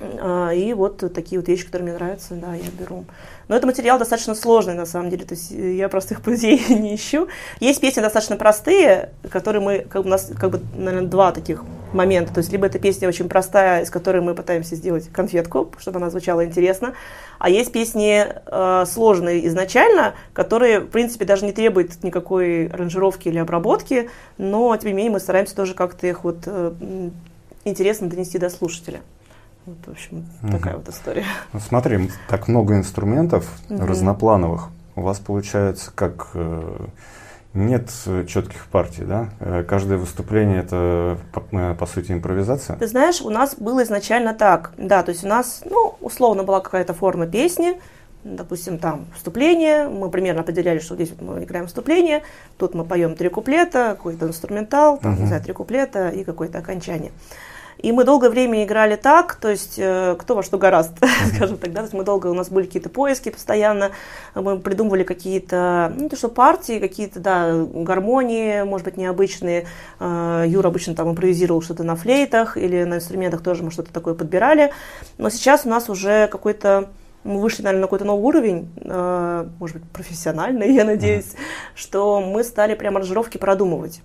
А, 0.00 0.50
И 0.50 0.72
вот 0.72 0.98
такие 1.14 1.40
вот 1.40 1.48
вещи, 1.48 1.64
которые 1.64 1.84
мне 1.90 1.94
нравятся, 1.94 2.34
да, 2.34 2.54
я 2.54 2.70
беру. 2.76 3.04
Но 3.52 3.58
это 3.58 3.66
материал 3.66 3.98
достаточно 3.98 4.34
сложный, 4.34 4.72
на 4.72 4.86
самом 4.86 5.10
деле, 5.10 5.26
то 5.26 5.34
есть 5.34 5.52
э, 5.52 5.74
я 5.74 5.90
простых 5.90 6.22
путей 6.22 6.58
не 6.70 6.94
ищу. 6.94 7.28
Есть 7.60 7.82
песни 7.82 8.00
достаточно 8.00 8.36
простые, 8.36 9.10
которые 9.28 9.60
мы, 9.60 9.78
как, 9.80 10.06
у 10.06 10.08
нас, 10.08 10.32
как 10.40 10.52
бы, 10.52 10.60
наверное, 10.74 11.06
два 11.06 11.32
таких 11.32 11.62
момента. 11.92 12.32
То 12.32 12.38
есть 12.38 12.50
либо 12.50 12.64
эта 12.64 12.78
песня 12.78 13.08
очень 13.08 13.28
простая, 13.28 13.82
из 13.82 13.90
которой 13.90 14.22
мы 14.22 14.34
пытаемся 14.34 14.74
сделать 14.74 15.10
конфетку, 15.12 15.70
чтобы 15.76 15.98
она 15.98 16.08
звучала 16.08 16.46
интересно, 16.46 16.94
а 17.38 17.50
есть 17.50 17.72
песни 17.72 18.24
э, 18.26 18.84
сложные 18.86 19.46
изначально, 19.48 20.14
которые, 20.32 20.80
в 20.80 20.86
принципе, 20.86 21.26
даже 21.26 21.44
не 21.44 21.52
требуют 21.52 22.02
никакой 22.02 22.68
аранжировки 22.68 23.28
или 23.28 23.36
обработки, 23.36 24.08
но, 24.38 24.74
тем 24.78 24.88
не 24.88 24.94
менее, 24.94 25.12
мы 25.12 25.20
стараемся 25.20 25.54
тоже 25.54 25.74
как-то 25.74 26.06
их 26.06 26.24
вот 26.24 26.44
э, 26.46 27.10
интересно 27.66 28.08
донести 28.08 28.38
до 28.38 28.48
слушателя. 28.48 29.02
Вот, 29.66 29.76
в 29.86 29.90
общем, 29.90 30.26
Мгм. 30.42 30.52
такая 30.52 30.76
вот 30.76 30.88
история. 30.88 31.24
Ну, 31.52 31.60
смотри, 31.60 32.10
так 32.28 32.48
много 32.48 32.74
инструментов 32.76 33.48
Мгм. 33.68 33.84
разноплановых. 33.86 34.68
У 34.96 35.02
вас 35.02 35.18
получается 35.20 35.92
как 35.94 36.30
э, 36.34 36.86
нет 37.54 37.88
четких 38.26 38.66
партий, 38.66 39.04
да? 39.04 39.28
Э, 39.40 39.62
Каждое 39.62 39.98
выступление 39.98 40.60
это 40.60 41.16
по, 41.32 41.44
э, 41.56 41.74
по 41.74 41.86
сути 41.86 42.12
импровизация. 42.12 42.76
Ты 42.76 42.86
знаешь, 42.88 43.20
у 43.22 43.30
нас 43.30 43.54
было 43.54 43.84
изначально 43.84 44.34
так, 44.34 44.72
да, 44.76 45.02
то 45.02 45.10
есть 45.12 45.24
у 45.24 45.28
нас, 45.28 45.62
ну, 45.64 45.94
условно 46.00 46.42
была 46.42 46.60
какая-то 46.60 46.92
форма 46.92 47.26
песни, 47.26 47.80
допустим, 48.24 48.78
там 48.78 49.06
вступление, 49.16 49.88
мы 49.88 50.10
примерно 50.10 50.40
определяли, 50.42 50.78
что 50.80 50.94
здесь 50.96 51.10
вот 51.10 51.22
мы 51.22 51.44
играем 51.44 51.66
вступление, 51.68 52.22
тут 52.58 52.74
мы 52.74 52.84
поем 52.84 53.14
три 53.16 53.28
куплета, 53.28 53.94
какой-то 53.96 54.26
инструментал, 54.26 54.98
там, 54.98 55.12
Мгм. 55.12 55.20
не 55.22 55.26
знаю, 55.28 55.42
три 55.42 55.52
куплета 55.52 56.08
и 56.08 56.24
какое-то 56.24 56.58
окончание. 56.58 57.12
И 57.78 57.90
мы 57.92 58.04
долгое 58.04 58.30
время 58.30 58.64
играли 58.64 58.96
так, 58.96 59.34
то 59.34 59.48
есть 59.48 59.74
э, 59.78 60.16
кто 60.18 60.34
во 60.34 60.42
что 60.42 60.58
гораст, 60.58 60.92
скажем 61.34 61.58
так, 61.58 61.72
да, 61.72 61.80
то 61.80 61.82
есть 61.82 61.94
мы 61.94 62.04
долго, 62.04 62.28
у 62.28 62.34
нас 62.34 62.48
были 62.48 62.66
какие-то 62.66 62.88
поиски 62.88 63.30
постоянно, 63.30 63.90
мы 64.34 64.58
придумывали 64.58 65.02
какие-то, 65.02 65.92
ну, 65.96 66.08
то, 66.08 66.16
что 66.16 66.28
партии, 66.28 66.78
какие-то, 66.78 67.20
да, 67.20 67.52
гармонии, 67.54 68.62
может 68.62 68.84
быть, 68.84 68.96
необычные. 68.96 69.66
Э, 69.98 70.44
Юра 70.46 70.68
обычно 70.68 70.94
там 70.94 71.10
импровизировал 71.10 71.62
что-то 71.62 71.82
на 71.82 71.96
флейтах 71.96 72.56
или 72.56 72.84
на 72.84 72.96
инструментах 72.96 73.42
тоже 73.42 73.62
мы 73.62 73.70
что-то 73.70 73.92
такое 73.92 74.14
подбирали. 74.14 74.72
Но 75.18 75.30
сейчас 75.30 75.66
у 75.66 75.68
нас 75.68 75.88
уже 75.88 76.28
какой-то 76.28 76.90
мы 77.24 77.40
вышли, 77.40 77.62
наверное, 77.62 77.82
на 77.82 77.86
какой-то 77.86 78.04
новый 78.04 78.24
уровень, 78.24 78.68
э, 78.76 79.46
может 79.58 79.76
быть, 79.76 79.90
профессиональный, 79.90 80.72
я 80.74 80.84
надеюсь, 80.84 81.32
что 81.74 82.20
мы 82.20 82.44
стали 82.44 82.74
прям 82.74 82.96
аранжировки 82.96 83.38
продумывать. 83.38 84.02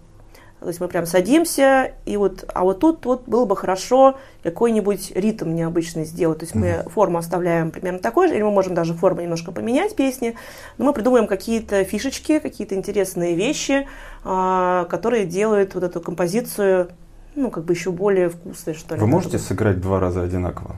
То 0.59 0.67
есть 0.67 0.79
мы 0.79 0.87
прям 0.87 1.05
садимся, 1.05 1.91
и 2.05 2.17
вот, 2.17 2.49
а 2.53 2.63
вот 2.63 2.79
тут 2.79 3.05
вот 3.05 3.27
было 3.27 3.45
бы 3.45 3.55
хорошо 3.55 4.17
какой-нибудь 4.41 5.11
ритм 5.13 5.53
необычный 5.53 6.03
сделать. 6.03 6.39
То 6.39 6.45
есть 6.45 6.55
мы 6.55 6.83
форму 6.87 7.19
оставляем 7.19 7.69
примерно 7.69 7.99
такой 7.99 8.27
же, 8.27 8.35
или 8.35 8.41
мы 8.41 8.51
можем 8.51 8.73
даже 8.73 8.95
форму 8.95 9.21
немножко 9.21 9.51
поменять 9.51 9.95
песни, 9.95 10.35
но 10.79 10.85
мы 10.85 10.93
придумаем 10.93 11.27
какие-то 11.27 11.83
фишечки, 11.83 12.39
какие-то 12.39 12.73
интересные 12.73 13.35
вещи, 13.35 13.87
а, 14.23 14.85
которые 14.85 15.25
делают 15.25 15.75
вот 15.75 15.83
эту 15.83 16.01
композицию, 16.01 16.89
ну, 17.35 17.51
как 17.51 17.65
бы 17.65 17.73
еще 17.73 17.91
более 17.91 18.29
вкусной, 18.29 18.73
что 18.73 18.95
ли. 18.95 19.01
Вы 19.01 19.05
можете 19.05 19.37
сыграть 19.37 19.79
два 19.79 19.99
раза 19.99 20.23
одинаково? 20.23 20.75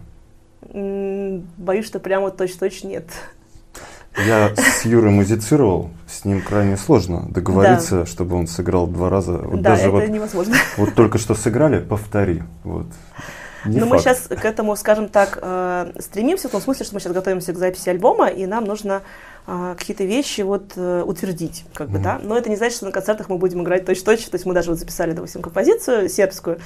Боюсь, 0.74 1.86
что 1.86 2.00
прямо 2.00 2.32
точно-точно 2.32 2.90
нет. 2.90 3.06
Я 4.26 4.54
с 4.56 4.86
Юрой 4.86 5.12
музицировал, 5.12 5.90
с 6.08 6.26
ним 6.26 6.42
крайне 6.42 6.78
сложно 6.78 7.26
договориться, 7.30 8.06
чтобы 8.06 8.36
он 8.36 8.48
сыграл 8.48 8.88
два 8.88 9.10
раза. 9.10 9.34
Вот 9.34 9.62
да, 9.62 9.72
даже 9.72 9.84
это 9.84 9.92
вот, 9.92 10.08
невозможно. 10.08 10.56
вот 10.78 10.96
только 10.96 11.18
что 11.18 11.36
сыграли, 11.36 11.80
повтори. 11.80 12.44
Вот. 12.64 12.88
Не 13.66 13.80
Но 13.80 13.88
мы 13.88 14.00
сейчас 14.00 14.28
к 14.28 14.46
этому, 14.46 14.76
скажем 14.76 15.10
так, 15.10 15.38
э, 15.42 15.92
стремимся, 16.00 16.48
в 16.48 16.52
том 16.52 16.62
смысле, 16.62 16.86
что 16.86 16.96
мы 16.96 17.02
сейчас 17.02 17.14
готовимся 17.14 17.52
к 17.52 17.58
записи 17.58 17.90
альбома, 17.90 18.28
и 18.28 18.46
нам 18.46 18.64
нужно 18.64 19.02
какие-то 19.78 20.04
вещи 20.04 20.42
вот 20.42 20.74
э, 20.76 21.04
утвердить, 21.06 21.66
как 21.74 21.88
бы, 21.90 21.96
Мгм. 21.96 22.04
да. 22.04 22.20
Но 22.22 22.38
это 22.38 22.50
не 22.50 22.56
значит, 22.56 22.76
что 22.78 22.86
на 22.86 22.92
концертах 22.92 23.30
мы 23.30 23.38
будем 23.38 23.64
играть 23.64 23.86
точно-точно. 23.86 24.32
То 24.32 24.36
есть 24.36 24.46
мы 24.46 24.54
даже 24.54 24.70
вот 24.70 24.80
записали, 24.80 25.14
допустим, 25.14 25.42
композицию 25.42 26.08
сербскую. 26.10 26.60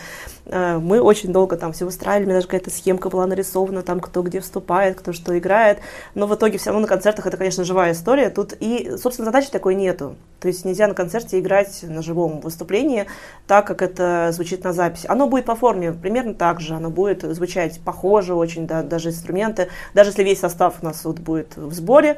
Э, 0.45 0.77
Мы 0.77 0.99
очень 1.01 1.31
долго 1.31 1.55
там 1.55 1.71
все 1.73 1.85
выстраивали, 1.85 2.23
у 2.23 2.27
меня 2.27 2.35
даже 2.37 2.47
какая-то 2.47 2.69
схемка 2.69 3.09
была 3.09 3.25
нарисована, 3.27 3.83
там 3.83 3.99
кто 3.99 4.21
где 4.21 4.39
вступает, 4.41 4.97
кто 4.97 5.13
что 5.13 5.37
играет. 5.37 5.79
Но 6.15 6.27
в 6.27 6.35
итоге 6.35 6.57
все 6.57 6.71
равно 6.71 6.81
на 6.81 6.87
концертах 6.87 7.25
это, 7.27 7.37
конечно, 7.37 7.63
живая 7.63 7.93
история. 7.93 8.29
Тут 8.29 8.53
и, 8.59 8.97
собственно, 8.97 9.25
задачи 9.25 9.49
такой 9.49 9.75
нету. 9.75 10.15
То 10.39 10.49
есть 10.49 10.65
нельзя 10.65 10.87
на 10.87 10.93
концерте 10.93 11.39
играть 11.39 11.83
на 11.83 12.01
живом 12.01 12.41
выступлении 12.41 13.05
так, 13.47 13.65
как 13.65 13.81
это 13.81 14.29
звучит 14.33 14.63
на 14.65 14.73
записи. 14.73 15.05
Оно 15.07 15.27
будет 15.27 15.45
по 15.45 15.55
форме 15.55 15.93
примерно 15.93 16.33
так 16.33 16.59
же, 16.59 16.73
оно 16.75 16.89
будет 16.89 17.21
звучать 17.21 17.79
похоже 17.85 18.33
очень, 18.35 18.67
да, 18.67 18.83
даже 18.83 19.09
инструменты. 19.09 19.69
Даже 19.93 20.09
если 20.09 20.23
весь 20.23 20.39
состав 20.41 20.75
у 20.81 20.85
нас 20.85 21.05
вот 21.05 21.19
будет 21.19 21.55
в 21.55 21.71
сборе, 21.73 22.17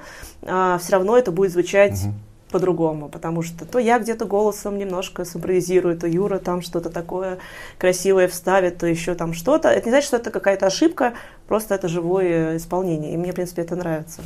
все 0.81 0.91
равно 0.93 1.17
это 1.17 1.31
будет 1.31 1.51
звучать 1.51 2.01
Мгм. 2.03 2.13
по-другому, 2.51 3.09
потому 3.09 3.41
что 3.41 3.65
то 3.65 3.79
я 3.79 3.99
где-то 3.99 4.25
голосом 4.25 4.77
немножко 4.77 5.25
симпровизирую, 5.25 5.97
то 5.97 6.07
Юра 6.07 6.39
там 6.39 6.61
что-то 6.61 6.89
такое 6.89 7.37
красивое 7.77 8.27
вставит, 8.27 8.77
то 8.77 8.87
еще 8.87 9.13
там 9.15 9.33
что-то. 9.33 9.67
Это 9.69 9.85
не 9.87 9.91
значит, 9.91 10.07
что 10.07 10.17
это 10.17 10.31
какая-то 10.31 10.65
ошибка, 10.67 11.13
просто 11.47 11.75
это 11.75 11.87
живое 11.87 12.55
исполнение, 12.57 13.13
и 13.13 13.17
мне, 13.17 13.31
в 13.31 13.35
принципе, 13.35 13.63
это 13.63 13.75
нравится. 13.75 14.21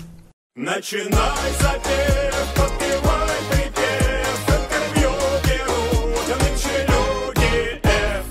Начинай 0.55 1.51
запев, 1.59 2.35
подпевай 2.55 3.39
припев, 3.51 4.49
интервью 4.49 5.11
берут 5.45 6.27
нынче 6.41 6.85
люди 6.87 7.79
F. 7.83 8.25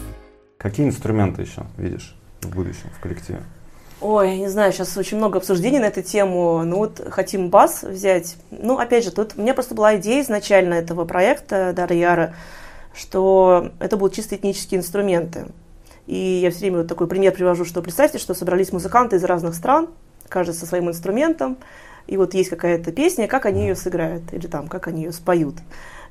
Какие 0.59 0.87
инструменты 0.87 1.43
еще 1.43 1.63
видишь 1.77 2.15
в 2.43 2.55
будущем 2.55 2.91
в 2.97 3.01
коллективе? 3.01 3.43
Ой, 4.01 4.39
не 4.39 4.49
знаю, 4.49 4.73
сейчас 4.73 4.97
очень 4.97 5.17
много 5.17 5.39
обсуждений 5.39 5.81
на 5.81 5.87
эту 5.87 6.03
тему. 6.03 6.63
Ну 6.65 6.77
вот 6.77 7.03
хотим 7.11 7.49
бас 7.51 7.83
взять. 7.83 8.37
Ну, 8.53 8.79
опять 8.79 9.05
же, 9.05 9.11
тут 9.11 9.33
у 9.37 9.43
меня 9.43 9.55
просто 9.55 9.75
была 9.75 9.97
идея 9.97 10.23
изначально 10.23 10.75
этого 10.75 11.05
проекта 11.05 11.73
Дара 11.75 11.97
Яра, 11.97 12.35
что 12.95 13.71
это 13.81 13.97
будут 13.97 14.15
чисто 14.15 14.37
этнические 14.37 14.79
инструменты. 14.79 15.47
И 16.07 16.17
я 16.17 16.51
все 16.51 16.61
время 16.61 16.79
вот 16.79 16.87
такой 16.87 17.09
пример 17.09 17.33
привожу, 17.35 17.65
что 17.65 17.83
представьте, 17.83 18.19
что 18.19 18.35
собрались 18.35 18.73
музыканты 18.73 19.17
из 19.17 19.25
разных 19.25 19.55
стран, 19.55 19.89
каждый 20.29 20.55
со 20.55 20.65
своим 20.65 20.89
инструментом, 20.89 21.59
и 22.07 22.17
вот 22.17 22.35
есть 22.35 22.51
какая-то 22.51 22.93
песня, 22.93 23.27
как 23.27 23.47
они 23.47 23.67
ее 23.67 23.77
сыграют, 23.77 24.33
или 24.33 24.47
там, 24.47 24.69
как 24.69 24.87
они 24.87 25.03
ее 25.03 25.13
споют. 25.13 25.57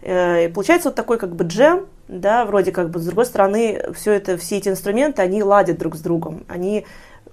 Э, 0.02 0.45
И 0.45 0.47
получается 0.50 0.89
вот 0.89 0.95
такой 0.95 1.17
как 1.17 1.36
бы 1.36 1.45
джем, 1.45 1.88
да, 2.08 2.45
вроде 2.45 2.71
как 2.71 2.91
бы, 2.91 3.00
с 3.00 3.06
другой 3.06 3.26
стороны, 3.26 3.82
все 3.95 4.12
это, 4.12 4.38
все 4.38 4.58
эти 4.58 4.69
инструменты, 4.69 5.21
они 5.21 5.41
ладят 5.41 5.80
друг 5.80 5.95
с 5.95 6.02
другом, 6.02 6.43
они 6.47 6.86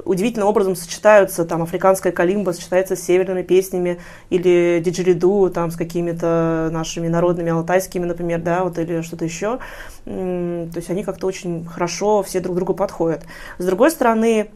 удивительным 0.04 0.48
образом 0.48 0.76
сочетаются, 0.76 1.44
там, 1.44 1.62
африканская 1.62 2.12
калимба 2.12 2.50
сочетается 2.52 2.96
с 2.96 3.02
северными 3.02 3.42
песнями, 3.42 4.00
или 4.30 4.82
диджелиду, 4.84 5.50
там, 5.50 5.70
с 5.70 5.76
какими-то 5.76 6.68
нашими 6.72 7.08
народными, 7.08 7.50
алтайскими, 7.50 8.04
например, 8.04 8.40
да, 8.40 8.64
вот, 8.64 8.78
или 8.78 9.02
что-то 9.02 9.24
еще. 9.24 9.58
То 10.04 10.70
есть 10.74 10.90
они 10.90 11.04
как-то 11.04 11.26
очень 11.26 11.64
хорошо 11.66 12.22
все 12.22 12.40
друг 12.40 12.56
другу 12.56 12.74
подходят. 12.74 13.22
С 13.58 13.64
другой 13.64 13.90
стороны, 13.90 14.50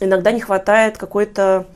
иногда 0.00 0.32
не 0.32 0.40
хватает 0.40 0.98
какой-то 0.98 1.66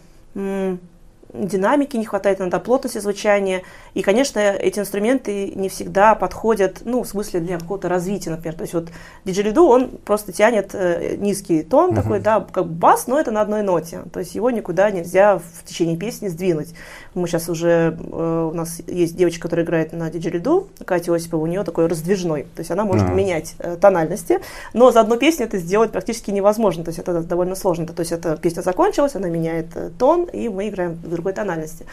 динамики, 1.33 1.97
не 1.97 2.07
хватает 2.07 2.41
иногда 2.41 2.59
плотности 2.59 2.99
звучания. 2.99 3.63
И, 3.99 4.03
конечно, 4.03 4.39
эти 4.39 4.79
инструменты 4.79 5.51
не 5.57 5.69
всегда 5.69 6.15
подходят, 6.15 6.83
ну, 6.85 7.03
в 7.03 7.09
смысле 7.09 7.41
для 7.41 7.59
какого-то 7.59 7.89
развития, 7.89 8.31
например. 8.31 8.55
То 8.55 8.63
есть 8.63 8.73
вот 8.73 8.91
диджелиду, 9.25 9.67
он 9.67 9.89
просто 9.89 10.31
тянет 10.31 10.71
э, 10.73 11.17
низкий 11.17 11.65
тон 11.65 11.89
Мгм. 11.91 11.97
такой, 11.97 12.21
да, 12.21 12.47
как 12.53 12.69
бас, 12.69 13.09
но 13.09 13.19
это 13.19 13.33
на 13.33 13.41
одной 13.41 13.63
ноте. 13.63 14.03
То 14.13 14.21
есть 14.21 14.37
его 14.37 14.53
никуда 14.53 14.93
нельзя 14.93 15.39
в 15.39 15.65
течение 15.65 15.97
песни 15.97 16.29
сдвинуть. 16.29 16.75
Мы 17.15 17.27
сейчас 17.27 17.49
уже, 17.49 17.99
э, 17.99 18.51
у 18.53 18.55
нас 18.55 18.81
есть 18.87 19.17
девочка, 19.17 19.43
которая 19.43 19.67
играет 19.67 19.93
на 19.93 20.09
диджелиду, 20.09 20.69
Катя 20.85 21.13
Осипова, 21.13 21.43
у 21.43 21.47
нее 21.47 21.65
такой 21.65 21.89
раздвижной. 21.89 22.45
То 22.55 22.61
есть 22.61 22.71
она 22.71 22.85
может 22.85 23.09
А. 23.09 23.13
менять 23.13 23.57
э, 23.59 23.77
тональности, 23.81 24.39
но 24.75 24.93
за 24.93 25.01
одну 25.01 25.17
песню 25.17 25.47
это 25.47 25.59
сделать 25.59 25.91
практически 25.91 26.31
невозможно. 26.31 26.85
То 26.85 26.91
есть 26.91 27.01
это 27.01 27.21
довольно 27.25 27.57
сложно. 27.57 27.85
То 27.85 27.99
есть 27.99 28.13
эта 28.13 28.37
песня 28.37 28.61
закончилась, 28.61 29.17
она 29.17 29.29
меняет 29.29 29.67
тон, 29.99 30.27
и 30.27 30.49
мы 30.49 30.69
играем 30.69 30.93
в 30.93 31.11
другой 31.11 31.33
тональности. 31.33 31.85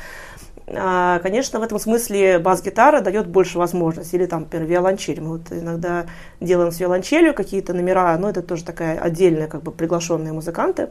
А, 0.68 1.20
Конечно, 1.20 1.60
в 1.60 1.64
этом 1.64 1.80
смысле 1.80 2.40
бас-гитара 2.40 3.02
дает 3.02 3.28
больше 3.28 3.58
возможностей. 3.58 4.18
Или 4.18 4.26
там, 4.26 4.42
например, 4.42 4.68
виолончель. 4.68 5.22
Мы 5.22 5.38
вот 5.38 5.52
иногда 5.52 6.06
делаем 6.42 6.72
с 6.72 6.80
виолончелью 6.80 7.34
какие-то 7.34 7.74
номера, 7.74 8.18
но 8.18 8.30
это 8.30 8.42
тоже 8.42 8.64
такая 8.64 9.00
отдельная, 9.00 9.48
как 9.48 9.62
бы 9.64 9.72
приглашенные 9.72 10.34
музыканты. 10.34 10.90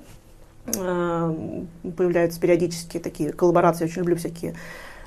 А, 0.79 1.35
Появляются 1.97 2.41
периодически 2.41 2.99
такие 2.99 3.33
коллаборации. 3.33 3.85
Я 3.85 3.89
очень 3.91 4.01
люблю 4.03 4.17
всякие 4.17 4.55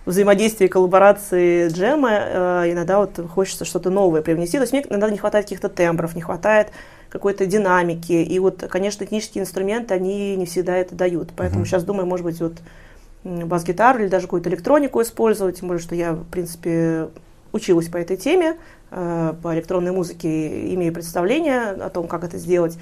взаимодействия, 0.05 0.69
коллаборации, 0.69 1.67
джемы. 1.69 2.09
Э, 2.11 2.63
Иногда 2.71 2.99
вот 2.99 3.19
хочется 3.33 3.65
что-то 3.65 3.89
новое 3.89 4.21
привнести. 4.21 4.57
То 4.57 4.63
есть 4.63 4.73
мне 4.73 4.85
иногда 4.89 5.09
не 5.09 5.17
хватает 5.17 5.45
каких-то 5.45 5.69
тембров, 5.69 6.15
не 6.15 6.21
хватает 6.21 6.69
какой-то 7.09 7.45
динамики. 7.45 8.11
И 8.13 8.39
вот, 8.39 8.63
конечно, 8.69 9.05
технические 9.05 9.41
инструменты, 9.43 9.93
они 9.93 10.35
не 10.35 10.45
всегда 10.45 10.75
это 10.77 10.95
дают. 10.95 11.29
Поэтому 11.35 11.61
Мгм. 11.61 11.65
сейчас 11.67 11.83
думаю, 11.83 12.05
может 12.05 12.25
быть, 12.25 12.39
вот 12.39 12.53
бас-гитару 13.23 13.99
или 13.99 14.07
даже 14.07 14.27
какую-то 14.27 14.49
электронику 14.49 15.01
использовать, 15.01 15.59
тем 15.59 15.67
более, 15.67 15.81
что 15.81 15.95
я, 15.95 16.13
в 16.13 16.25
принципе, 16.25 17.09
училась 17.51 17.87
по 17.87 17.97
этой 17.97 18.17
теме, 18.17 18.57
э, 18.91 19.33
по 19.41 19.53
электронной 19.53 19.91
музыке, 19.91 20.73
имею 20.73 20.93
представление 20.93 21.71
о 21.71 21.89
том, 21.89 22.07
как 22.07 22.23
это 22.23 22.37
сделать. 22.37 22.77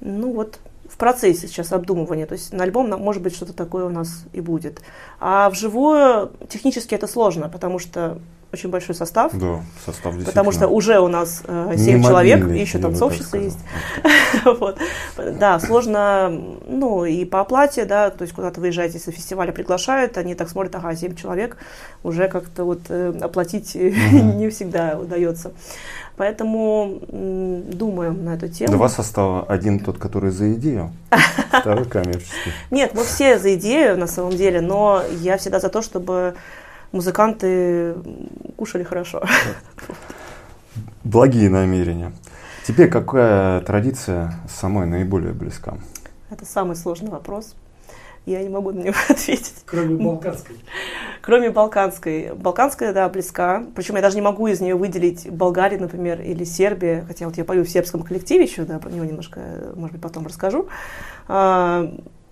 Ну 0.00 0.32
вот, 0.32 0.58
в 0.88 0.96
процессе 0.96 1.48
сейчас 1.48 1.72
обдумывания, 1.72 2.26
то 2.26 2.34
есть 2.34 2.52
на 2.52 2.64
альбом, 2.64 2.88
может 2.90 3.22
быть, 3.22 3.34
что-то 3.34 3.52
такое 3.52 3.84
у 3.86 3.90
нас 3.90 4.24
и 4.32 4.40
будет. 4.40 4.80
А 5.18 5.50
вживую 5.50 6.32
технически 6.48 6.94
это 6.94 7.06
сложно, 7.06 7.48
потому 7.48 7.78
что 7.78 8.18
очень 8.54 8.70
большой 8.70 8.94
состав, 8.94 9.32
Да, 9.34 9.60
состав 9.84 10.14
действительно. 10.14 10.24
потому 10.26 10.52
что 10.52 10.68
уже 10.68 10.98
у 10.98 11.08
нас 11.08 11.42
не 11.48 11.78
7 11.78 12.02
человек, 12.02 12.40
мобильный, 12.40 12.58
и 12.58 12.62
еще 12.62 12.78
танцовщица 12.78 13.36
есть. 13.36 13.58
Вот. 14.44 14.78
Да, 15.16 15.58
сложно, 15.60 16.32
ну, 16.66 17.04
и 17.04 17.24
по 17.24 17.40
оплате, 17.40 17.84
да, 17.84 18.10
то 18.10 18.22
есть 18.22 18.34
куда-то 18.34 18.60
выезжаете, 18.60 18.98
если 18.98 19.10
фестиваля 19.10 19.52
приглашают, 19.52 20.18
они 20.18 20.34
так 20.34 20.48
смотрят, 20.48 20.74
ага, 20.74 20.94
7 20.94 21.14
человек, 21.14 21.56
уже 22.02 22.28
как-то 22.28 22.64
вот 22.64 22.80
э, 22.88 23.12
оплатить 23.20 23.74
не 23.74 24.48
всегда 24.50 24.98
удается. 24.98 25.52
Поэтому 26.16 27.00
думаем 27.08 28.24
на 28.24 28.34
эту 28.34 28.48
тему. 28.48 28.72
Два 28.72 28.88
состава. 28.88 29.44
Один 29.48 29.80
тот, 29.80 29.98
который 29.98 30.30
за 30.30 30.52
идею, 30.52 30.92
второй 31.48 31.86
коммерческий. 31.86 32.52
Нет, 32.70 32.92
мы 32.94 33.02
все 33.04 33.38
за 33.38 33.54
идею 33.56 33.98
на 33.98 34.06
самом 34.06 34.30
деле, 34.30 34.60
но 34.60 35.02
я 35.20 35.36
всегда 35.38 35.58
за 35.58 35.68
то, 35.68 35.82
чтобы 35.82 36.34
музыканты 36.94 37.94
кушали 38.56 38.84
хорошо. 38.84 39.22
Благие 41.04 41.50
намерения. 41.50 42.12
Тебе 42.66 42.86
какая 42.86 43.60
традиция 43.60 44.32
самой 44.48 44.86
наиболее 44.86 45.34
близка? 45.34 45.76
Это 46.30 46.46
самый 46.46 46.76
сложный 46.76 47.10
вопрос. 47.10 47.54
Я 48.26 48.42
не 48.42 48.48
могу 48.48 48.70
на 48.72 48.80
него 48.80 48.94
ответить. 49.10 49.54
Кроме 49.66 49.96
балканской. 49.96 50.56
Кроме 51.20 51.50
балканской. 51.50 52.32
Балканская, 52.34 52.94
да, 52.94 53.08
близка. 53.10 53.64
Причем 53.74 53.96
я 53.96 54.02
даже 54.02 54.16
не 54.16 54.22
могу 54.22 54.46
из 54.46 54.60
нее 54.60 54.76
выделить 54.76 55.30
Болгарию, 55.30 55.80
например, 55.80 56.22
или 56.22 56.44
Сербия. 56.44 57.04
Хотя 57.06 57.26
вот 57.26 57.36
я 57.36 57.44
пою 57.44 57.64
в 57.64 57.68
сербском 57.68 58.02
коллективе 58.02 58.44
еще, 58.44 58.64
да, 58.64 58.78
про 58.78 58.90
него 58.90 59.04
немножко, 59.04 59.40
может 59.74 59.92
быть, 59.92 60.00
потом 60.00 60.26
расскажу. 60.26 60.68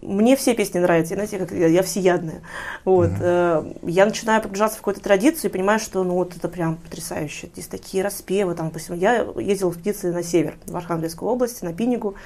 Мне 0.02 0.34
все 0.36 0.54
песни 0.54 0.80
нравятся, 0.80 1.14
знаете, 1.14 1.38
как 1.38 1.52
я, 1.52 1.68
я 1.68 1.82
всеядная. 1.82 2.42
Вот. 2.84 3.10
Э, 3.20 3.64
Я 3.82 4.04
начинаю 4.04 4.42
погружаться 4.42 4.76
в 4.76 4.80
какую-то 4.80 5.00
традицию 5.00 5.48
и 5.50 5.52
понимаю, 5.52 5.78
что 5.78 6.02
ну 6.02 6.14
вот 6.14 6.36
это 6.36 6.48
прям 6.48 6.76
потрясающе. 6.76 7.48
Здесь 7.52 7.68
такие 7.68 8.02
распевы, 8.02 8.54
там, 8.54 8.66
допустим, 8.68 8.96
я 8.96 9.24
ездила 9.36 9.70
в 9.70 9.78
птицы 9.78 10.12
на 10.12 10.22
север, 10.24 10.56
в 10.66 10.76
Архангельскую 10.76 11.30
область, 11.30 11.62
на 11.62 11.72
Пинигу. 11.72 12.16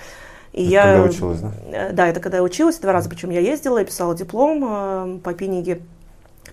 И 0.52 0.62
Это 0.64 0.70
я, 0.72 0.82
когда 0.84 1.02
училась, 1.02 1.40
да? 1.40 1.52
Э, 1.70 1.92
Да, 1.92 2.08
это 2.08 2.20
когда 2.20 2.38
я 2.38 2.42
училась, 2.42 2.78
два 2.78 2.92
раза, 2.92 3.10
причем 3.10 3.30
я 3.30 3.40
ездила, 3.40 3.78
я 3.78 3.84
писала 3.84 4.14
диплом 4.16 4.64
э, 4.66 5.18
по 5.22 5.34
пиниге, 5.34 5.82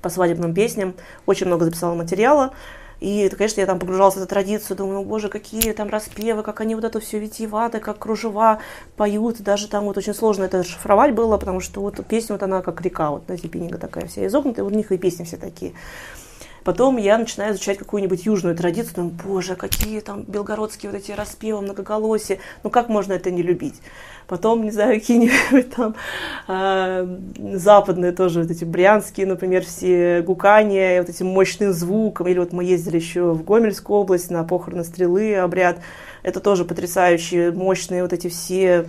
по 0.02 0.10
свадебным 0.10 0.54
песням, 0.54 0.94
очень 1.26 1.48
много 1.48 1.64
записала 1.66 1.96
материала. 1.96 2.52
И, 3.00 3.30
конечно, 3.30 3.60
я 3.60 3.68
там 3.68 3.80
погружалась 3.80 4.16
в 4.16 4.18
эту 4.18 4.28
традицию, 4.28 4.78
думаю, 4.78 5.00
«О, 5.00 5.04
боже, 5.04 5.30
какие 5.30 5.72
там 5.74 5.90
распевы, 5.90 6.44
как 6.44 6.62
они 6.62 6.76
вот 6.76 6.84
это 6.84 7.00
все 7.00 7.20
витиевато, 7.20 7.80
как 7.80 8.00
кружева 8.00 8.60
поют, 8.96 9.42
даже 9.42 9.68
там 9.68 9.86
вот 9.86 9.98
очень 9.98 10.14
сложно 10.14 10.44
это 10.44 10.64
шифровать 10.64 11.14
было, 11.14 11.38
потому 11.38 11.60
что 11.60 11.82
вот 11.82 12.06
песня 12.06 12.36
вот 12.36 12.44
она 12.44 12.62
как 12.62 12.82
река, 12.82 13.12
вот, 13.12 13.24
знаете, 13.26 13.48
пининга 13.48 13.78
такая 13.78 14.08
вся 14.08 14.26
изогнутая, 14.26 14.64
вот 14.64 14.74
у 14.74 14.76
них 14.76 14.92
и 14.92 14.98
песни 14.98 15.24
все 15.24 15.38
такие. 15.38 15.74
Потом 16.64 16.98
я 16.98 17.18
начинаю 17.18 17.54
изучать 17.54 17.78
какую-нибудь 17.78 18.26
южную 18.26 18.56
традицию, 18.56 18.96
думаю, 18.96 19.14
боже, 19.26 19.56
какие 19.56 20.00
там 20.00 20.24
белгородские 20.24 20.92
вот 20.92 21.02
эти 21.02 21.12
распевы, 21.12 21.62
многоголосие, 21.62 22.40
ну 22.64 22.70
как 22.70 22.90
можно 22.90 23.14
это 23.14 23.32
не 23.32 23.42
любить? 23.42 23.82
Потом, 24.28 24.64
не 24.64 24.72
знаю, 24.72 24.94
какие-нибудь 25.00 25.72
там 25.72 25.96
э, 26.48 27.18
западные 27.56 28.12
тоже, 28.12 28.42
вот 28.42 28.52
эти 28.52 28.64
брянские, 28.64 29.28
например, 29.28 29.66
все 29.66 30.22
гукания, 30.22 31.02
вот 31.02 31.10
этим 31.10 31.28
мощным 31.28 31.74
звуком. 31.74 32.28
Или 32.28 32.40
вот 32.40 32.54
мы 32.54 32.64
ездили 32.64 32.96
еще 32.98 33.34
в 33.34 33.44
Гомельскую 33.44 34.00
область 34.00 34.32
на 34.32 34.44
похороны 34.44 34.84
стрелы, 34.84 35.36
обряд. 35.36 35.80
Это 36.24 36.40
тоже 36.40 36.66
потрясающие, 36.66 37.52
мощные 37.52 38.02
вот 38.02 38.14
эти 38.14 38.30
все 38.30 38.88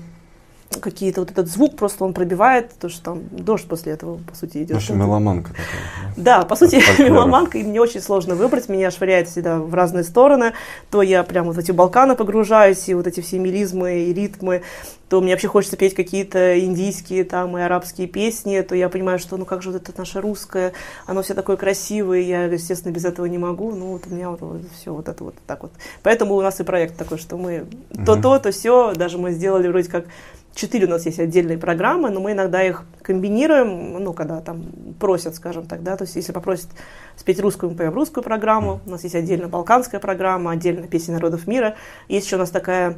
какие-то 0.80 1.20
вот 1.20 1.30
этот 1.30 1.48
звук 1.48 1.76
просто 1.76 2.04
он 2.04 2.12
пробивает, 2.12 2.72
то 2.78 2.88
что 2.88 3.02
там 3.02 3.22
дождь 3.30 3.66
после 3.66 3.92
этого, 3.92 4.18
по 4.18 4.34
сути, 4.34 4.58
идет. 4.58 4.72
В 4.72 4.76
общем, 4.76 4.98
меломанка 4.98 5.50
такая. 5.50 6.14
Да, 6.16 6.42
по 6.42 6.56
сути, 6.56 6.76
меломанка, 7.02 7.58
и 7.58 7.62
мне 7.62 7.80
очень 7.80 8.00
сложно 8.00 8.34
выбрать, 8.34 8.68
меня 8.68 8.90
швыряет 8.90 9.28
всегда 9.28 9.58
в 9.58 9.74
разные 9.74 10.04
стороны, 10.04 10.52
то 10.90 11.02
я 11.02 11.22
прямо 11.22 11.52
в 11.52 11.58
эти 11.58 11.72
Балканы 11.72 12.16
погружаюсь, 12.16 12.88
и 12.88 12.94
вот 12.94 13.06
эти 13.06 13.20
все 13.20 13.38
мелизмы 13.38 14.04
и 14.04 14.12
ритмы, 14.12 14.62
то 15.08 15.20
мне 15.20 15.32
вообще 15.32 15.48
хочется 15.48 15.76
петь 15.76 15.94
какие-то 15.94 16.58
индийские 16.58 17.24
там 17.24 17.56
и 17.58 17.60
арабские 17.60 18.06
песни, 18.08 18.60
то 18.62 18.74
я 18.74 18.88
понимаю, 18.88 19.18
что 19.18 19.36
ну 19.36 19.44
как 19.44 19.62
же 19.62 19.70
вот 19.70 19.80
это 19.80 19.92
наше 19.96 20.20
русское, 20.20 20.72
оно 21.06 21.22
все 21.22 21.34
такое 21.34 21.56
красивое, 21.56 22.20
я, 22.20 22.44
естественно, 22.44 22.92
без 22.92 23.04
этого 23.04 23.26
не 23.26 23.38
могу, 23.38 23.74
ну 23.74 23.92
вот 23.92 24.06
у 24.06 24.14
меня 24.14 24.30
вот, 24.30 24.40
вот 24.40 24.62
все 24.76 24.92
вот 24.92 25.08
это 25.08 25.22
вот 25.24 25.34
так 25.46 25.62
вот. 25.62 25.72
Поэтому 26.02 26.34
у 26.34 26.40
нас 26.40 26.58
и 26.60 26.64
проект 26.64 26.96
такой, 26.96 27.18
что 27.18 27.36
мы 27.36 27.66
то 28.06 28.16
то, 28.16 28.38
то 28.38 28.50
все, 28.50 28.92
даже 28.94 29.18
мы 29.18 29.32
сделали 29.32 29.68
вроде 29.68 29.90
как 29.90 30.06
Четыре 30.54 30.86
у 30.86 30.90
нас 30.90 31.04
есть 31.04 31.18
отдельные 31.18 31.58
программы, 31.58 32.10
но 32.10 32.20
мы 32.20 32.32
иногда 32.32 32.62
их 32.62 32.84
комбинируем, 33.02 34.02
ну, 34.02 34.12
когда 34.12 34.40
там 34.40 34.64
просят, 35.00 35.34
скажем 35.34 35.66
так, 35.66 35.82
да, 35.82 35.96
то 35.96 36.04
есть 36.04 36.14
если 36.14 36.30
попросят 36.30 36.68
спеть 37.16 37.40
русскую, 37.40 37.70
мы 37.70 37.76
поем 37.76 37.92
русскую 37.92 38.22
программу, 38.22 38.80
у 38.86 38.90
нас 38.90 39.02
есть 39.02 39.16
отдельно 39.16 39.48
балканская 39.48 40.00
программа, 40.00 40.52
отдельно 40.52 40.86
песни 40.86 41.12
народов 41.12 41.48
мира, 41.48 41.74
есть 42.08 42.26
еще 42.26 42.36
у 42.36 42.38
нас 42.38 42.50
такая 42.50 42.96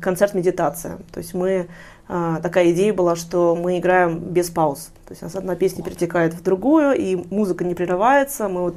концерт-медитация, 0.00 1.00
то 1.12 1.18
есть 1.18 1.34
мы, 1.34 1.68
а, 2.08 2.40
такая 2.40 2.70
идея 2.70 2.94
была, 2.94 3.14
что 3.16 3.54
мы 3.54 3.78
играем 3.78 4.18
без 4.18 4.48
пауз, 4.50 4.90
то 5.06 5.12
есть 5.12 5.22
у 5.22 5.26
нас 5.26 5.34
одна 5.34 5.54
песня 5.54 5.84
перетекает 5.84 6.32
в 6.32 6.42
другую, 6.42 6.94
и 6.94 7.16
музыка 7.30 7.64
не 7.64 7.74
прерывается, 7.74 8.48
мы 8.48 8.62
вот 8.62 8.76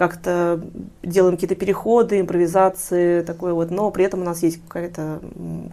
как-то 0.00 0.62
делаем 1.02 1.36
какие-то 1.36 1.56
переходы, 1.56 2.20
импровизации, 2.20 3.20
такое 3.20 3.52
вот, 3.52 3.70
но 3.70 3.90
при 3.90 4.06
этом 4.06 4.22
у 4.22 4.24
нас 4.24 4.42
есть 4.42 4.58
какая-то 4.66 5.20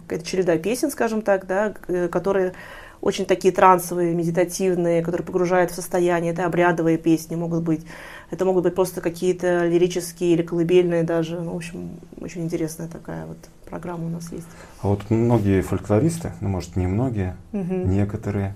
какая 0.06 0.22
череда 0.22 0.58
песен, 0.58 0.90
скажем 0.90 1.22
так, 1.22 1.46
да, 1.46 1.72
э, 1.86 2.08
которые 2.08 2.52
очень 3.00 3.24
такие 3.24 3.54
трансовые, 3.54 4.14
медитативные, 4.14 5.02
которые 5.02 5.24
погружают 5.24 5.70
в 5.70 5.74
состояние, 5.74 6.34
это 6.34 6.44
обрядовые 6.44 6.98
песни 6.98 7.36
могут 7.36 7.62
быть, 7.62 7.86
это 8.30 8.44
могут 8.44 8.64
быть 8.64 8.74
просто 8.74 9.00
какие-то 9.00 9.66
лирические 9.66 10.34
или 10.34 10.42
колыбельные 10.42 11.04
даже, 11.04 11.40
ну, 11.40 11.54
в 11.54 11.56
общем, 11.56 11.98
очень 12.20 12.42
интересная 12.42 12.88
такая 12.88 13.24
вот 13.24 13.38
программа 13.64 14.04
у 14.04 14.10
нас 14.10 14.30
есть. 14.30 14.46
А 14.82 14.88
вот 14.88 15.08
многие 15.08 15.62
фольклористы, 15.62 16.32
ну, 16.42 16.50
может, 16.50 16.76
не 16.76 16.86
многие, 16.86 17.34
некоторые, 17.52 18.54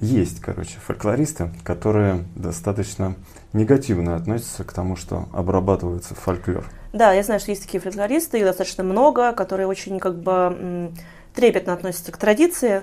есть, 0.00 0.40
короче, 0.40 0.78
фольклористы, 0.84 1.50
которые 1.62 2.24
достаточно 2.34 3.14
негативно 3.52 4.16
относятся 4.16 4.64
к 4.64 4.72
тому, 4.72 4.96
что 4.96 5.28
обрабатывается 5.32 6.14
фольклор. 6.14 6.64
Да, 6.92 7.12
я 7.12 7.22
знаю, 7.22 7.40
что 7.40 7.50
есть 7.50 7.62
такие 7.62 7.80
фольклористы, 7.80 8.38
их 8.38 8.44
достаточно 8.44 8.84
много, 8.84 9.32
которые 9.32 9.66
очень 9.66 9.98
как 9.98 10.16
бы 10.16 10.92
трепетно 11.34 11.72
относятся 11.72 12.12
к 12.12 12.16
традиции. 12.16 12.82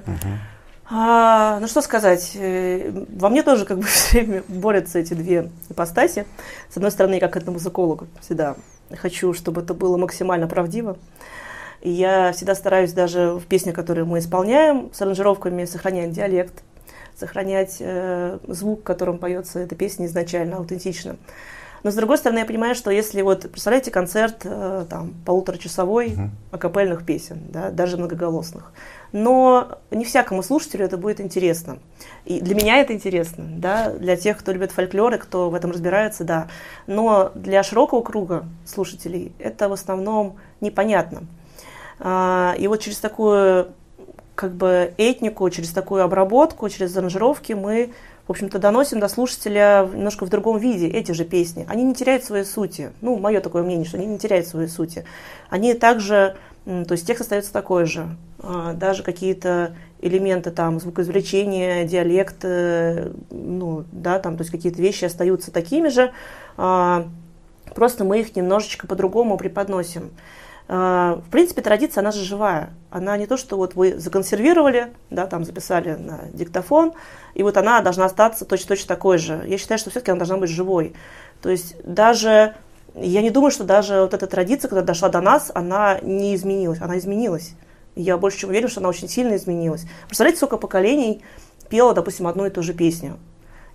А, 0.92 1.60
ну 1.60 1.68
что 1.68 1.82
сказать, 1.82 2.32
э, 2.34 2.92
во 3.10 3.30
мне 3.30 3.44
тоже 3.44 3.66
как 3.66 3.78
бы 3.78 3.84
все 3.88 4.24
время 4.24 4.44
борются 4.48 4.98
эти 4.98 5.14
две 5.14 5.52
ипостаси. 5.70 6.26
С 6.70 6.78
одной 6.78 6.92
стороны, 6.92 7.16
я 7.16 7.20
как 7.20 7.38
этномузыколог 7.38 8.06
всегда 8.22 8.56
хочу, 8.98 9.34
чтобы 9.34 9.62
это 9.62 9.76
было 9.76 9.98
максимально 9.98 10.48
правдиво. 10.48 10.98
И 11.82 11.92
я 11.92 12.34
всегда 12.34 12.56
стараюсь 12.56 12.92
даже 12.92 13.34
в 13.34 13.46
песнях, 13.46 13.76
которые 13.76 14.04
мы 14.04 14.20
исполняем, 14.20 14.90
с 14.92 15.02
аранжировками 15.02 15.66
сохранять 15.66 16.12
диалект, 16.12 16.64
сохранять 17.20 17.78
э, 17.80 18.40
звук, 18.48 18.84
которым 18.84 19.18
поется 19.20 19.60
эта 19.60 19.76
песня 19.76 20.06
изначально, 20.08 20.58
аутентично. 20.58 21.18
Но 21.82 21.92
с 21.92 21.96
другой 21.96 22.18
стороны, 22.18 22.40
я 22.40 22.46
понимаю, 22.46 22.76
что 22.76 22.92
если 22.92 23.22
вот, 23.22 23.50
представляете, 23.50 23.90
концерт 23.90 24.42
э, 24.44 24.86
там 24.90 25.14
полуторачасовой 25.26 26.10
Мгм. 26.10 26.32
акапельных 26.52 27.06
песен, 27.06 27.40
да, 27.48 27.70
даже 27.70 27.96
многоголосных, 27.96 28.74
но 29.14 29.78
не 29.90 30.04
всякому 30.04 30.44
слушателю 30.44 30.84
это 30.84 30.98
будет 30.98 31.22
интересно. 31.22 31.78
И 32.26 32.42
для 32.42 32.54
меня 32.54 32.78
это 32.82 32.94
интересно, 32.94 33.46
да, 33.48 33.92
для 33.92 34.18
тех, 34.18 34.38
кто 34.38 34.52
любит 34.52 34.72
фольклор 34.74 35.14
и 35.14 35.18
кто 35.18 35.50
в 35.50 35.56
этом 35.56 35.72
разбирается, 35.72 36.26
да. 36.26 36.48
Но 36.86 37.32
для 37.34 37.64
широкого 37.64 38.02
круга 38.02 38.44
слушателей 38.66 39.32
это 39.40 39.70
в 39.70 39.74
основном 39.74 40.36
непонятно. 40.60 41.24
А, 42.00 42.56
И 42.60 42.68
вот 42.68 42.82
через 42.82 42.98
такую 42.98 43.68
как 44.40 44.54
бы 44.54 44.94
этнику, 44.96 45.50
через 45.50 45.72
такую 45.72 46.02
обработку, 46.02 46.70
через 46.70 46.96
аранжировки 46.96 47.52
мы, 47.52 47.92
в 48.26 48.32
общем-то, 48.32 48.58
доносим 48.58 49.02
до 49.02 49.10
слушателя 49.10 49.86
немножко 49.94 50.26
в 50.26 50.30
другом 50.30 50.60
виде 50.60 50.88
эти 50.88 51.12
же 51.12 51.26
песни. 51.26 51.66
Они 51.68 51.84
не 51.84 51.94
теряют 51.94 52.24
своей 52.24 52.46
сути. 52.46 52.92
Ну, 53.02 53.18
мое 53.18 53.42
такое 53.42 53.64
мнение, 53.64 53.86
что 53.86 53.98
они 53.98 54.06
не 54.06 54.18
теряют 54.18 54.48
своей 54.48 54.70
сути. 54.70 55.04
Они 55.50 55.74
также, 55.74 56.38
то 56.64 56.92
есть 56.92 57.06
текст 57.06 57.24
остается 57.24 57.52
такой 57.52 57.84
же. 57.84 58.16
А, 58.42 58.72
Даже 58.72 59.04
какие-то 59.04 59.76
элементы 60.02 60.52
там 60.52 60.80
звукоизвлечения, 60.80 61.84
диалект, 61.84 62.38
э, 62.44 63.12
ну, 63.32 63.84
да, 63.92 64.20
там, 64.20 64.38
то 64.38 64.44
есть 64.44 64.52
какие-то 64.52 64.82
вещи 64.82 65.04
остаются 65.04 65.52
такими 65.52 65.90
же. 65.90 66.14
А, 66.56 67.10
Просто 67.76 68.06
мы 68.06 68.22
их 68.22 68.38
немножечко 68.38 68.88
по-другому 68.88 69.38
преподносим. 69.38 70.12
А, 70.72 71.16
В 71.26 71.32
принципе, 71.32 71.64
традиция, 71.64 72.02
она 72.02 72.12
же 72.12 72.24
живая. 72.24 72.70
Она 72.92 73.18
не 73.18 73.26
то, 73.26 73.38
что 73.38 73.58
вот 73.58 73.74
вы 73.74 73.98
законсервировали, 73.98 74.94
да, 75.10 75.26
там 75.26 75.44
записали 75.44 75.96
на 75.96 76.20
диктофон, 76.32 76.94
и 77.34 77.42
вот 77.42 77.58
она 77.58 77.82
должна 77.82 78.06
остаться 78.06 78.46
точно-точно 78.46 78.88
такой 78.88 79.18
же. 79.18 79.44
Я 79.48 79.58
считаю, 79.58 79.80
что 79.80 79.90
все-таки 79.90 80.12
она 80.12 80.20
должна 80.20 80.38
быть 80.38 80.52
живой. 80.52 80.94
То 81.42 81.50
есть 81.50 81.76
даже, 81.84 82.56
я 82.94 83.24
не 83.24 83.32
думаю, 83.32 83.50
что 83.50 83.64
даже 83.64 84.02
вот 84.02 84.14
эта 84.14 84.28
традиция, 84.28 84.70
когда 84.70 84.84
дошла 84.84 85.10
до 85.10 85.22
нас, 85.22 85.52
она 85.56 86.00
не 86.04 86.36
изменилась. 86.36 86.80
Она 86.82 87.00
изменилась. 87.00 87.56
Я 87.96 88.20
больше 88.20 88.38
чем 88.38 88.52
уверена, 88.52 88.70
что 88.70 88.80
она 88.80 88.90
очень 88.90 89.10
сильно 89.10 89.36
изменилась. 89.38 89.88
Представляете, 90.06 90.38
сколько 90.38 90.58
поколений 90.58 91.24
пело, 91.70 91.96
допустим, 91.96 92.28
одну 92.28 92.46
и 92.46 92.52
ту 92.52 92.62
же 92.62 92.74
песню. 92.74 93.18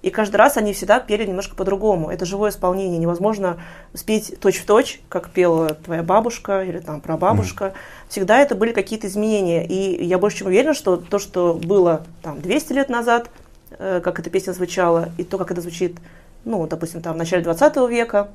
И 0.04 0.10
каждый 0.10 0.36
раз 0.36 0.58
они 0.58 0.74
всегда 0.74 1.00
пели 1.00 1.24
немножко 1.24 1.56
по-другому. 1.56 2.10
Это 2.10 2.26
живое 2.26 2.50
исполнение. 2.50 2.98
Невозможно 2.98 3.56
спеть 3.94 4.38
точь-в-точь, 4.38 5.00
как 5.08 5.30
пела 5.30 5.78
твоя 5.82 6.02
бабушка 6.02 6.62
или 6.62 6.78
там 6.78 7.00
прабабушка. 7.00 7.72
Всегда 8.10 8.38
это 8.40 8.54
были 8.54 8.72
какие-то 8.72 9.06
изменения. 9.06 9.66
И 9.66 10.04
я 10.04 10.18
больше 10.18 10.40
чем 10.40 10.48
уверена, 10.48 10.74
что 10.74 10.98
то, 10.98 11.18
что 11.18 11.54
было 11.54 12.04
там 12.20 12.42
200 12.42 12.72
лет 12.74 12.90
назад, 12.90 13.30
э, 13.78 14.02
как 14.04 14.20
эта 14.20 14.28
песня 14.28 14.52
звучала, 14.52 15.08
и 15.16 15.24
то, 15.24 15.38
как 15.38 15.50
это 15.52 15.62
звучит, 15.62 15.96
ну, 16.44 16.66
допустим, 16.66 17.00
там 17.00 17.14
в 17.14 17.16
начале 17.16 17.42
20 17.42 17.88
века, 17.88 18.28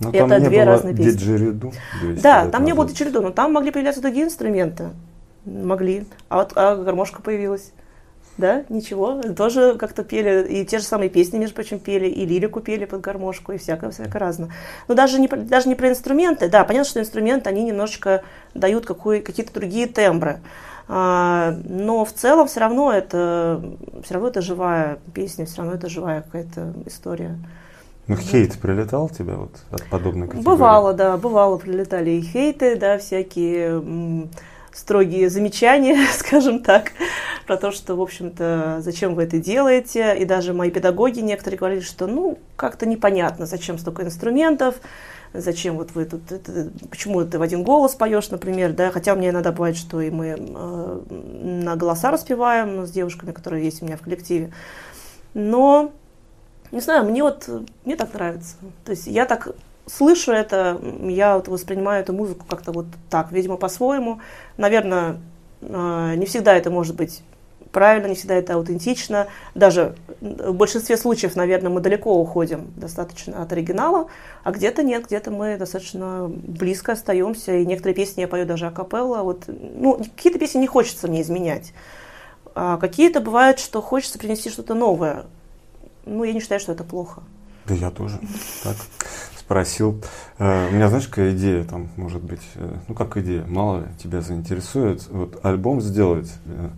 Но 0.00 0.10
Это 0.10 0.28
там 0.28 0.42
не 0.42 0.48
две 0.48 0.64
было 0.64 0.72
разные 0.74 0.94
песни. 0.94 1.12
диджериду 1.12 1.72
200 2.02 2.20
да, 2.22 2.46
там 2.50 2.62
не 2.66 2.74
было 2.74 2.92
череду, 2.92 3.22
но 3.22 3.30
там 3.30 3.54
могли 3.54 3.70
появляться 3.70 4.02
другие 4.02 4.26
инструменты. 4.26 4.90
Могли. 5.46 6.04
А 6.28 6.36
вот 6.36 6.52
а 6.56 6.76
гармошка 6.76 7.22
появилась. 7.22 7.72
Да, 8.38 8.64
ничего, 8.68 9.22
тоже 9.34 9.76
как-то 9.78 10.04
пели, 10.04 10.46
и 10.46 10.66
те 10.66 10.78
же 10.78 10.84
самые 10.84 11.08
песни, 11.08 11.38
между 11.38 11.54
прочим, 11.54 11.78
пели, 11.78 12.06
и 12.06 12.26
лирику 12.26 12.60
пели 12.60 12.84
под 12.84 13.00
гармошку, 13.00 13.52
и 13.52 13.58
всякое, 13.58 13.90
всякое 13.90 14.18
разное. 14.18 14.50
Но 14.88 14.94
даже 14.94 15.18
не, 15.18 15.26
даже 15.26 15.68
не 15.68 15.74
про 15.74 15.88
инструменты, 15.88 16.48
да, 16.48 16.64
понятно, 16.64 16.90
что 16.90 17.00
инструменты, 17.00 17.48
они 17.48 17.64
немножечко 17.64 18.22
дают 18.52 18.84
какой, 18.84 19.22
какие-то 19.22 19.54
другие 19.54 19.86
тембры. 19.86 20.40
А, 20.88 21.56
но 21.64 22.04
в 22.04 22.12
целом 22.12 22.46
все 22.46 22.60
равно 22.60 22.92
это, 22.92 23.62
все 24.04 24.14
равно 24.14 24.28
это 24.28 24.42
живая 24.42 24.98
песня, 25.14 25.46
все 25.46 25.58
равно 25.58 25.74
это 25.74 25.88
живая 25.88 26.20
какая-то 26.20 26.74
история. 26.84 27.38
Ну, 28.06 28.16
хейт 28.16 28.58
прилетал 28.60 29.08
тебе 29.08 29.34
вот 29.34 29.50
от 29.70 29.84
подобной 29.86 30.28
категории? 30.28 30.44
Бывало, 30.44 30.92
да, 30.92 31.16
бывало, 31.16 31.56
прилетали 31.56 32.10
и 32.10 32.20
хейты, 32.20 32.76
да, 32.76 32.98
всякие 32.98 34.28
строгие 34.72 35.28
замечания, 35.28 36.06
скажем 36.12 36.62
так, 36.62 36.92
про 37.46 37.56
то, 37.56 37.70
что, 37.70 37.94
в 37.96 38.00
общем-то, 38.00 38.78
зачем 38.80 39.14
вы 39.14 39.22
это 39.22 39.38
делаете. 39.38 40.16
И 40.18 40.24
даже 40.24 40.52
мои 40.52 40.70
педагоги 40.70 41.20
некоторые 41.20 41.58
говорили, 41.58 41.80
что, 41.80 42.06
ну, 42.06 42.38
как-то 42.56 42.86
непонятно, 42.86 43.46
зачем 43.46 43.78
столько 43.78 44.02
инструментов, 44.02 44.76
зачем 45.32 45.76
вот 45.76 45.92
вы 45.94 46.04
тут, 46.04 46.32
это- 46.32 46.70
почему 46.90 47.24
ты 47.24 47.38
в 47.38 47.42
один 47.42 47.62
голос 47.62 47.94
поешь, 47.94 48.30
например, 48.30 48.72
да, 48.72 48.90
хотя 48.90 49.14
меня 49.14 49.30
иногда 49.30 49.52
бывает, 49.52 49.76
что 49.76 50.00
и 50.00 50.10
мы 50.10 50.36
э, 50.38 51.00
на 51.08 51.76
голоса 51.76 52.10
распеваем 52.10 52.86
с 52.86 52.90
девушками, 52.90 53.32
которые 53.32 53.64
есть 53.64 53.82
у 53.82 53.86
меня 53.86 53.96
в 53.96 54.02
коллективе. 54.02 54.52
Но 55.34 55.92
не 56.72 56.80
знаю, 56.80 57.04
мне 57.04 57.22
вот, 57.22 57.48
мне 57.84 57.96
так 57.96 58.12
нравится. 58.14 58.56
То 58.84 58.90
есть 58.90 59.06
я 59.06 59.24
так 59.26 59.48
слышу 59.86 60.32
это, 60.32 60.80
я 61.02 61.36
вот 61.36 61.48
воспринимаю 61.48 62.02
эту 62.02 62.12
музыку 62.12 62.44
как-то 62.48 62.72
вот 62.72 62.86
так, 63.08 63.30
видимо, 63.30 63.56
по-своему. 63.56 64.20
Наверное, 64.56 65.20
э, 65.60 66.14
не 66.16 66.26
всегда 66.26 66.54
это 66.54 66.70
может 66.70 66.96
быть 66.96 67.22
правильно, 67.76 68.06
не 68.06 68.14
всегда 68.14 68.36
это 68.36 68.54
аутентично. 68.54 69.26
Даже 69.54 69.96
в 70.22 70.54
большинстве 70.54 70.96
случаев, 70.96 71.36
наверное, 71.36 71.68
мы 71.68 71.80
далеко 71.80 72.18
уходим 72.18 72.70
достаточно 72.74 73.42
от 73.42 73.52
оригинала, 73.52 74.06
а 74.44 74.52
где-то 74.52 74.82
нет, 74.82 75.04
где-то 75.04 75.30
мы 75.30 75.58
достаточно 75.58 76.26
близко 76.26 76.92
остаемся. 76.92 77.54
И 77.54 77.66
некоторые 77.66 77.94
песни 77.94 78.22
я 78.22 78.28
пою 78.28 78.46
даже 78.46 78.66
акапелла. 78.66 79.18
Вот, 79.18 79.44
ну, 79.48 79.98
какие-то 79.98 80.38
песни 80.38 80.60
не 80.60 80.66
хочется 80.66 81.06
мне 81.06 81.20
изменять. 81.20 81.74
А 82.54 82.78
какие-то 82.78 83.20
бывают, 83.20 83.58
что 83.58 83.82
хочется 83.82 84.18
принести 84.18 84.48
что-то 84.48 84.72
новое. 84.72 85.26
Ну, 86.06 86.24
я 86.24 86.32
не 86.32 86.40
считаю, 86.40 86.60
что 86.60 86.72
это 86.72 86.82
плохо. 86.82 87.24
Да 87.66 87.74
я 87.74 87.90
тоже. 87.90 88.18
Так 88.64 88.76
спросил. 89.46 90.02
Э, 90.38 90.68
у 90.68 90.72
меня, 90.72 90.88
знаешь, 90.88 91.06
какая 91.06 91.32
идея 91.32 91.62
там, 91.62 91.88
может 91.96 92.20
быть, 92.20 92.42
э, 92.56 92.74
ну 92.88 92.94
как 92.94 93.16
идея, 93.16 93.44
мало 93.46 93.86
тебя 94.02 94.20
заинтересует. 94.20 95.06
Вот 95.08 95.38
альбом 95.44 95.80
сделать, 95.80 96.32
э, 96.46 96.70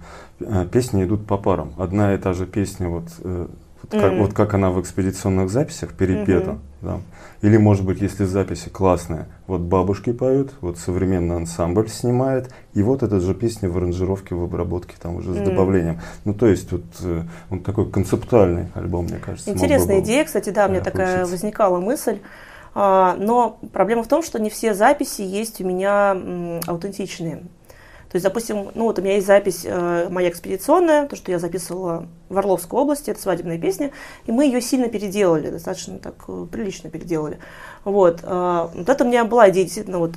песни 0.72 1.04
идут 1.04 1.26
по 1.26 1.36
парам. 1.36 1.72
Одна 1.76 2.14
и 2.14 2.18
та 2.18 2.32
же 2.32 2.46
песня, 2.46 2.88
вот, 2.88 3.04
вот, 3.18 3.50
mm-hmm. 3.90 4.00
как, 4.00 4.12
вот 4.18 4.32
как 4.32 4.54
она 4.54 4.70
в 4.70 4.80
экспедиционных 4.80 5.50
записях 5.50 5.94
перепета. 5.94 6.50
Mm-hmm. 6.50 6.58
Да. 6.80 7.00
Или, 7.42 7.56
может 7.56 7.84
быть, 7.84 8.00
если 8.00 8.24
записи 8.24 8.68
классные, 8.68 9.26
вот 9.46 9.60
бабушки 9.60 10.12
поют, 10.12 10.52
вот 10.60 10.78
современный 10.78 11.36
ансамбль 11.36 11.88
снимает, 11.88 12.50
и 12.74 12.82
вот 12.82 13.02
эта 13.02 13.20
же 13.20 13.34
песня 13.34 13.68
в 13.68 13.76
аранжировке, 13.76 14.34
в 14.34 14.42
обработке, 14.42 14.94
там 15.00 15.16
уже 15.16 15.34
с 15.34 15.36
mm. 15.38 15.44
добавлением. 15.44 16.00
Ну, 16.24 16.34
то 16.34 16.46
есть, 16.46 16.70
вот 16.70 16.84
он 17.50 17.60
такой 17.60 17.90
концептуальный 17.90 18.68
альбом, 18.74 19.06
мне 19.06 19.18
кажется. 19.18 19.50
Интересная 19.50 20.00
идея, 20.00 20.24
кстати, 20.24 20.50
да, 20.50 20.68
мне 20.68 20.80
такая 20.80 21.26
возникала 21.26 21.80
мысль. 21.80 22.18
А, 22.74 23.16
но 23.18 23.58
проблема 23.72 24.04
в 24.04 24.08
том, 24.08 24.22
что 24.22 24.38
не 24.38 24.50
все 24.50 24.74
записи 24.74 25.22
есть 25.22 25.60
у 25.60 25.66
меня 25.66 26.16
аутентичные. 26.66 27.42
То 28.10 28.16
есть, 28.16 28.24
допустим, 28.24 28.70
ну 28.74 28.84
вот 28.84 28.98
у 28.98 29.02
меня 29.02 29.16
есть 29.16 29.26
запись 29.26 29.62
э, 29.64 30.08
моя 30.08 30.30
экспедиционная, 30.30 31.06
то, 31.06 31.14
что 31.14 31.30
я 31.30 31.38
записывала 31.38 32.06
в 32.30 32.38
Орловской 32.38 32.80
области, 32.80 33.10
это 33.10 33.20
свадебная 33.20 33.58
песня, 33.58 33.90
и 34.24 34.32
мы 34.32 34.46
ее 34.46 34.62
сильно 34.62 34.88
переделали, 34.88 35.50
достаточно 35.50 35.98
так 35.98 36.14
э, 36.28 36.46
прилично 36.50 36.88
переделали. 36.88 37.38
Вот, 37.84 38.20
э, 38.22 38.68
вот 38.74 38.88
это 38.88 39.04
у 39.04 39.06
меня 39.06 39.24
была 39.24 39.50
идея 39.50 39.64
действительно 39.64 39.98
вот 39.98 40.12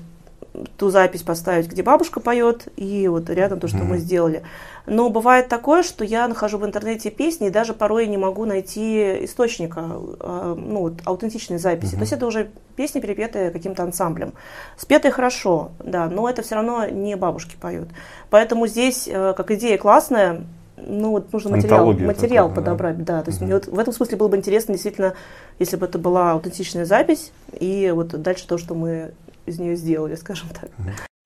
ту 0.78 0.90
запись 0.90 1.24
поставить, 1.24 1.68
где 1.68 1.84
бабушка 1.84 2.20
поет, 2.20 2.68
и 2.76 3.08
вот 3.08 3.30
рядом 3.30 3.60
то, 3.60 3.68
что 3.68 3.78
mm-hmm. 3.78 3.84
мы 3.84 3.98
сделали. 3.98 4.44
Но 4.86 5.10
бывает 5.10 5.48
такое, 5.48 5.84
что 5.84 6.04
я 6.04 6.28
нахожу 6.28 6.58
в 6.58 6.66
интернете 6.66 7.10
песни, 7.10 7.48
и 7.48 7.52
даже 7.52 7.74
порой 7.74 8.08
не 8.08 8.18
могу 8.18 8.46
найти 8.46 9.26
источника, 9.26 9.80
э, 10.20 10.56
ну, 10.58 10.80
вот, 10.80 10.94
аутентичной 11.06 11.58
записи. 11.58 11.94
Mm-hmm. 11.94 11.98
То 11.98 12.02
есть 12.02 12.14
это 12.14 12.26
уже 12.26 12.50
песни, 12.76 13.00
перепетые 13.00 13.52
каким-то 13.52 13.84
ансамблем. 13.84 14.34
Спетые 14.78 15.12
хорошо, 15.12 15.72
да, 15.80 16.08
но 16.08 16.30
это 16.30 16.42
все 16.42 16.56
равно 16.56 16.86
не 16.88 17.16
бабушки 17.16 17.56
поют. 17.60 17.88
Поэтому 18.30 18.68
здесь, 18.68 19.08
э, 19.08 19.34
как 19.38 19.52
идея 19.52 19.78
классная, 19.78 20.44
ну 20.78 21.12
вот 21.12 21.32
нужно 21.32 21.52
материал, 21.52 21.94
материал 21.94 22.50
такая, 22.50 22.64
подобрать, 22.64 22.98
да. 23.04 23.18
да. 23.18 23.24
То 23.24 23.30
есть 23.30 23.40
угу. 23.40 23.46
мне 23.46 23.56
вот 23.56 23.68
в 23.68 23.80
этом 23.80 23.94
смысле 23.94 24.18
было 24.18 24.28
бы 24.28 24.38
интересно, 24.38 24.74
действительно, 24.74 25.14
если 25.60 25.78
бы 25.78 25.86
это 25.86 26.00
была 26.00 26.32
аутентичная 26.32 26.86
запись, 26.86 27.32
и 27.60 27.92
вот 27.94 28.10
дальше 28.22 28.48
то, 28.48 28.58
что 28.58 28.74
мы 28.74 29.12
из 29.46 29.60
нее 29.60 29.76
сделали, 29.76 30.16
скажем 30.16 30.50
так. 30.50 30.70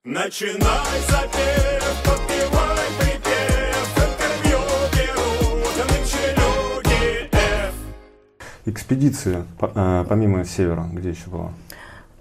Начинай 0.03 0.99
запев, 1.09 2.03
подпевай 2.03 2.87
припев, 2.99 3.97
интервью 3.97 4.59
берут 4.93 5.89
нынче 5.89 6.35
люди 6.37 7.29
F. 7.31 7.73
Экспедиция, 8.65 9.45
э, 9.59 10.05
помимо 10.07 10.45
севера, 10.45 10.87
где 10.93 11.09
еще 11.09 11.29
была? 11.29 11.51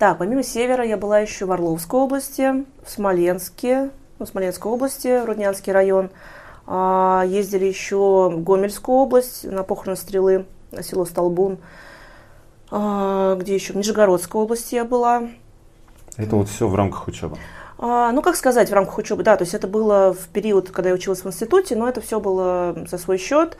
Да, 0.00 0.14
помимо 0.14 0.42
севера 0.42 0.84
я 0.84 0.96
была 0.96 1.20
еще 1.20 1.46
в 1.46 1.52
Орловской 1.52 2.00
области, 2.00 2.64
в 2.84 2.90
Смоленске, 2.90 3.90
ну, 4.18 4.26
в 4.26 4.28
Смоленской 4.28 4.72
области, 4.72 5.24
Руднянский 5.24 5.72
район. 5.72 6.10
А, 6.66 7.24
ездили 7.26 7.66
еще 7.66 8.30
в 8.30 8.42
Гомельскую 8.42 8.96
область 8.96 9.44
на 9.44 9.62
похороны 9.62 9.96
стрелы, 9.96 10.46
село 10.82 11.04
Столбун. 11.04 11.58
А, 12.70 13.36
где 13.36 13.54
еще? 13.54 13.72
В 13.72 13.76
Нижегородской 13.76 14.40
области 14.40 14.74
я 14.74 14.84
была. 14.84 15.28
Это 16.16 16.36
вот 16.36 16.48
все 16.48 16.68
в 16.68 16.74
рамках 16.74 17.08
учебы? 17.08 17.36
А, 17.78 18.12
ну, 18.12 18.22
как 18.22 18.36
сказать, 18.36 18.70
в 18.70 18.72
рамках 18.72 18.98
учебы, 18.98 19.22
да, 19.24 19.36
то 19.36 19.42
есть 19.42 19.52
это 19.54 19.66
было 19.66 20.14
в 20.14 20.28
период, 20.28 20.70
когда 20.70 20.90
я 20.90 20.94
училась 20.94 21.24
в 21.24 21.26
институте, 21.26 21.74
но 21.74 21.88
это 21.88 22.00
все 22.00 22.20
было 22.20 22.76
за 22.88 22.98
свой 22.98 23.18
счет. 23.18 23.56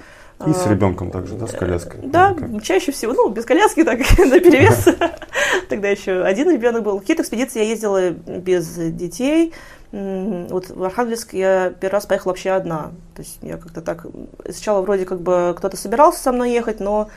И 0.47 0.53
с 0.53 0.67
а, 0.67 0.71
ребенком 0.71 1.11
также, 1.11 1.35
да, 1.35 1.47
с 1.47 1.53
коляской? 1.53 2.01
Да, 2.03 2.37
чаще 2.63 2.93
всего, 2.93 3.13
ну, 3.13 3.29
без 3.29 3.45
коляски, 3.45 3.83
так, 3.83 3.99
на 4.19 4.41
перевес. 4.41 4.89
Тогда 5.69 5.89
еще 5.89 6.23
один 6.23 6.51
ребенок 6.51 6.85
был. 6.85 7.01
Какие-то 7.01 7.23
экспедиции 7.23 7.61
я 7.61 7.69
ездила 7.69 8.11
без 8.11 8.69
детей. 8.75 9.53
Вот 9.93 10.71
в 10.71 10.83
Архангельск 10.83 11.35
я 11.35 11.73
первый 11.79 11.95
раз 11.95 12.07
поехала 12.07 12.33
вообще 12.33 12.51
одна. 12.51 12.93
То 13.15 13.23
есть 13.23 13.39
я 13.43 13.57
как-то 13.59 13.81
так... 13.81 14.07
Сначала 14.45 14.83
вроде 14.83 15.05
как 15.05 15.21
бы 15.21 15.55
кто-то 15.57 15.77
собирался 15.77 16.21
со 16.21 16.33
мной 16.33 16.53
ехать, 16.53 16.81
но 16.81 17.11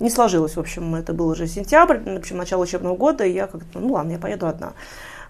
не 0.00 0.10
сложилось, 0.10 0.56
в 0.56 0.60
общем, 0.60 0.94
это 0.94 1.12
был 1.12 1.28
уже 1.28 1.46
сентябрь, 1.46 1.98
в 1.98 2.16
общем, 2.16 2.38
начало 2.38 2.62
учебного 2.62 2.96
года, 2.96 3.24
и 3.24 3.32
я 3.32 3.46
как-то, 3.46 3.78
ну 3.78 3.92
ладно, 3.92 4.12
я 4.12 4.18
поеду 4.18 4.46
одна. 4.46 4.72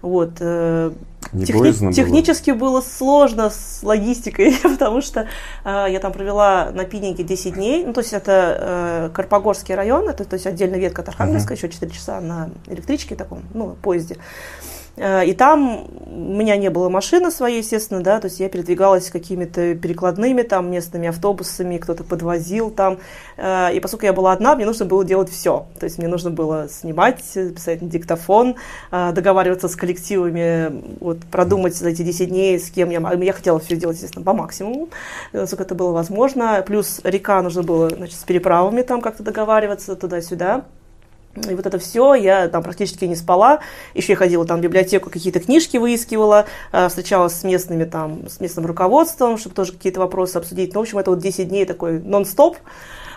Вот. 0.01 0.31
Э, 0.39 0.91
не 1.31 1.45
техни- 1.45 1.79
было? 1.79 1.93
технически 1.93 2.51
было 2.51 2.81
сложно 2.81 3.49
с 3.51 3.81
логистикой, 3.83 4.55
потому 4.63 5.01
что 5.01 5.27
э, 5.63 5.85
я 5.89 5.99
там 5.99 6.11
провела 6.11 6.71
на 6.71 6.85
пиннике 6.85 7.23
10 7.23 7.53
дней. 7.53 7.85
Ну, 7.85 7.93
то 7.93 8.01
есть 8.01 8.13
это 8.13 8.57
э, 8.59 9.09
Карпогорский 9.13 9.75
район, 9.75 10.09
это 10.09 10.25
то 10.25 10.33
есть 10.33 10.47
отдельная 10.47 10.79
ветка 10.79 11.03
от 11.03 11.09
Архангельска, 11.09 11.53
uh-huh. 11.53 11.57
еще 11.57 11.69
4 11.69 11.91
часа 11.91 12.19
на 12.19 12.49
электричке 12.67 13.15
таком, 13.15 13.43
ну, 13.53 13.75
поезде. 13.81 14.15
Э, 14.15 14.80
и 14.97 15.33
там 15.33 15.87
у 16.05 16.33
меня 16.33 16.57
не 16.57 16.69
было 16.69 16.89
машины 16.89 17.31
своей, 17.31 17.59
естественно, 17.59 18.01
да, 18.01 18.19
то 18.19 18.27
есть 18.27 18.39
я 18.39 18.49
передвигалась 18.49 19.09
какими-то 19.09 19.75
перекладными 19.75 20.41
там 20.41 20.69
местными 20.69 21.07
автобусами, 21.07 21.77
кто-то 21.77 22.03
подвозил 22.03 22.69
там. 22.69 22.99
Э, 23.37 23.73
и 23.73 23.79
поскольку 23.79 24.05
я 24.05 24.13
была 24.13 24.33
одна, 24.33 24.55
мне 24.55 24.65
нужно 24.65 24.85
было 24.85 25.05
делать 25.05 25.29
все. 25.29 25.67
То 25.79 25.85
есть 25.85 25.97
мне 25.97 26.07
нужно 26.07 26.29
было 26.29 26.67
снимать, 26.69 27.21
писать 27.33 27.81
на 27.81 27.89
диктофон, 27.89 28.55
э, 28.91 29.11
договариваться 29.13 29.67
с 29.67 29.75
коллективами, 29.75 30.83
вот, 30.99 31.19
продумать 31.31 31.75
за 31.75 31.89
эти 31.89 32.01
10 32.01 32.29
дней, 32.29 32.59
с 32.59 32.69
кем 32.69 32.89
я... 32.89 32.99
Я 33.21 33.33
хотела 33.33 33.59
все 33.59 33.75
сделать, 33.75 33.95
естественно, 33.95 34.25
по 34.25 34.33
максимуму, 34.33 34.89
насколько 35.31 35.63
это 35.63 35.75
было 35.75 35.91
возможно. 35.91 36.63
Плюс 36.65 36.99
река 37.03 37.41
нужно 37.41 37.63
было, 37.63 37.89
значит, 37.89 38.19
с 38.19 38.23
переправами 38.23 38.81
там 38.81 39.01
как-то 39.01 39.23
договариваться 39.23 39.95
туда-сюда. 39.95 40.65
И 41.35 41.55
вот 41.55 41.65
это 41.65 41.79
все, 41.79 42.13
я 42.13 42.47
там 42.49 42.61
практически 42.61 43.05
не 43.05 43.15
спала. 43.15 43.59
Еще 43.93 44.13
я 44.13 44.17
ходила 44.17 44.45
там 44.45 44.59
в 44.59 44.63
библиотеку, 44.63 45.09
какие-то 45.09 45.39
книжки 45.39 45.77
выискивала, 45.77 46.45
э, 46.71 46.89
встречалась 46.89 47.33
с 47.33 47.43
местными 47.43 47.85
там, 47.85 48.27
с 48.27 48.39
местным 48.39 48.65
руководством, 48.65 49.37
чтобы 49.37 49.55
тоже 49.55 49.71
какие-то 49.71 49.99
вопросы 49.99 50.37
обсудить. 50.37 50.73
Ну, 50.73 50.81
в 50.81 50.83
общем, 50.83 50.97
это 50.97 51.11
вот 51.11 51.19
10 51.19 51.47
дней 51.47 51.65
такой 51.65 51.99
нон-стоп. 51.99 52.57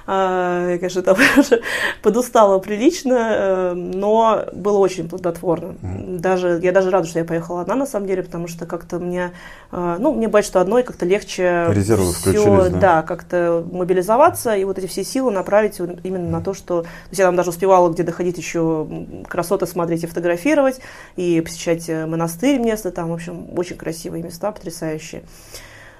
А, 0.07 0.71
я, 0.71 0.79
конечно, 0.79 1.03
там 1.03 1.17
уже 1.39 1.63
подустала 2.03 2.59
прилично, 2.59 3.15
э, 3.15 3.73
но 3.75 4.45
было 4.53 4.79
очень 4.79 5.09
плодотворно. 5.09 5.77
Даже, 5.83 6.61
я 6.63 6.73
даже 6.73 6.91
рада, 6.91 7.07
что 7.07 7.19
я 7.19 7.25
поехала 7.25 7.63
одна, 7.63 7.75
на 7.75 7.87
самом 7.87 8.07
деле, 8.07 8.23
потому 8.23 8.49
что 8.49 8.67
как-то 8.67 8.99
мне, 8.99 9.33
э, 9.73 9.97
ну, 9.99 10.13
мне 10.13 10.27
бывает, 10.27 10.45
что 10.45 10.61
одной 10.61 10.83
как-то 10.83 11.07
легче 11.07 11.67
Резервы 11.71 12.13
все, 12.13 12.69
да, 12.71 12.79
да 12.79 13.03
как-то 13.03 13.65
мобилизоваться 13.71 14.55
и 14.55 14.65
вот 14.65 14.79
эти 14.79 14.87
все 14.87 15.05
силы 15.05 15.33
направить 15.33 15.81
именно 16.03 16.29
на 16.31 16.41
то, 16.41 16.55
что... 16.55 16.83
То 16.83 16.89
есть 17.11 17.19
я 17.19 17.27
там 17.27 17.37
даже 17.37 17.51
успевала 17.51 17.91
где 17.91 18.03
доходить 18.03 18.37
еще 18.37 18.87
красоты 19.29 19.67
смотреть 19.67 20.05
и 20.05 20.07
фотографировать, 20.07 20.81
и 21.17 21.41
посещать 21.41 21.89
э, 21.89 22.07
монастырь 22.07 22.59
место 22.59 22.91
там, 22.91 23.11
в 23.11 23.15
общем, 23.15 23.47
очень 23.57 23.77
красивые 23.77 24.23
места, 24.23 24.53
потрясающие. 24.53 25.23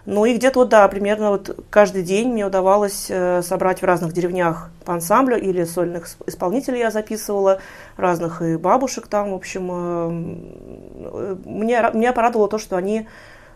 Ну 0.07 0.27
и 0.27 0.35
где-то 0.35 0.61
вот, 0.61 0.69
да, 0.69 0.87
примерно 0.89 1.31
вот 1.31 1.65
каждый 1.71 2.03
день 2.03 2.29
мне 2.29 2.47
удавалось 2.47 3.07
э, 3.09 3.41
собрать 3.43 3.81
в 3.81 3.85
разных 3.85 4.13
деревнях 4.13 4.71
по 4.85 4.93
ансамблю 4.93 5.39
или 5.39 5.65
сольных 5.65 6.07
исполнителей 6.27 6.81
я 6.81 6.91
записывала, 6.91 7.61
разных 7.97 8.43
и 8.43 8.57
бабушек 8.57 9.07
там, 9.07 9.31
в 9.31 9.35
общем. 9.35 9.71
Э, 9.73 11.37
мне, 11.47 11.91
меня 11.95 12.13
порадовало 12.13 12.49
то, 12.49 12.59
что 12.59 12.77
они 12.77 13.09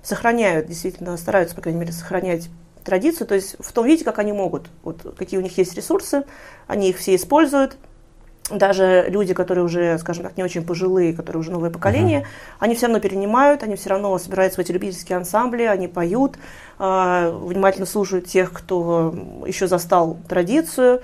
сохраняют, 0.03 0.69
действительно 0.69 1.19
стараются, 1.19 1.55
по 1.55 1.61
крайней 1.61 1.81
мере, 1.81 1.93
сохранять 1.93 2.49
традицию, 2.83 3.27
то 3.27 3.35
есть 3.35 3.57
в 3.59 3.71
том 3.73 3.85
виде, 3.85 4.03
как 4.03 4.19
они 4.19 4.33
могут, 4.33 4.71
вот 4.83 5.15
какие 5.19 5.39
у 5.39 5.43
них 5.43 5.59
есть 5.59 5.75
ресурсы, 5.75 6.25
они 6.67 6.89
их 6.89 6.97
все 6.97 7.15
используют, 7.15 7.77
даже 8.51 9.07
люди, 9.09 9.35
которые 9.35 9.65
уже, 9.65 9.99
скажем 9.99 10.25
так, 10.25 10.37
не 10.37 10.43
очень 10.43 10.65
пожилые, 10.65 11.13
которые 11.13 11.41
уже 11.41 11.51
новое 11.51 11.71
поколение, 11.71 12.21
uh-huh. 12.21 12.57
они 12.61 12.75
все 12.75 12.87
равно 12.87 13.01
перенимают, 13.01 13.63
они 13.63 13.77
все 13.77 13.91
равно 13.91 14.17
собираются 14.19 14.61
в 14.61 14.65
эти 14.65 14.73
любительские 14.73 15.19
ансамбли, 15.19 15.65
они 15.65 15.89
поют, 15.89 16.39
э, 16.79 17.31
внимательно 17.43 17.87
слушают 17.87 18.27
тех, 18.27 18.53
кто 18.53 19.15
еще 19.47 19.67
застал 19.67 20.19
традицию. 20.29 21.03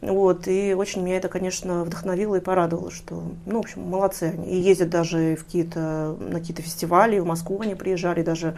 Вот, 0.00 0.48
и 0.48 0.74
очень 0.74 1.02
меня 1.02 1.16
это, 1.16 1.28
конечно, 1.28 1.82
вдохновило 1.84 2.36
и 2.36 2.40
порадовало, 2.40 2.90
что, 2.90 3.22
ну, 3.46 3.56
в 3.56 3.60
общем, 3.60 3.82
молодцы 3.82 4.24
они. 4.24 4.50
И 4.50 4.60
ездят 4.60 4.90
даже 4.90 5.36
в 5.36 5.44
какие-то, 5.44 6.16
на 6.20 6.40
какие-то 6.40 6.60
фестивали, 6.60 7.18
в 7.18 7.26
Москву 7.26 7.60
они 7.62 7.74
приезжали, 7.74 8.22
даже 8.22 8.48
э, 8.48 8.54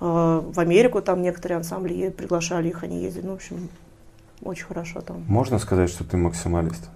в 0.00 0.60
Америку 0.60 1.00
там 1.00 1.22
некоторые 1.22 1.56
ансамбли 1.56 2.10
приглашали 2.10 2.68
их, 2.68 2.84
они 2.84 3.02
ездили. 3.02 3.24
Ну, 3.24 3.32
в 3.32 3.36
общем, 3.36 3.70
очень 4.42 4.66
хорошо 4.66 5.00
там. 5.00 5.24
Можно 5.26 5.58
сказать, 5.58 5.88
что 5.88 6.04
ты 6.04 6.18
максималист? 6.18 6.90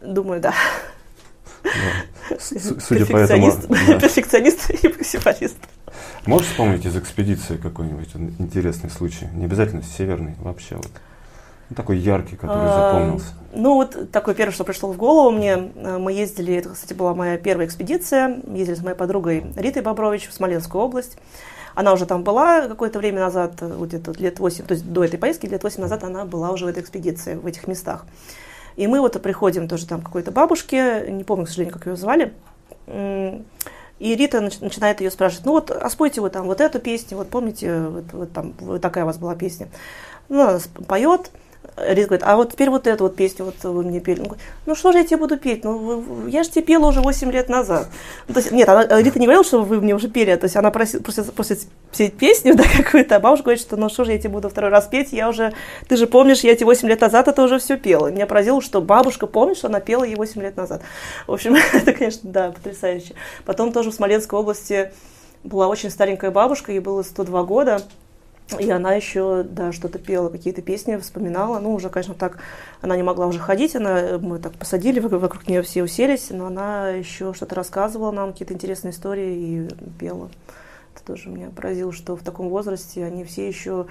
Думаю, 0.00 0.40
да. 0.40 0.54
С- 2.38 2.80
Судя 2.80 3.06
по 3.06 3.16
этому... 3.16 3.50
Перфекционист, 3.50 3.68
да. 3.68 3.98
перфекционист 4.00 4.70
и 4.84 4.88
максималист. 4.88 5.56
Можешь 6.26 6.48
вспомнить 6.48 6.84
из 6.84 6.96
экспедиции 6.96 7.56
какой-нибудь 7.56 8.10
интересный 8.38 8.90
случай? 8.90 9.26
Не 9.32 9.46
обязательно 9.46 9.82
северный, 9.82 10.34
вообще 10.40 10.76
вот. 10.76 10.90
Ну, 11.70 11.76
такой 11.76 11.98
яркий, 11.98 12.36
который 12.36 12.56
А, 12.66 12.92
запомнился. 12.92 13.26
Ну, 13.52 13.74
вот 13.74 14.10
такое 14.10 14.34
первое, 14.34 14.54
что 14.54 14.64
пришло 14.64 14.90
в 14.90 14.96
голову 14.96 15.30
мне. 15.30 15.70
Э, 15.74 15.98
Мы 15.98 16.12
ездили, 16.12 16.54
это, 16.54 16.70
кстати, 16.70 16.94
была 16.94 17.14
моя 17.14 17.36
первая 17.36 17.66
экспедиция. 17.66 18.40
Ездили 18.46 18.74
с 18.74 18.82
моей 18.82 18.96
подругой 18.96 19.44
Ритой 19.56 19.82
Бобрович 19.82 20.28
в 20.28 20.32
Смоленскую 20.34 20.82
область. 20.82 21.18
Она 21.74 21.92
уже 21.92 22.06
там 22.06 22.24
была 22.24 22.66
какое-то 22.68 22.98
время 22.98 23.20
назад, 23.20 23.60
вот 23.60 23.88
где-то 23.88 24.12
лет 24.12 24.38
8, 24.40 24.64
то 24.64 24.72
есть 24.72 24.90
до 24.90 25.04
этой 25.04 25.18
поездки, 25.18 25.46
лет 25.46 25.62
8 25.62 25.80
назад 25.80 26.02
она 26.04 26.24
была 26.24 26.50
уже 26.50 26.64
в 26.64 26.68
этой 26.68 26.82
экспедиции, 26.82 27.34
в 27.34 27.46
этих 27.46 27.68
местах. 27.68 28.04
И 28.78 28.86
мы 28.86 29.00
вот 29.00 29.20
приходим 29.20 29.66
тоже 29.66 29.88
там 29.88 30.00
к 30.00 30.04
какой-то 30.04 30.30
бабушке, 30.30 31.06
не 31.08 31.24
помню, 31.24 31.46
к 31.46 31.48
сожалению, 31.48 31.74
как 31.74 31.86
ее 31.88 31.96
звали. 31.96 32.32
И 32.86 34.14
Рита 34.14 34.38
нач- 34.38 34.62
начинает 34.62 35.00
ее 35.00 35.10
спрашивать, 35.10 35.44
ну 35.46 35.50
вот, 35.50 35.72
а 35.72 35.90
спойте 35.90 36.20
вы 36.20 36.30
там 36.30 36.46
вот 36.46 36.60
эту 36.60 36.78
песню, 36.78 37.16
вот 37.16 37.28
помните, 37.28 37.80
вот, 37.80 38.04
вот 38.12 38.32
там 38.32 38.54
вот 38.60 38.80
такая 38.80 39.02
у 39.02 39.08
вас 39.08 39.18
была 39.18 39.34
песня. 39.34 39.66
Ну, 40.28 40.42
она 40.42 40.60
поет, 40.86 41.32
Рита 41.76 42.08
говорит, 42.08 42.26
а 42.26 42.36
вот 42.36 42.52
теперь 42.52 42.70
вот 42.70 42.86
эту 42.86 43.04
вот 43.04 43.16
песню 43.16 43.44
вот 43.44 43.56
вы 43.62 43.82
мне 43.82 44.00
пели. 44.00 44.20
Он 44.20 44.26
говорит, 44.26 44.44
ну 44.66 44.74
что 44.74 44.92
же 44.92 44.98
я 44.98 45.04
тебе 45.04 45.18
буду 45.18 45.36
петь? 45.36 45.64
Ну, 45.64 46.26
я 46.26 46.42
же 46.42 46.50
тебе 46.50 46.62
пела 46.62 46.86
уже 46.86 47.00
8 47.00 47.30
лет 47.30 47.48
назад. 47.48 47.88
Ну, 48.26 48.34
то 48.34 48.40
есть, 48.40 48.52
нет, 48.52 48.68
она, 48.68 48.84
Рита 49.00 49.18
не 49.18 49.26
говорила, 49.26 49.44
что 49.44 49.62
вы 49.62 49.80
мне 49.80 49.94
уже 49.94 50.08
пели, 50.08 50.34
то 50.36 50.44
есть 50.44 50.56
она 50.56 50.70
просила, 50.70 51.02
после, 51.02 51.24
после 51.24 51.58
петь 51.96 52.16
песню, 52.16 52.54
да, 52.56 52.64
какую-то, 52.64 53.16
а 53.16 53.20
бабушка 53.20 53.44
говорит, 53.44 53.62
что 53.62 53.76
ну 53.76 53.88
что 53.88 54.04
же 54.04 54.12
я 54.12 54.18
тебе 54.18 54.30
буду 54.30 54.48
второй 54.48 54.70
раз 54.70 54.86
петь, 54.86 55.12
я 55.12 55.28
уже, 55.28 55.52
ты 55.88 55.96
же 55.96 56.06
помнишь, 56.06 56.40
я 56.40 56.54
тебе 56.54 56.66
8 56.66 56.88
лет 56.88 57.00
назад 57.00 57.28
это 57.28 57.42
уже 57.42 57.58
все 57.58 57.76
пела. 57.76 58.08
Меня 58.08 58.26
поразило, 58.26 58.60
что 58.60 58.80
бабушка 58.80 59.26
помнит, 59.26 59.56
что 59.56 59.68
она 59.68 59.80
пела 59.80 60.04
ей 60.04 60.16
8 60.16 60.40
лет 60.42 60.56
назад. 60.56 60.82
В 61.26 61.32
общем, 61.32 61.56
это, 61.72 61.92
конечно, 61.92 62.30
да, 62.30 62.50
потрясающе. 62.50 63.14
Потом 63.44 63.72
тоже 63.72 63.90
в 63.90 63.94
Смоленской 63.94 64.38
области 64.38 64.92
была 65.44 65.68
очень 65.68 65.90
старенькая 65.90 66.30
бабушка, 66.30 66.72
ей 66.72 66.80
было 66.80 67.02
102 67.02 67.42
года, 67.44 67.82
и 68.58 68.70
она 68.70 68.94
еще, 68.94 69.42
да, 69.42 69.72
что-то 69.72 69.98
пела, 69.98 70.30
какие-то 70.30 70.62
песни 70.62 70.96
вспоминала. 70.96 71.58
Ну, 71.58 71.74
уже, 71.74 71.90
конечно, 71.90 72.14
так, 72.14 72.38
она 72.80 72.96
не 72.96 73.02
могла 73.02 73.26
уже 73.26 73.38
ходить, 73.38 73.76
она, 73.76 74.18
мы 74.18 74.38
так 74.38 74.52
посадили, 74.54 75.00
вокруг, 75.00 75.46
нее 75.46 75.62
все 75.62 75.82
уселись, 75.82 76.30
но 76.30 76.46
она 76.46 76.90
еще 76.90 77.34
что-то 77.34 77.54
рассказывала 77.54 78.10
нам, 78.10 78.32
какие-то 78.32 78.54
интересные 78.54 78.92
истории 78.92 79.36
и 79.36 79.68
пела. 79.98 80.30
Это 80.94 81.04
тоже 81.04 81.28
меня 81.28 81.50
поразило, 81.54 81.92
что 81.92 82.16
в 82.16 82.22
таком 82.22 82.48
возрасте 82.48 83.04
они 83.04 83.24
все 83.24 83.46
еще... 83.46 83.86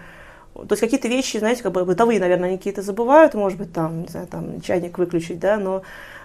То 0.56 0.68
есть 0.72 0.82
какие-то 0.82 1.08
вещи, 1.08 1.38
знаете, 1.38 1.62
как 1.62 1.74
бы 1.74 1.86
бытовые, 1.86 2.20
наверное, 2.20 2.50
они 2.50 2.58
какие-то 2.58 2.82
забывают, 2.82 3.36
может 3.36 3.60
быть, 3.60 3.72
там, 3.72 4.02
не 4.02 4.08
знаю, 4.08 4.26
там, 4.26 4.60
чайник 4.62 4.98
выключить, 4.98 5.40
да, 5.40 5.58
но 5.58 5.84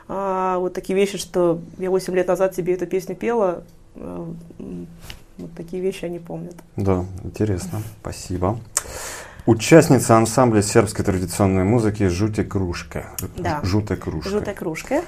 а, 0.09 0.59
вот 0.59 0.73
такие 0.73 0.97
вещи, 0.97 1.19
что 1.19 1.61
я 1.77 1.91
8 1.91 2.15
лет 2.15 2.29
назад 2.29 2.55
тебе 2.55 2.75
эту 2.75 2.87
песню 2.87 3.15
пела, 3.15 3.63
а, 3.95 4.35
вот 5.43 5.55
такие 5.55 5.83
вещи 5.83 6.05
они 6.07 6.19
помнят. 6.19 6.55
Да, 6.77 7.05
интересно. 7.25 7.83
Спасибо. 8.01 8.59
Участница 9.47 10.17
ансамбля 10.17 10.63
сербской 10.63 11.05
традиционной 11.05 11.65
музыки 11.65 12.07
«Жуте 12.09 12.45
кружка». 12.45 13.07
Да. 13.37 13.61
«Жуте 13.65 13.97
кружка». 13.97 14.31
Желтая 14.31 14.55
кружка. 14.55 15.03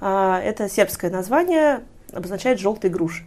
А, 0.00 0.40
Это 0.40 0.68
сербское 0.68 1.10
название, 1.10 1.80
обозначает 2.12 2.60
желтые 2.60 2.90
груши. 2.92 3.24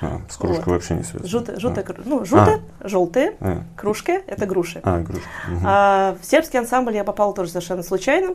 А, 0.00 0.20
с 0.30 0.36
кружкой 0.36 0.64
Вот. 0.64 0.72
вообще 0.74 0.94
не 0.94 1.02
связано. 1.02 1.28
Желтая, 1.28 1.58
желтая, 1.58 1.84
кру- 1.84 2.02
ну, 2.04 2.24
желтые, 2.24 2.60
желтые, 2.80 3.34
А, 3.40 3.62
кружки– 3.76 4.12
это 4.26 4.46
груши. 4.46 4.80
а, 4.84 5.04
кружка. 5.04 5.28
Мгм. 5.48 5.62
А 5.66 6.16
в 6.20 6.24
сербский 6.24 6.56
ансамбль 6.58 6.94
я 6.94 7.04
попала 7.04 7.34
тоже 7.34 7.50
совершенно 7.50 7.82
случайно. 7.82 8.34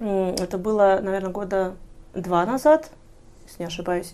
Это 0.00 0.58
было, 0.58 0.98
наверное, 1.02 1.30
года 1.30 1.76
два 2.14 2.44
назад, 2.44 2.90
если 3.46 3.62
не 3.62 3.66
ошибаюсь. 3.68 4.12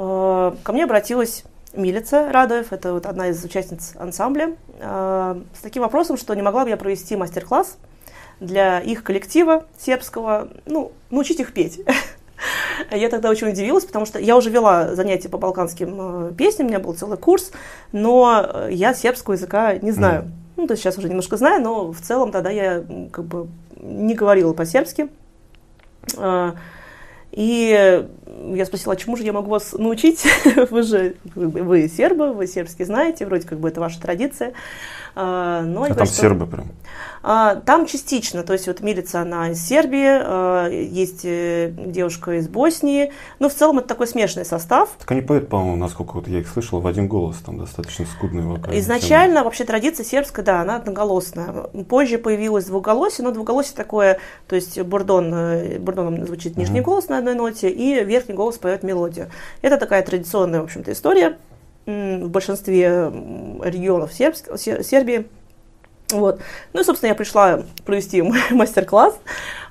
Э, 0.00 0.52
Ко 0.62 0.72
мне 0.72 0.84
обратилась 0.84 1.44
Милица 1.74 2.32
Радоев, 2.32 2.72
это 2.72 2.94
вот 2.94 3.06
одна 3.06 3.28
из 3.28 3.44
участниц 3.44 3.92
ансамбля, 3.96 4.56
э, 4.78 5.40
с 5.54 5.60
таким 5.60 5.82
вопросом, 5.82 6.16
что 6.16 6.34
не 6.34 6.42
могла 6.42 6.64
бы 6.64 6.70
я 6.70 6.76
провести 6.76 7.16
мастер-класс 7.16 7.76
для 8.40 8.80
их 8.80 9.04
коллектива 9.04 9.66
сербского, 9.78 10.48
ну, 10.64 10.92
научить 11.10 11.40
их 11.40 11.52
петь. 11.52 11.82
Я 12.90 13.10
тогда 13.10 13.28
очень 13.28 13.50
удивилась, 13.50 13.84
потому 13.84 14.06
что 14.06 14.18
я 14.18 14.34
уже 14.34 14.48
вела 14.48 14.94
занятия 14.94 15.28
по 15.28 15.36
балканским 15.36 16.30
э, 16.30 16.32
песням, 16.32 16.66
у 16.66 16.70
меня 16.70 16.78
был 16.78 16.94
целый 16.94 17.18
курс, 17.18 17.52
но 17.92 18.66
я 18.70 18.94
сербского 18.94 19.34
языка 19.34 19.76
не 19.76 19.92
знаю. 19.92 20.30
Ну, 20.56 20.66
то 20.66 20.72
есть 20.72 20.82
сейчас 20.82 20.96
уже 20.96 21.10
немножко 21.10 21.36
знаю, 21.36 21.62
но 21.62 21.92
в 21.92 22.00
целом 22.00 22.32
тогда 22.32 22.48
я 22.48 22.82
как 23.12 23.26
бы 23.26 23.48
не 23.76 24.14
говорила 24.14 24.54
по-сербски. 24.54 25.10
И 27.32 28.06
я 28.54 28.66
спросила, 28.66 28.94
а 28.94 28.96
чему 28.96 29.16
же 29.16 29.22
я 29.22 29.32
могу 29.32 29.50
вас 29.50 29.72
научить? 29.72 30.24
Вы 30.70 30.82
же 30.82 31.14
вы 31.34 31.88
сербы, 31.88 32.32
вы 32.32 32.46
сербский 32.46 32.84
знаете, 32.84 33.26
вроде 33.26 33.46
как 33.46 33.60
бы 33.60 33.68
это 33.68 33.80
ваша 33.80 34.00
традиция. 34.00 34.52
А, 35.14 35.62
но 35.62 35.82
они 35.84 35.92
А 35.92 35.96
там 35.96 36.06
что- 36.06 36.16
сербы 36.16 36.46
прям. 36.46 36.68
а, 37.22 37.56
Там 37.56 37.86
частично, 37.86 38.42
то 38.42 38.52
есть 38.52 38.66
вот 38.66 38.80
Милица, 38.80 39.20
она 39.22 39.50
из 39.50 39.60
Сербии, 39.66 40.06
а, 40.06 40.68
есть 40.68 41.22
э, 41.24 41.72
девушка 41.76 42.38
из 42.38 42.48
Боснии, 42.48 43.12
но 43.38 43.48
в 43.48 43.54
целом 43.54 43.78
это 43.78 43.88
такой 43.88 44.06
смешанный 44.06 44.44
состав. 44.46 44.90
Так 44.98 45.10
они 45.10 45.20
поют, 45.20 45.48
по-моему, 45.48 45.76
насколько 45.76 46.12
вот 46.14 46.28
я 46.28 46.38
их 46.40 46.48
слышал, 46.48 46.80
в 46.80 46.86
один 46.86 47.08
голос, 47.08 47.36
там 47.44 47.58
достаточно 47.58 48.06
скудный 48.06 48.42
вокал. 48.44 48.72
Изначально 48.74 49.42
вообще 49.44 49.64
традиция 49.64 50.04
сербская, 50.04 50.44
да, 50.44 50.60
она 50.60 50.76
одноголосная. 50.76 51.52
Позже 51.88 52.18
появилось 52.18 52.66
двуголосие, 52.66 53.24
но 53.24 53.32
двуголосие 53.32 53.74
такое, 53.76 54.18
то 54.46 54.54
есть 54.56 54.80
бурдон, 54.80 55.32
э, 55.34 55.78
бурдоном 55.78 56.24
звучит 56.26 56.56
нижний 56.56 56.80
Мгм. 56.80 56.84
голос 56.90 57.08
на 57.08 57.18
одной 57.18 57.34
ноте, 57.34 57.68
и 57.68 58.02
верхний 58.04 58.34
голос 58.34 58.56
поет 58.58 58.82
мелодию. 58.82 59.28
Это 59.62 59.76
такая 59.76 60.02
традиционная, 60.02 60.60
в 60.60 60.64
общем-то, 60.64 60.92
история 60.92 61.36
в 61.86 62.28
большинстве 62.28 63.10
регионов 63.62 64.12
Сербск- 64.12 64.56
Сербии. 64.82 65.26
Вот. 66.12 66.40
Ну 66.72 66.80
и, 66.80 66.84
собственно, 66.84 67.08
я 67.10 67.14
пришла 67.14 67.62
провести 67.84 68.22
мастер-класс. 68.50 69.18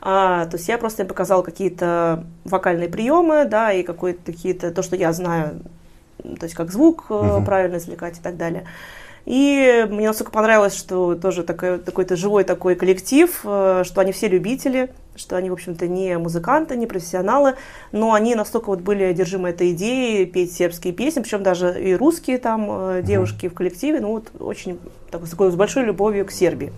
А, 0.02 0.46
то 0.46 0.58
есть 0.58 0.68
я 0.70 0.78
просто 0.78 1.04
им 1.04 1.08
показала 1.08 1.42
какие-то 1.42 2.24
вокальные 2.46 2.90
приемы, 2.90 3.46
да, 3.46 3.74
и 3.74 3.84
какие-то, 3.84 4.72
то, 4.72 4.82
что 4.82 4.96
я 4.96 5.12
знаю, 5.12 5.60
то 6.24 6.44
есть 6.46 6.56
как 6.56 6.72
звук 6.72 7.10
Мгм. 7.10 7.44
правильно 7.46 7.78
извлекать 7.78 8.18
и 8.18 8.22
так 8.22 8.38
далее. 8.38 8.66
И 9.26 9.86
мне 9.90 10.08
настолько 10.08 10.32
понравилось, 10.32 10.76
что 10.76 11.16
тоже 11.16 11.44
такой, 11.44 11.78
такой-то 11.78 12.16
живой 12.16 12.46
такой 12.46 12.76
коллектив, 12.76 13.30
э, 13.44 13.84
что 13.86 14.02
они 14.02 14.12
все 14.12 14.28
любители, 14.28 14.90
что 15.20 15.36
они, 15.38 15.50
в 15.50 15.54
общем-то, 15.54 15.88
не 15.88 16.18
музыканты, 16.18 16.76
не 16.76 16.88
профессионалы, 16.88 17.56
но 17.92 18.14
они 18.14 18.36
настолько 18.36 18.68
вот 18.68 18.82
были 18.82 19.04
одержимы 19.04 19.50
этой 19.50 19.72
идеей 19.72 20.26
петь 20.26 20.54
сербские 20.54 20.94
песни, 20.94 21.22
причем 21.22 21.44
даже 21.44 21.82
и 21.82 21.94
русские 21.96 22.38
там 22.38 22.68
э, 22.70 23.02
девушки 23.04 23.48
в 23.48 23.54
коллективе, 23.54 24.00
ну 24.00 24.10
вот 24.10 24.32
очень 24.40 24.80
так, 25.12 25.26
с 25.26 25.30
такой 25.30 25.52
с 25.52 25.56
большой 25.56 25.84
любовью 25.86 26.26
к 26.26 26.32
Сербии. 26.32 26.72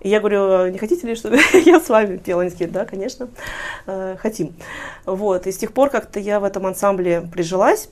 И 0.00 0.08
я 0.08 0.20
говорю, 0.20 0.68
не 0.68 0.78
хотите 0.78 1.06
ли, 1.06 1.14
чтобы 1.16 1.38
я 1.64 1.80
с 1.80 1.88
вами 1.88 2.18
пела? 2.18 2.42
Они 2.42 2.50
такие, 2.50 2.70
да, 2.70 2.84
конечно, 2.84 3.28
э, 3.86 4.16
хотим. 4.18 4.54
Вот, 5.04 5.46
и 5.46 5.52
с 5.52 5.58
тех 5.58 5.72
пор 5.72 5.90
как-то 5.90 6.20
я 6.20 6.40
в 6.40 6.44
этом 6.44 6.66
ансамбле 6.66 7.22
прижилась, 7.32 7.90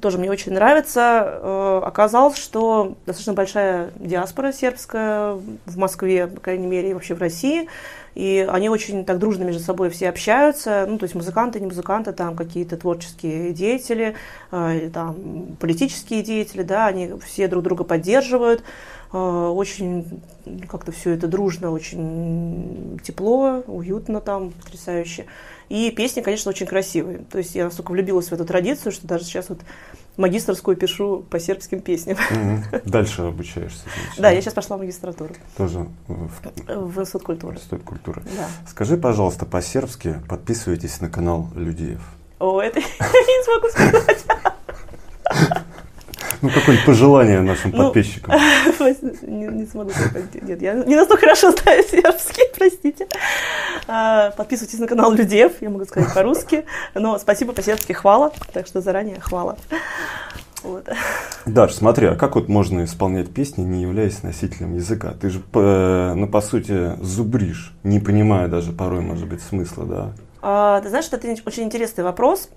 тоже 0.00 0.18
мне 0.18 0.30
очень 0.30 0.52
нравится. 0.52 1.38
Э, 1.42 1.80
Оказалось, 1.84 2.36
что 2.36 2.96
достаточно 3.06 3.32
большая 3.32 3.90
диаспора 3.96 4.52
сербская 4.52 5.32
в 5.34 5.76
Москве, 5.76 6.26
по 6.26 6.40
крайней 6.40 6.66
мере, 6.66 6.90
и 6.90 6.94
вообще 6.94 7.14
в 7.14 7.20
России. 7.20 7.68
И 8.14 8.46
они 8.50 8.70
очень 8.70 9.04
так 9.04 9.18
дружно 9.18 9.44
между 9.44 9.62
собой 9.62 9.90
все 9.90 10.08
общаются. 10.08 10.86
Ну, 10.88 10.96
то 10.98 11.04
есть 11.04 11.14
музыканты, 11.14 11.60
не 11.60 11.66
музыканты, 11.66 12.12
там 12.12 12.34
какие-то 12.34 12.76
творческие 12.76 13.52
деятели, 13.52 14.14
э, 14.52 14.76
или 14.76 14.88
там 14.88 15.56
политические 15.60 16.22
деятели, 16.22 16.62
да, 16.62 16.86
они 16.86 17.12
все 17.24 17.46
друг 17.48 17.62
друга 17.62 17.84
поддерживают. 17.84 18.62
Э, 19.12 19.18
Очень 19.18 20.22
как-то 20.68 20.92
все 20.92 21.10
это 21.10 21.26
дружно, 21.26 21.70
очень 21.70 22.98
тепло, 23.02 23.62
уютно 23.66 24.20
там, 24.20 24.50
потрясающе. 24.52 25.26
И 25.68 25.90
песни, 25.90 26.20
конечно, 26.20 26.50
очень 26.50 26.66
красивые. 26.66 27.18
То 27.30 27.38
есть 27.38 27.54
я 27.54 27.64
настолько 27.64 27.90
влюбилась 27.90 28.28
в 28.28 28.32
эту 28.32 28.44
традицию, 28.44 28.92
что 28.92 29.06
даже 29.06 29.24
сейчас 29.24 29.48
вот 29.48 29.58
магистрскую 30.16 30.76
пишу 30.76 31.24
по 31.28 31.40
сербским 31.40 31.80
песням. 31.80 32.16
Дальше 32.84 33.22
обучаешься. 33.22 33.82
значит, 33.82 34.20
Да, 34.20 34.30
я 34.30 34.40
сейчас 34.40 34.54
пошла 34.54 34.76
в 34.76 34.80
магистратуру 34.80 35.34
Тоже 35.56 35.86
в 36.06 36.30
в 36.66 37.00
институт 37.00 37.22
культуры. 37.22 37.56
Институт 37.56 37.82
культуры. 37.82 38.22
Да. 38.36 38.48
Скажи, 38.68 38.96
пожалуйста, 38.96 39.44
по-сербски 39.44 40.20
подписывайтесь 40.28 41.00
на 41.00 41.10
канал 41.10 41.50
Людиев. 41.54 42.02
О, 42.38 42.60
это 42.60 42.78
я 42.80 42.84
не 42.86 43.44
смогу 43.44 43.68
сказать. 43.68 44.24
Ну, 46.42 46.50
какое-нибудь 46.50 46.86
пожелание 46.86 47.40
нашим 47.40 47.70
Ну, 47.72 47.84
подписчикам. 47.84 48.34
Не, 49.22 49.46
не 49.46 49.66
смогу. 49.66 49.90
Нет, 50.42 50.62
я 50.62 50.74
не 50.74 50.94
настолько 50.96 51.22
хорошо 51.22 51.50
знаю 51.52 51.82
сербский, 51.82 52.44
простите. 52.56 53.06
А, 53.88 54.30
Подписывайтесь 54.30 54.78
на 54.78 54.86
канал 54.86 55.12
Людев, 55.12 55.52
я 55.60 55.70
могу 55.70 55.84
сказать 55.84 56.12
по-русски. 56.14 56.64
Но 56.94 57.18
спасибо 57.18 57.52
по-сербски 57.52 57.92
хвала, 57.92 58.32
так 58.52 58.66
что 58.66 58.80
заранее 58.80 59.20
хвала. 59.20 59.56
Вот. 60.62 60.88
Даш, 61.44 61.74
смотри, 61.74 62.06
а 62.08 62.16
как 62.16 62.34
вот 62.34 62.48
можно 62.48 62.84
исполнять 62.84 63.32
песни, 63.32 63.62
не 63.62 63.82
являясь 63.82 64.22
носителем 64.22 64.74
языка? 64.74 65.14
Ты 65.20 65.30
же, 65.30 65.38
по- 65.40 66.12
ну, 66.16 66.26
по 66.26 66.40
сути, 66.40 66.92
зубришь, 67.00 67.72
не 67.84 68.00
понимая 68.00 68.48
даже 68.48 68.72
порой, 68.72 69.00
может 69.00 69.28
быть, 69.28 69.42
смысла, 69.42 69.84
да? 69.84 70.12
А, 70.42 70.80
ты 70.80 70.88
знаешь, 70.88 71.06
это 71.10 71.28
очень 71.46 71.62
интересный 71.64 72.02
вопрос. 72.04 72.48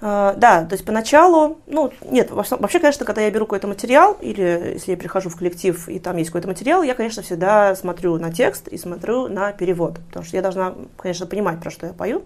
А, 0.00 0.34
да, 0.34 0.64
то 0.64 0.74
есть 0.74 0.84
поначалу, 0.84 1.58
ну, 1.66 1.92
нет, 2.10 2.30
вообще, 2.30 2.78
конечно, 2.78 3.06
когда 3.06 3.22
я 3.22 3.30
беру 3.30 3.46
какой-то 3.46 3.68
материал, 3.68 4.16
или 4.20 4.72
если 4.74 4.92
я 4.92 4.96
прихожу 4.96 5.30
в 5.30 5.36
коллектив, 5.36 5.88
и 5.88 5.98
там 5.98 6.16
есть 6.16 6.30
какой-то 6.30 6.48
материал, 6.48 6.82
я, 6.82 6.94
конечно, 6.94 7.22
всегда 7.22 7.74
смотрю 7.74 8.18
на 8.18 8.32
текст 8.32 8.68
и 8.68 8.76
смотрю 8.76 9.28
на 9.28 9.52
перевод, 9.52 9.98
потому 10.08 10.24
что 10.24 10.36
я 10.36 10.42
должна, 10.42 10.74
конечно, 10.98 11.26
понимать, 11.26 11.60
про 11.60 11.70
что 11.70 11.86
я 11.86 11.92
пою. 11.92 12.24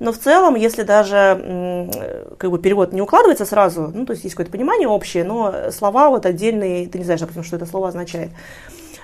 Но 0.00 0.12
в 0.12 0.18
целом, 0.18 0.54
если 0.54 0.82
даже 0.82 1.90
как 2.38 2.50
бы 2.50 2.58
перевод 2.58 2.92
не 2.92 3.02
укладывается 3.02 3.44
сразу, 3.44 3.90
ну, 3.92 4.06
то 4.06 4.12
есть 4.12 4.22
есть 4.24 4.34
какое-то 4.34 4.52
понимание 4.52 4.86
общее, 4.86 5.24
но 5.24 5.70
слова 5.72 6.08
вот 6.08 6.24
отдельные, 6.24 6.86
ты 6.86 6.98
не 6.98 7.04
знаешь, 7.04 7.20
допустим, 7.20 7.42
что 7.42 7.56
это 7.56 7.66
слово 7.66 7.88
означает. 7.88 8.30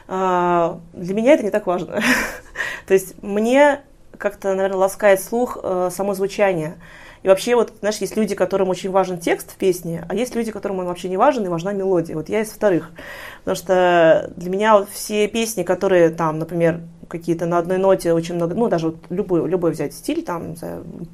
А, 0.07 0.78
Для 0.92 1.14
меня 1.14 1.32
это 1.32 1.42
не 1.42 1.51
так 1.51 1.66
важно. 1.66 2.01
То 2.86 2.95
есть 2.95 3.20
мне 3.22 3.80
как-то, 4.18 4.55
наверное, 4.55 4.78
ласкает 4.78 5.20
слух 5.20 5.59
э, 5.62 5.88
само 5.92 6.14
звучание. 6.14 6.76
И 7.25 7.29
вообще, 7.29 7.57
вот, 7.57 7.72
знаешь, 7.81 7.97
есть 7.97 8.16
люди, 8.16 8.35
которым 8.35 8.68
очень 8.68 8.91
важен 8.91 9.18
текст 9.18 9.51
в 9.51 9.57
песне, 9.57 10.05
а 10.11 10.14
есть 10.14 10.35
люди, 10.35 10.53
которым 10.53 10.81
он 10.81 10.87
вообще 10.87 11.09
не 11.09 11.16
важен, 11.16 11.45
и 11.47 11.49
важна 11.49 11.72
мелодия. 11.72 12.14
Вот 12.14 12.29
я 12.29 12.43
из 12.43 12.51
вторых. 12.51 12.91
Потому 13.39 13.57
что 13.57 14.31
для 14.37 14.51
меня 14.51 14.79
вот 14.79 14.91
все 14.91 15.27
песни, 15.27 15.62
которые 15.62 16.11
там, 16.11 16.39
например, 16.39 16.83
какие-то 17.09 17.47
на 17.47 17.57
одной 17.57 17.79
ноте 17.79 18.12
очень 18.12 18.35
много, 18.35 18.55
ну, 18.55 18.68
даже 18.68 18.89
вот 18.89 18.97
любой, 19.09 19.49
любой 19.49 19.70
взять 19.70 19.95
стиль, 19.95 20.22
там, 20.22 20.55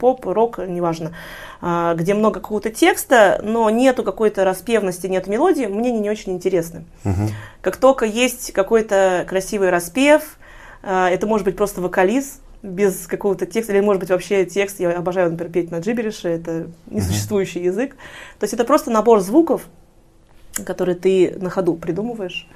поп, 0.01 0.27
рок, 0.27 0.59
неважно, 0.59 1.13
а, 1.61 1.95
где 1.95 2.15
много 2.15 2.41
какого-то 2.41 2.71
текста, 2.71 3.41
но 3.45 3.71
нету 3.71 4.03
какой-то 4.03 4.45
распевности, 4.45 5.07
нет 5.07 5.29
мелодии, 5.29 5.67
мне 5.67 5.93
не, 5.93 6.01
не 6.01 6.11
очень 6.11 6.33
интересны. 6.33 6.85
Как 7.61 7.77
только 7.77 8.05
есть 8.05 8.53
какой-то 8.53 9.25
красивый 9.29 9.71
распев, 9.71 10.39
а, 10.83 11.09
это 11.09 11.29
может 11.29 11.45
быть 11.45 11.57
просто 11.57 11.81
вокалист, 11.81 12.41
без 12.63 13.07
какого-то 13.07 13.47
текста, 13.47 13.73
или 13.73 13.81
может 13.81 14.01
быть 14.01 14.11
вообще 14.11 14.45
текст, 14.45 14.81
я 14.81 14.91
обожаю, 14.93 15.31
например, 15.31 15.53
петь 15.53 15.71
на 15.71 15.79
джиберише, 15.79 16.29
это 16.29 16.67
несуществующий 16.87 17.63
язык. 17.63 17.97
То 18.39 18.45
есть 18.45 18.55
это 18.55 18.65
просто 18.65 18.91
набор 18.91 19.21
звуков, 19.21 19.67
которые 20.65 20.97
ты 20.97 21.37
на 21.41 21.51
ходу 21.51 21.75
придумываешь. 21.75 22.47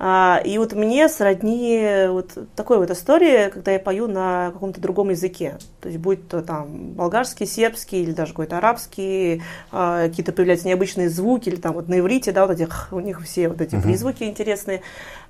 А, 0.00 0.40
и 0.44 0.58
вот 0.58 0.74
мне 0.74 1.08
сродни 1.08 2.06
вот 2.08 2.38
такой 2.54 2.78
вот 2.78 2.90
истории, 2.90 3.50
когда 3.50 3.72
я 3.72 3.80
пою 3.80 4.06
на 4.06 4.52
каком-то 4.52 4.80
другом 4.80 5.10
языке. 5.10 5.58
То 5.80 5.88
есть 5.88 6.00
будь 6.00 6.28
то 6.28 6.40
там 6.40 6.92
болгарский, 6.92 7.46
сербский 7.46 8.02
или 8.02 8.12
даже 8.12 8.32
какой-то 8.32 8.58
арабский, 8.58 9.42
а, 9.72 10.08
какие-то 10.08 10.32
появляются 10.32 10.68
необычные 10.68 11.08
звуки, 11.08 11.48
или 11.48 11.56
там 11.56 11.74
вот 11.74 11.88
на 11.88 11.98
иврите, 11.98 12.30
да, 12.30 12.46
вот 12.46 12.52
этих, 12.54 12.88
у 12.92 13.00
них 13.00 13.20
все 13.22 13.48
вот 13.48 13.60
эти 13.60 13.80
призвуки 13.80 14.22
интересные. 14.22 14.82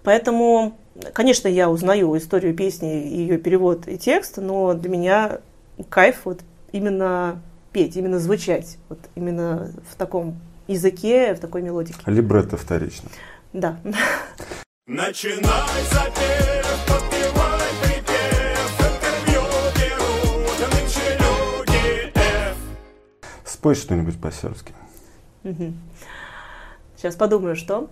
Поэтому, 0.02 0.76
конечно, 1.12 1.48
я 1.48 1.70
узнаю 1.70 2.16
историю 2.16 2.54
песни, 2.54 2.86
ее 2.86 3.38
перевод 3.38 3.88
и 3.88 3.98
текст, 3.98 4.38
но 4.38 4.74
для 4.74 4.90
меня 4.90 5.40
кайф 5.88 6.22
вот 6.24 6.40
именно 6.72 7.40
петь, 7.72 7.96
именно 7.96 8.18
звучать, 8.18 8.78
вот 8.88 8.98
именно 9.14 9.72
в 9.90 9.96
таком 9.96 10.40
языке, 10.66 11.34
в 11.34 11.40
такой 11.40 11.62
мелодике. 11.62 11.98
Либретто 12.06 12.56
вторично. 12.56 13.08
Да. 13.52 13.78
Начинай 14.86 15.82
запев, 15.90 16.86
подпевай 16.86 17.70
припев, 17.82 18.80
интервью 18.80 19.42
берут 19.76 20.58
нынче 20.72 21.18
люди 21.18 22.12
F. 22.14 22.56
Спой 23.44 23.74
что-нибудь 23.74 24.20
по-сербски. 24.20 24.72
Сейчас 26.96 27.14
подумаю, 27.14 27.54
что. 27.54 27.88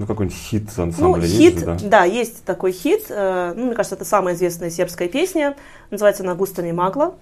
Ну, 0.00 0.06
какой-нибудь 0.06 0.38
хит 0.38 0.64
Ну, 0.78 0.82
ансамбля 0.84 1.26
хит, 1.26 1.54
есть, 1.56 1.64
да? 1.66 1.76
да, 1.82 2.04
есть 2.04 2.42
такой 2.44 2.72
хит. 2.72 3.04
э, 3.10 3.52
Ну, 3.54 3.66
мне 3.66 3.74
кажется, 3.74 3.96
это 3.96 4.06
самая 4.06 4.34
известная 4.34 4.70
сербская 4.70 5.08
песня. 5.08 5.56
Называется 5.90 6.22
она 6.22 6.34
«Густа 6.34 6.62
ми 6.62 6.72
магла». 6.72 7.12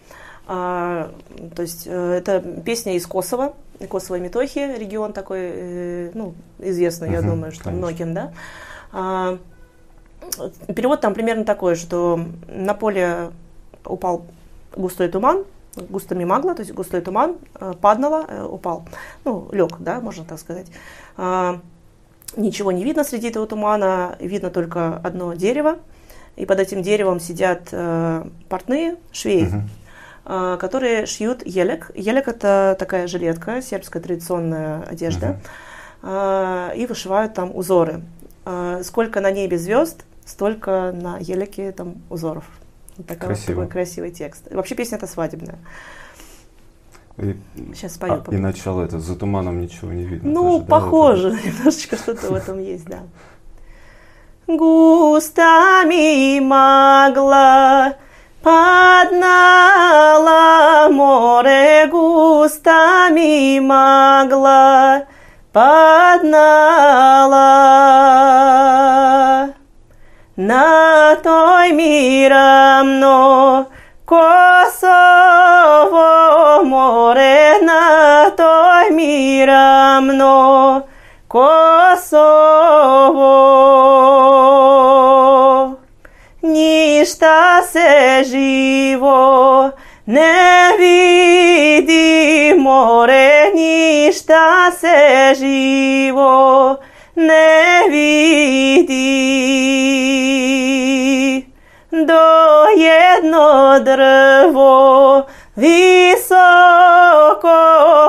А, 0.47 1.11
То 1.57 1.62
есть 1.62 1.89
э, 1.89 2.12
это 2.18 2.41
песня 2.64 2.95
из 2.95 3.05
Косово, 3.05 3.55
Косово 3.89 4.16
и 4.16 4.20
Метохи, 4.20 4.61
регион 4.79 5.12
такой, 5.12 5.39
э, 5.41 6.11
ну, 6.14 6.35
известный, 6.61 7.11
я 7.11 7.18
Мгм, 7.20 7.31
думаю, 7.31 7.53
что 7.53 7.64
конечно. 7.64 7.79
многим, 7.89 8.14
да. 8.14 8.33
А, 8.93 9.39
Перевод 10.74 11.01
там 11.01 11.14
примерно 11.14 11.45
такой, 11.45 11.74
что 11.74 12.20
на 12.47 12.74
поле 12.74 13.31
упал 13.85 14.24
густой 14.76 15.09
туман, 15.09 15.45
густами 15.89 16.24
магла, 16.24 16.55
то 16.55 16.62
есть 16.62 16.72
густой 16.72 17.01
туман, 17.01 17.39
падало, 17.81 18.24
э, 18.29 18.45
упал, 18.45 18.85
ну, 19.24 19.49
лег, 19.51 19.79
да, 19.81 20.01
можно 20.01 20.24
так 20.24 20.39
сказать. 20.39 20.68
Ничего 22.37 22.72
не 22.72 22.85
видно 22.85 23.05
среди 23.05 23.29
этого 23.29 23.47
тумана, 23.47 24.16
видно 24.20 24.51
только 24.51 24.97
одно 24.97 25.35
дерево, 25.35 25.79
и 26.37 26.47
под 26.47 26.61
этим 26.61 26.83
деревом 26.83 27.20
сидят 27.20 27.68
э, 27.72 28.24
портные, 28.49 28.97
швеи, 29.12 29.45
Мгм. 29.45 29.70
э, 30.26 30.57
которые 30.61 31.07
шьют 31.07 31.45
елек. 31.45 31.91
Елек 31.95 32.29
это 32.29 32.76
такая 32.79 33.07
жилетка, 33.09 33.61
сербская 33.62 34.01
традиционная 34.03 34.83
одежда, 34.83 35.41
э, 36.03 36.72
и 36.76 36.87
вышивают 36.87 37.35
там 37.35 37.57
узоры. 37.57 38.03
Э, 38.45 38.83
сколько 38.85 39.20
на 39.20 39.31
небе 39.33 39.59
звезд, 39.59 40.05
столько 40.24 40.93
на 40.95 41.18
елеке 41.18 41.72
там 41.72 41.97
узоров. 42.11 42.45
Вот 42.99 43.07
такой, 43.07 43.29
Красиво. 43.29 43.47
такой 43.62 43.66
красивый 43.68 44.11
текст. 44.11 44.53
Вообще 44.53 44.74
песня 44.74 44.97
это 44.99 45.07
свадебная. 45.07 45.59
И, 47.19 47.37
Сейчас 47.75 47.95
спою. 47.95 48.23
а, 48.27 48.35
и 48.35 48.37
начало 48.37 48.83
это 48.83 48.99
«За 49.01 49.16
туманом 49.16 49.61
ничего 49.61 49.93
не 49.93 50.05
видно». 50.05 50.31
Ну, 50.31 50.43
тоже, 50.43 50.53
да, 50.53 50.59
вот 50.59 50.66
похоже, 50.69 51.31
немножечко 51.45 51.97
что-то 51.97 52.33
в 52.33 52.35
этом 52.35 52.59
есть, 52.61 52.85
да. 52.87 52.99
Густами 54.47 55.99
магла 56.41 57.95
поднала 58.43 60.39
море, 60.91 61.87
густами 61.91 63.59
магла 63.61 65.03
поднала. 68.39 69.49
На 70.37 71.16
той 71.16 71.73
ми 71.73 72.29
равно 72.29 73.66
Kosovo 74.09 76.01
more 76.65 77.61
na 77.63 78.31
той 78.37 78.91
ми 78.91 79.45
равно 79.47 80.83
Kosovo. 81.29 81.77
Ništa 86.43 87.63
se 87.63 88.25
živo 88.25 89.71
ne 90.07 90.73
vidi 90.79 92.55
more 92.59 93.51
Ništa 93.55 94.71
se 94.81 95.35
živo 95.39 96.77
ne 97.17 97.83
vidi 97.91 98.69
доєдно 102.07 103.79
древо, 103.79 105.25
високо 105.57 107.49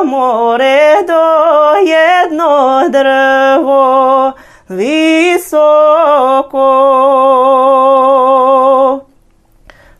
море 0.06 1.04
доєдно 1.08 2.84
древо, 2.90 4.34
високо. 4.70 6.60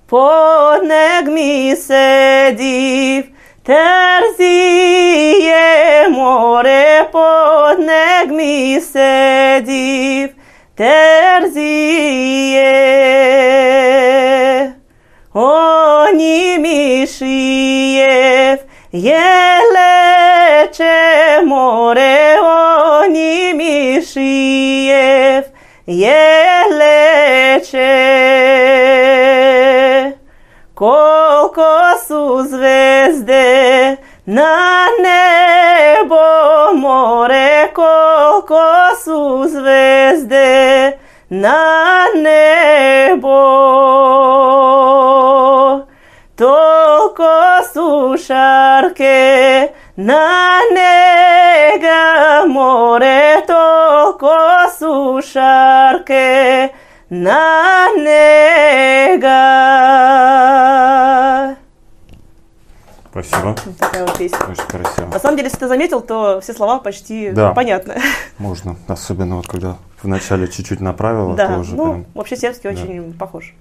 Понег 0.10 1.28
мій 1.28 1.76
сидів, 1.76 3.24
терзіє 3.64 5.20
море, 6.10 7.10
понег 7.12 8.28
мій 8.32 8.82
сидів, 8.82 10.30
terziye 10.80 12.72
oni 15.34 16.58
mishiyev 16.64 18.60
yeleche 19.08 20.98
more 21.46 22.40
oni 22.40 23.54
mishiyev 23.60 25.44
yeleche 25.88 27.94
kolkosu 30.76 32.24
zvezde 32.52 33.48
na 34.28 34.88
nebo 35.04 36.24
more 36.74 37.68
kolkosu 37.74 38.09
su 39.10 39.48
zvezde 39.48 40.98
na 41.30 42.06
nebo. 42.16 43.40
toko 46.36 47.36
su 47.74 48.18
šarke 48.26 49.68
na 49.96 50.60
nega 50.76 52.46
more, 52.48 53.42
toko 53.48 54.38
su 54.80 55.22
šarke 55.32 56.70
na 57.10 57.46
nega. 57.98 59.46
Спасибо. 63.24 63.56
Вот 63.66 63.78
такая 63.78 64.06
вот 64.06 64.18
песня. 64.18 64.38
Очень 64.50 64.68
красиво. 64.68 65.06
На 65.12 65.20
самом 65.20 65.38
деле, 65.38 65.48
если 65.48 65.60
ты 65.60 65.68
заметил, 65.68 66.02
то 66.02 66.40
все 66.42 66.54
слова 66.54 66.80
почти 66.80 67.32
Да. 67.32 67.54
понятны. 67.54 67.96
Можно, 68.38 68.76
особенно 68.88 69.38
вот 69.38 69.48
когда 69.48 69.78
вначале 70.02 70.48
чуть-чуть 70.48 70.80
направила, 70.80 71.36
Да, 71.36 71.48
то 71.48 71.60
уже 71.60 71.76
ну, 71.76 71.84
прям... 71.84 72.06
вообще 72.14 72.38
сербский 72.38 72.70
Да. 72.70 72.82
очень 72.82 73.14
похож. 73.14 73.54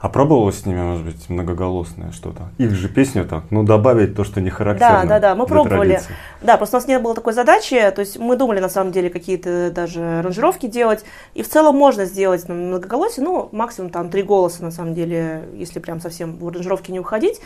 А 0.00 0.08
пробовала 0.08 0.50
с 0.50 0.66
ними, 0.66 0.80
может 0.80 1.04
быть, 1.06 1.30
многоголосное 1.30 2.10
что-то? 2.10 2.48
Их 2.58 2.72
же 2.72 2.88
песню 2.88 3.24
так, 3.24 3.44
ну, 3.50 3.62
добавить 3.62 4.16
то, 4.16 4.24
что 4.24 4.40
не 4.40 4.50
характерно 4.50 5.02
Да, 5.02 5.08
да, 5.08 5.20
да, 5.20 5.34
мы 5.36 5.46
пробовали. 5.46 5.90
традиции. 5.90 6.14
Да, 6.42 6.56
просто 6.56 6.76
у 6.76 6.80
нас 6.80 6.88
не 6.88 6.98
было 6.98 7.14
такой 7.14 7.34
задачи, 7.34 7.78
то 7.94 8.00
есть 8.00 8.18
мы 8.18 8.34
думали 8.36 8.58
на 8.58 8.68
самом 8.68 8.90
деле 8.90 9.10
какие-то 9.10 9.70
даже 9.70 10.18
аранжировки 10.18 10.66
делать, 10.66 11.04
и 11.34 11.42
в 11.44 11.48
целом 11.48 11.76
можно 11.76 12.04
сделать 12.04 12.48
на 12.48 12.54
многоголосие, 12.54 13.24
ну, 13.24 13.48
максимум 13.52 13.90
там 13.90 14.10
три 14.10 14.24
голоса 14.24 14.64
на 14.64 14.72
самом 14.72 14.92
деле, 14.94 15.44
если 15.54 15.78
прям 15.78 16.00
совсем 16.00 16.36
в 16.36 16.48
аранжировки 16.48 16.90
не 16.90 16.98
уходить. 16.98 17.40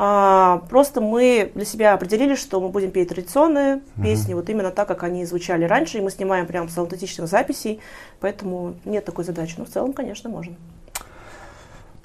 А, 0.00 0.62
просто 0.70 1.00
мы 1.00 1.50
для 1.56 1.64
себя 1.64 1.92
определили, 1.92 2.36
что 2.36 2.60
мы 2.60 2.68
будем 2.68 2.92
петь 2.92 3.08
традиционные 3.08 3.80
песни, 4.00 4.32
вот 4.32 4.48
именно 4.48 4.70
так, 4.70 4.86
как 4.86 5.02
они 5.02 5.24
звучали 5.24 5.64
раньше, 5.64 5.98
и 5.98 6.00
мы 6.00 6.12
снимаем 6.12 6.46
прям 6.46 6.68
с 6.68 6.78
аутентичных 6.78 7.26
записей, 7.26 7.80
поэтому 8.20 8.76
нет 8.84 9.04
такой 9.04 9.24
задачи, 9.24 9.56
но 9.58 9.64
в 9.64 9.70
целом, 9.70 9.92
конечно, 9.92 10.30
можно. 10.30 10.54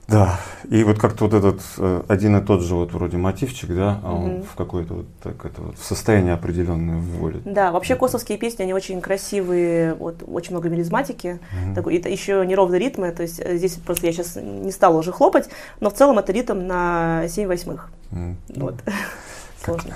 Да, 0.07 0.37
и 0.69 0.83
вот 0.83 0.99
как-то 0.99 1.25
вот 1.25 1.33
этот 1.33 1.61
э, 1.77 2.03
один 2.09 2.35
и 2.35 2.41
тот 2.45 2.61
же 2.61 2.75
вот 2.75 2.91
вроде 2.91 3.15
мотивчик, 3.17 3.69
да, 3.73 4.01
а 4.03 4.13
он 4.13 4.31
Мгм. 4.31 4.43
в 4.43 4.55
какое-то 4.55 4.93
вот 4.95 5.05
так 5.23 5.45
это 5.45 5.61
вот 5.61 5.77
состояние 5.79 6.33
определенное 6.33 6.97
вводит. 6.97 7.43
Да, 7.45 7.71
вообще 7.71 7.95
косовские 7.95 8.37
песни, 8.37 8.63
они 8.63 8.73
очень 8.73 8.99
красивые, 8.99 9.93
вот, 9.93 10.21
очень 10.27 10.51
много 10.51 10.67
мелизматики, 10.67 11.39
Мгм. 11.53 11.75
такой, 11.75 11.95
это 11.97 12.09
еще 12.09 12.45
неровные 12.45 12.79
ритмы, 12.79 13.11
то 13.11 13.23
есть 13.23 13.39
э, 13.39 13.55
здесь 13.55 13.75
просто 13.75 14.07
я 14.07 14.11
сейчас 14.11 14.35
не 14.35 14.71
стала 14.71 14.97
уже 14.97 15.13
хлопать, 15.13 15.49
но 15.79 15.89
в 15.89 15.93
целом 15.93 16.19
это 16.19 16.33
ритм 16.33 16.67
на 16.67 17.25
7 17.29 17.47
восьмых, 17.47 17.89
М. 18.11 18.35
вот, 18.55 18.75
сложно. 19.63 19.95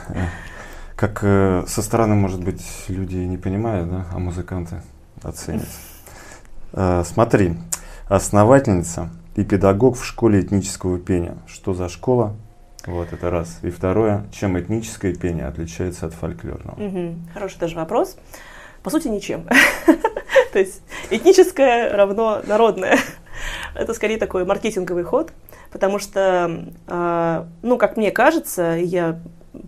Как 0.96 1.20
э, 1.22 1.66
со 1.68 1.82
стороны, 1.82 2.16
может 2.16 2.42
быть, 2.42 2.64
люди 2.88 3.18
и 3.18 3.28
не 3.28 3.38
понимают, 3.38 3.92
да, 3.92 4.06
а 4.14 4.20
музыканты 4.20 4.82
оценят. 5.22 5.68
Смотри, 7.06 7.58
основательница 8.08 9.10
и 9.38 9.44
педагог 9.44 9.96
в 9.96 10.04
школе 10.04 10.42
этнического 10.42 11.00
пения. 11.00 11.38
Что 11.48 11.74
за 11.74 11.88
школа? 11.88 12.36
Вот 12.86 13.14
это 13.14 13.30
раз. 13.30 13.60
И 13.62 13.70
второе, 13.70 14.26
чем 14.32 14.60
этническое 14.60 15.14
пение 15.14 15.46
отличается 15.46 16.08
от 16.08 16.14
фольклорного? 16.14 16.76
Мгм. 16.80 17.30
Хороший 17.34 17.60
даже 17.60 17.76
вопрос. 17.76 18.18
По 18.82 18.90
сути, 18.90 19.08
ничем. 19.08 19.46
То 20.54 20.60
есть 20.60 20.82
этническое 21.12 21.96
равно 21.96 22.42
народное. 22.46 22.98
Это 23.76 23.94
скорее 23.94 24.18
такой 24.18 24.44
маркетинговый 24.44 25.04
ход, 25.04 25.32
потому 25.72 26.00
что, 26.00 26.66
э, 26.88 27.46
ну, 27.62 27.78
как 27.78 27.96
мне 27.96 28.10
кажется, 28.10 28.76
я 28.80 29.20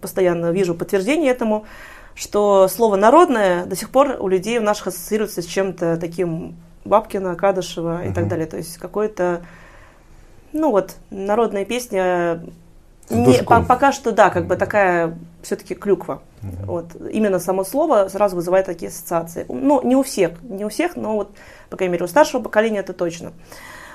постоянно 0.01 0.51
вижу 0.51 0.73
подтверждение 0.73 1.29
этому, 1.29 1.65
что 2.15 2.67
слово 2.67 2.95
«народное» 2.95 3.65
до 3.65 3.75
сих 3.75 3.91
пор 3.91 4.17
у 4.19 4.27
людей 4.27 4.57
у 4.57 4.63
наших 4.63 4.87
ассоциируется 4.87 5.43
с 5.43 5.45
чем-то 5.45 5.97
таким 5.97 6.55
Бабкина, 6.85 7.35
Кадышева 7.35 8.05
и 8.05 8.13
так 8.13 8.27
далее. 8.27 8.47
То 8.47 8.57
есть 8.57 8.77
какой-то, 8.77 9.43
ну 10.53 10.71
вот, 10.71 10.95
народная 11.09 11.65
песня, 11.65 12.43
не- 13.09 13.43
по- 13.43 13.63
пока 13.63 13.91
что, 13.91 14.11
да, 14.11 14.29
как 14.29 14.47
бы 14.47 14.55
такая 14.55 15.17
все-таки 15.41 15.75
клюква. 15.75 16.21
Мгм. 16.41 16.65
Вот. 16.65 16.85
Именно 17.11 17.39
само 17.39 17.63
слово 17.63 18.07
сразу 18.09 18.35
вызывает 18.35 18.65
такие 18.65 18.89
ассоциации. 18.89 19.45
Ну, 19.49 19.81
не 19.83 19.95
у 19.95 20.03
всех, 20.03 20.41
не 20.43 20.65
у 20.65 20.69
всех, 20.69 20.95
но 20.95 21.15
вот, 21.15 21.31
по 21.69 21.77
крайней 21.77 21.93
мере, 21.93 22.05
у 22.05 22.07
старшего 22.07 22.41
поколения 22.41 22.79
это 22.79 22.93
точно. 22.93 23.33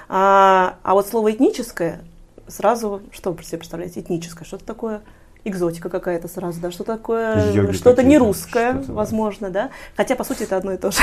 А, 0.08 0.76
а 0.82 0.94
вот 0.94 1.08
слово 1.08 1.32
этническое 1.32 2.02
сразу, 2.48 3.02
что 3.10 3.32
вы 3.32 3.42
себе 3.42 3.58
представляете, 3.58 4.00
этническое, 4.00 4.46
что-то 4.46 4.64
такое 4.64 5.00
экзотика 5.44 5.88
какая-то 5.90 6.26
сразу, 6.28 6.60
да, 6.60 6.70
что 6.70 6.84
такое, 6.84 7.72
что-то 7.72 8.02
не 8.02 8.18
русское, 8.18 8.74
да. 8.74 8.92
возможно, 8.92 9.50
да. 9.50 9.70
Хотя, 9.96 10.16
по 10.16 10.24
сути, 10.24 10.44
это 10.44 10.56
одно 10.56 10.72
и 10.72 10.78
то 10.78 10.90
же. 10.90 11.00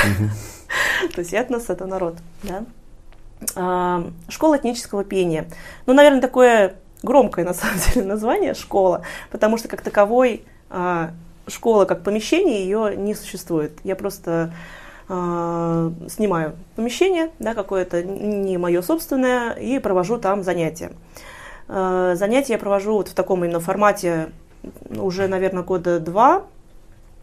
То 1.14 1.20
есть 1.20 1.32
этнос– 1.32 1.66
это 1.68 1.86
народ, 1.86 2.16
да. 2.42 2.64
А, 3.56 4.04
Школа 4.28 4.56
этнического 4.56 5.04
пения. 5.04 5.46
Ну, 5.86 5.94
наверное, 5.94 6.20
такое 6.20 6.74
громкое, 7.02 7.44
на 7.46 7.54
самом 7.54 7.78
деле, 7.78 8.06
название 8.06 8.54
«школа», 8.54 9.02
потому 9.30 9.56
что 9.56 9.68
как 9.68 9.82
таковой 9.82 10.44
а, 10.70 11.10
школа 11.46 11.84
как 11.84 12.02
помещение 12.02 12.64
ее 12.64 12.96
не 12.96 13.14
существует. 13.14 13.72
Я 13.84 13.96
просто 13.96 14.52
а, 15.08 15.92
снимаю 16.08 16.54
помещение, 16.76 17.30
да, 17.38 17.54
какое-то 17.54 18.02
не 18.02 18.58
мое 18.58 18.82
собственное, 18.82 19.52
и 19.52 19.78
провожу 19.78 20.18
там 20.18 20.42
занятия. 20.42 20.92
Занятия 21.68 22.54
я 22.54 22.58
провожу 22.58 22.94
вот 22.94 23.08
в 23.08 23.14
таком 23.14 23.44
именно 23.44 23.60
формате 23.60 24.30
уже, 24.90 25.28
наверное, 25.28 25.62
года 25.62 26.00
два. 26.00 26.44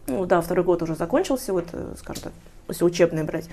Ну 0.06 0.26
да, 0.26 0.40
второй 0.40 0.64
год 0.64 0.82
уже 0.82 0.94
закончился, 0.94 1.52
вот, 1.52 1.66
э, 1.72 1.94
скажем 1.98 2.24
так, 2.24 2.32
если 2.68 2.84
учебные 2.84 3.24
брать. 3.24 3.48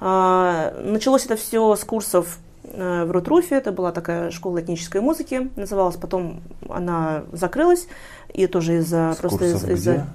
А, 0.00 0.74
Началось 0.82 1.24
это 1.24 1.36
все 1.36 1.74
с 1.74 1.84
курсов 1.84 2.38
э, 2.64 3.04
в 3.04 3.10
Рутруфе, 3.10 3.56
это 3.56 3.72
была 3.72 3.92
такая 3.92 4.30
школа 4.30 4.60
этнической 4.60 5.00
музыки, 5.00 5.50
называлась, 5.56 5.96
потом 5.96 6.40
она 6.68 7.22
закрылась, 7.32 7.88
и 8.32 8.46
тоже 8.46 8.78
из-за 8.78 9.12
С 9.14 9.16
просто 9.16 9.44
из- 9.46 9.64
из-за 9.68 10.06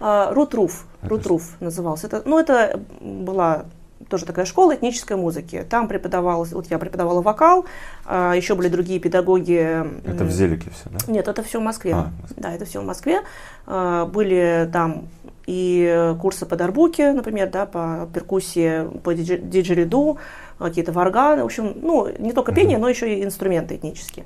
а, 0.00 0.32
Рутруф, 0.32 0.84
Это 1.00 1.10
Рутруф 1.10 1.56
назывался. 1.60 2.06
Это, 2.08 2.22
ну, 2.24 2.38
это 2.38 2.80
была 3.00 3.64
тоже 4.08 4.26
такая 4.26 4.44
школа 4.46 4.74
этнической 4.74 5.16
музыки. 5.16 5.64
Там 5.70 5.86
преподавалось, 5.86 6.52
вот 6.52 6.66
я 6.70 6.78
преподавала 6.78 7.22
вокал, 7.22 7.66
а, 8.04 8.34
еще 8.34 8.56
были 8.56 8.68
другие 8.68 8.98
педагоги. 8.98 9.84
Это 10.04 10.24
в 10.24 10.30
Зелике 10.30 10.70
все, 10.70 10.90
да? 10.90 11.12
Нет, 11.12 11.28
это 11.28 11.42
все 11.44 11.60
в 11.60 11.62
Москве. 11.62 11.94
А, 11.94 12.10
Да, 12.36 12.52
это 12.52 12.64
все 12.64 12.80
в 12.80 12.84
Москве. 12.84 13.20
А, 13.66 14.06
Были 14.06 14.68
там 14.72 15.06
и 15.46 16.14
курсы 16.20 16.46
по 16.46 16.56
дарбуке, 16.56 17.12
например, 17.12 17.50
да, 17.50 17.66
по 17.66 18.08
перкуссии, 18.12 18.88
по 19.02 19.14
диджериду, 19.14 20.18
какие-то 20.58 20.92
варганы, 20.92 21.42
в 21.42 21.46
общем, 21.46 21.74
ну, 21.82 22.08
не 22.18 22.32
только 22.32 22.52
пение, 22.52 22.78
но 22.78 22.88
еще 22.88 23.12
и 23.12 23.24
инструменты 23.24 23.76
этнические. 23.76 24.24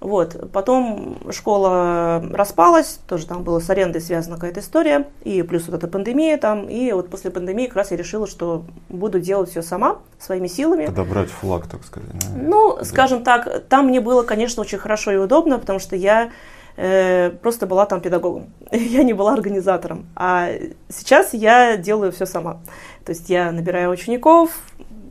Вот. 0.00 0.50
Потом 0.52 1.16
школа 1.30 2.22
распалась, 2.30 2.98
тоже 3.08 3.26
там 3.26 3.42
была 3.42 3.58
с 3.58 3.70
арендой 3.70 4.02
связана 4.02 4.36
какая-то 4.36 4.60
история, 4.60 5.08
и 5.22 5.42
плюс 5.42 5.66
вот 5.66 5.76
эта 5.76 5.88
пандемия 5.88 6.36
там, 6.36 6.68
и 6.68 6.92
вот 6.92 7.08
после 7.08 7.30
пандемии 7.30 7.66
как 7.68 7.76
раз 7.76 7.90
я 7.90 7.96
решила, 7.96 8.26
что 8.26 8.64
буду 8.90 9.18
делать 9.18 9.50
все 9.50 9.62
сама, 9.62 10.00
своими 10.18 10.46
силами. 10.46 10.86
Подобрать 10.86 11.30
флаг, 11.30 11.66
так 11.66 11.84
сказать. 11.84 12.10
да? 12.12 12.26
Ну, 12.36 12.76
Да. 12.76 12.84
скажем 12.84 13.24
так, 13.24 13.64
там 13.70 13.86
мне 13.86 14.00
было, 14.02 14.22
конечно, 14.24 14.60
очень 14.60 14.78
хорошо 14.78 15.10
и 15.12 15.16
удобно, 15.16 15.58
потому 15.58 15.78
что 15.78 15.96
я 15.96 16.24
э, 16.24 16.30
просто 16.76 17.66
была 17.66 17.86
там 17.86 18.00
педагогом. 18.00 18.52
Я 18.70 19.02
не 19.02 19.12
была 19.12 19.32
организатором. 19.32 20.06
А 20.16 20.50
сейчас 20.88 21.34
я 21.34 21.76
делаю 21.76 22.12
все 22.12 22.26
сама. 22.26 22.60
То 23.04 23.12
есть 23.12 23.30
я 23.30 23.52
набираю 23.52 23.90
учеников, 23.90 24.50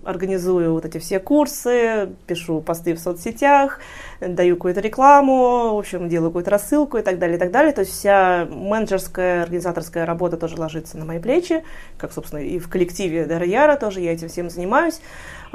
организую 0.04 0.74
вот 0.74 0.86
эти 0.86 0.98
все 0.98 1.20
курсы, 1.20 2.10
пишу 2.28 2.62
посты 2.62 2.94
в 2.94 3.00
соцсетях, 3.00 3.80
даю 4.20 4.56
какую-то 4.56 4.82
рекламу, 4.82 5.76
в 5.76 5.78
общем, 5.78 6.10
делаю 6.10 6.30
какую-то 6.30 6.52
рассылку 6.52 6.98
и 6.98 7.02
так 7.02 7.20
далее, 7.20 7.38
и 7.38 7.40
так 7.40 7.52
далее. 7.52 7.74
То 7.74 7.82
есть 7.82 7.94
вся 7.94 8.48
менеджерская, 8.50 9.44
организаторская 9.44 10.06
работа 10.06 10.38
тоже 10.38 10.58
ложится 10.58 10.98
на 10.98 11.06
мои 11.06 11.20
плечи, 11.20 11.64
как, 11.98 12.12
собственно, 12.12 12.40
и 12.40 12.60
в 12.60 12.70
коллективе 12.70 13.26
Дарьяра 13.26 13.76
тоже 13.76 14.02
я 14.02 14.14
этим 14.14 14.30
всем 14.30 14.50
занимаюсь. 14.50 15.00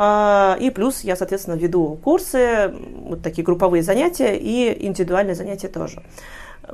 А, 0.01 0.57
И 0.61 0.71
плюс 0.71 1.01
я, 1.01 1.17
соответственно, 1.17 1.57
веду 1.57 1.99
курсы, 2.05 2.73
вот 3.03 3.21
такие 3.21 3.45
групповые 3.45 3.83
занятия 3.83 4.39
и 4.39 4.87
индивидуальные 4.87 5.35
занятия 5.35 5.67
тоже. 5.67 6.03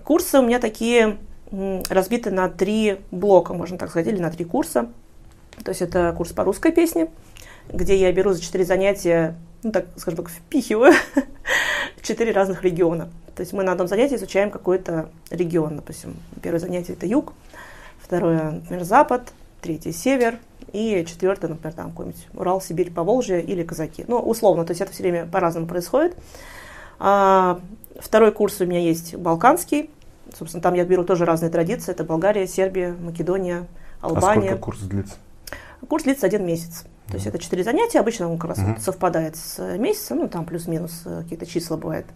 Курсы 0.04 0.38
у 0.38 0.42
меня 0.42 0.58
такие 0.58 1.16
разбиты 1.50 2.30
на 2.30 2.48
три 2.50 3.00
блока, 3.10 3.54
можно 3.54 3.78
так 3.78 3.88
сказать, 3.88 4.08
или 4.08 4.20
на 4.20 4.30
три 4.30 4.44
курса. 4.44 4.88
То 5.64 5.70
есть 5.70 5.80
это 5.80 6.12
курс 6.16 6.32
по 6.32 6.44
русской 6.44 6.70
песне, 6.70 7.08
где 7.72 7.96
я 7.96 8.12
беру 8.12 8.32
за 8.32 8.42
четыре 8.42 8.64
занятия, 8.64 9.36
ну 9.62 9.72
так, 9.72 9.86
скажем 9.96 10.22
так, 10.22 10.30
впихиваю 10.30 10.92
четыре 12.02 12.32
разных 12.32 12.62
региона. 12.62 13.08
То 13.34 13.40
есть 13.40 13.54
мы 13.54 13.64
на 13.64 13.72
одном 13.72 13.88
занятии 13.88 14.16
изучаем 14.16 14.50
какой-то 14.50 15.08
регион. 15.30 15.76
Допустим, 15.76 16.16
первое 16.42 16.60
занятие 16.60 16.92
это 16.92 17.06
юг, 17.06 17.32
второе, 18.00 18.50
например, 18.50 18.84
запад, 18.84 19.32
третье 19.62 19.92
север, 19.92 20.38
и 20.74 21.06
четвертое, 21.06 21.48
например, 21.48 21.72
там 21.72 21.90
какой-нибудь 21.90 22.26
Урал, 22.34 22.60
Сибирь, 22.60 22.90
Поволжье 22.92 23.40
или 23.42 23.62
казаки. 23.62 24.04
Ну, 24.08 24.18
условно, 24.18 24.64
то 24.64 24.72
есть 24.72 24.80
это 24.80 24.92
все 24.92 25.02
время 25.04 25.24
по-разному 25.26 25.66
происходит. 25.66 26.16
А, 26.98 27.60
второй 27.98 28.32
курс 28.32 28.60
у 28.60 28.66
меня 28.66 28.80
есть 28.80 29.14
балканский. 29.14 29.90
Собственно, 30.36 30.62
там 30.62 30.74
я 30.74 30.84
беру 30.84 31.04
тоже 31.04 31.24
разные 31.24 31.50
традиции. 31.50 31.92
Это 31.92 32.02
Болгария, 32.04 32.46
Сербия, 32.46 32.92
Македония, 33.00 33.66
А 34.00 34.08
Албания. 34.08 34.48
сколько 34.48 34.62
курс 34.62 34.80
длится? 34.80 35.14
Курс 35.88 36.04
длится 36.04 36.26
один 36.26 36.44
месяц. 36.44 36.84
То 37.08 37.14
есть 37.14 37.26
это 37.26 37.38
четыре 37.38 37.62
занятия, 37.62 38.00
обычно 38.00 38.30
он 38.30 38.38
как 38.38 38.50
раз 38.50 38.58
вот 38.58 38.80
совпадает 38.80 39.36
с 39.36 39.58
э, 39.58 39.76
месяцем, 39.76 40.18
ну 40.20 40.28
там 40.28 40.46
плюс-минус 40.46 41.02
э, 41.04 41.22
какие-то 41.22 41.44
числа 41.44 41.76
бывают. 41.76 42.06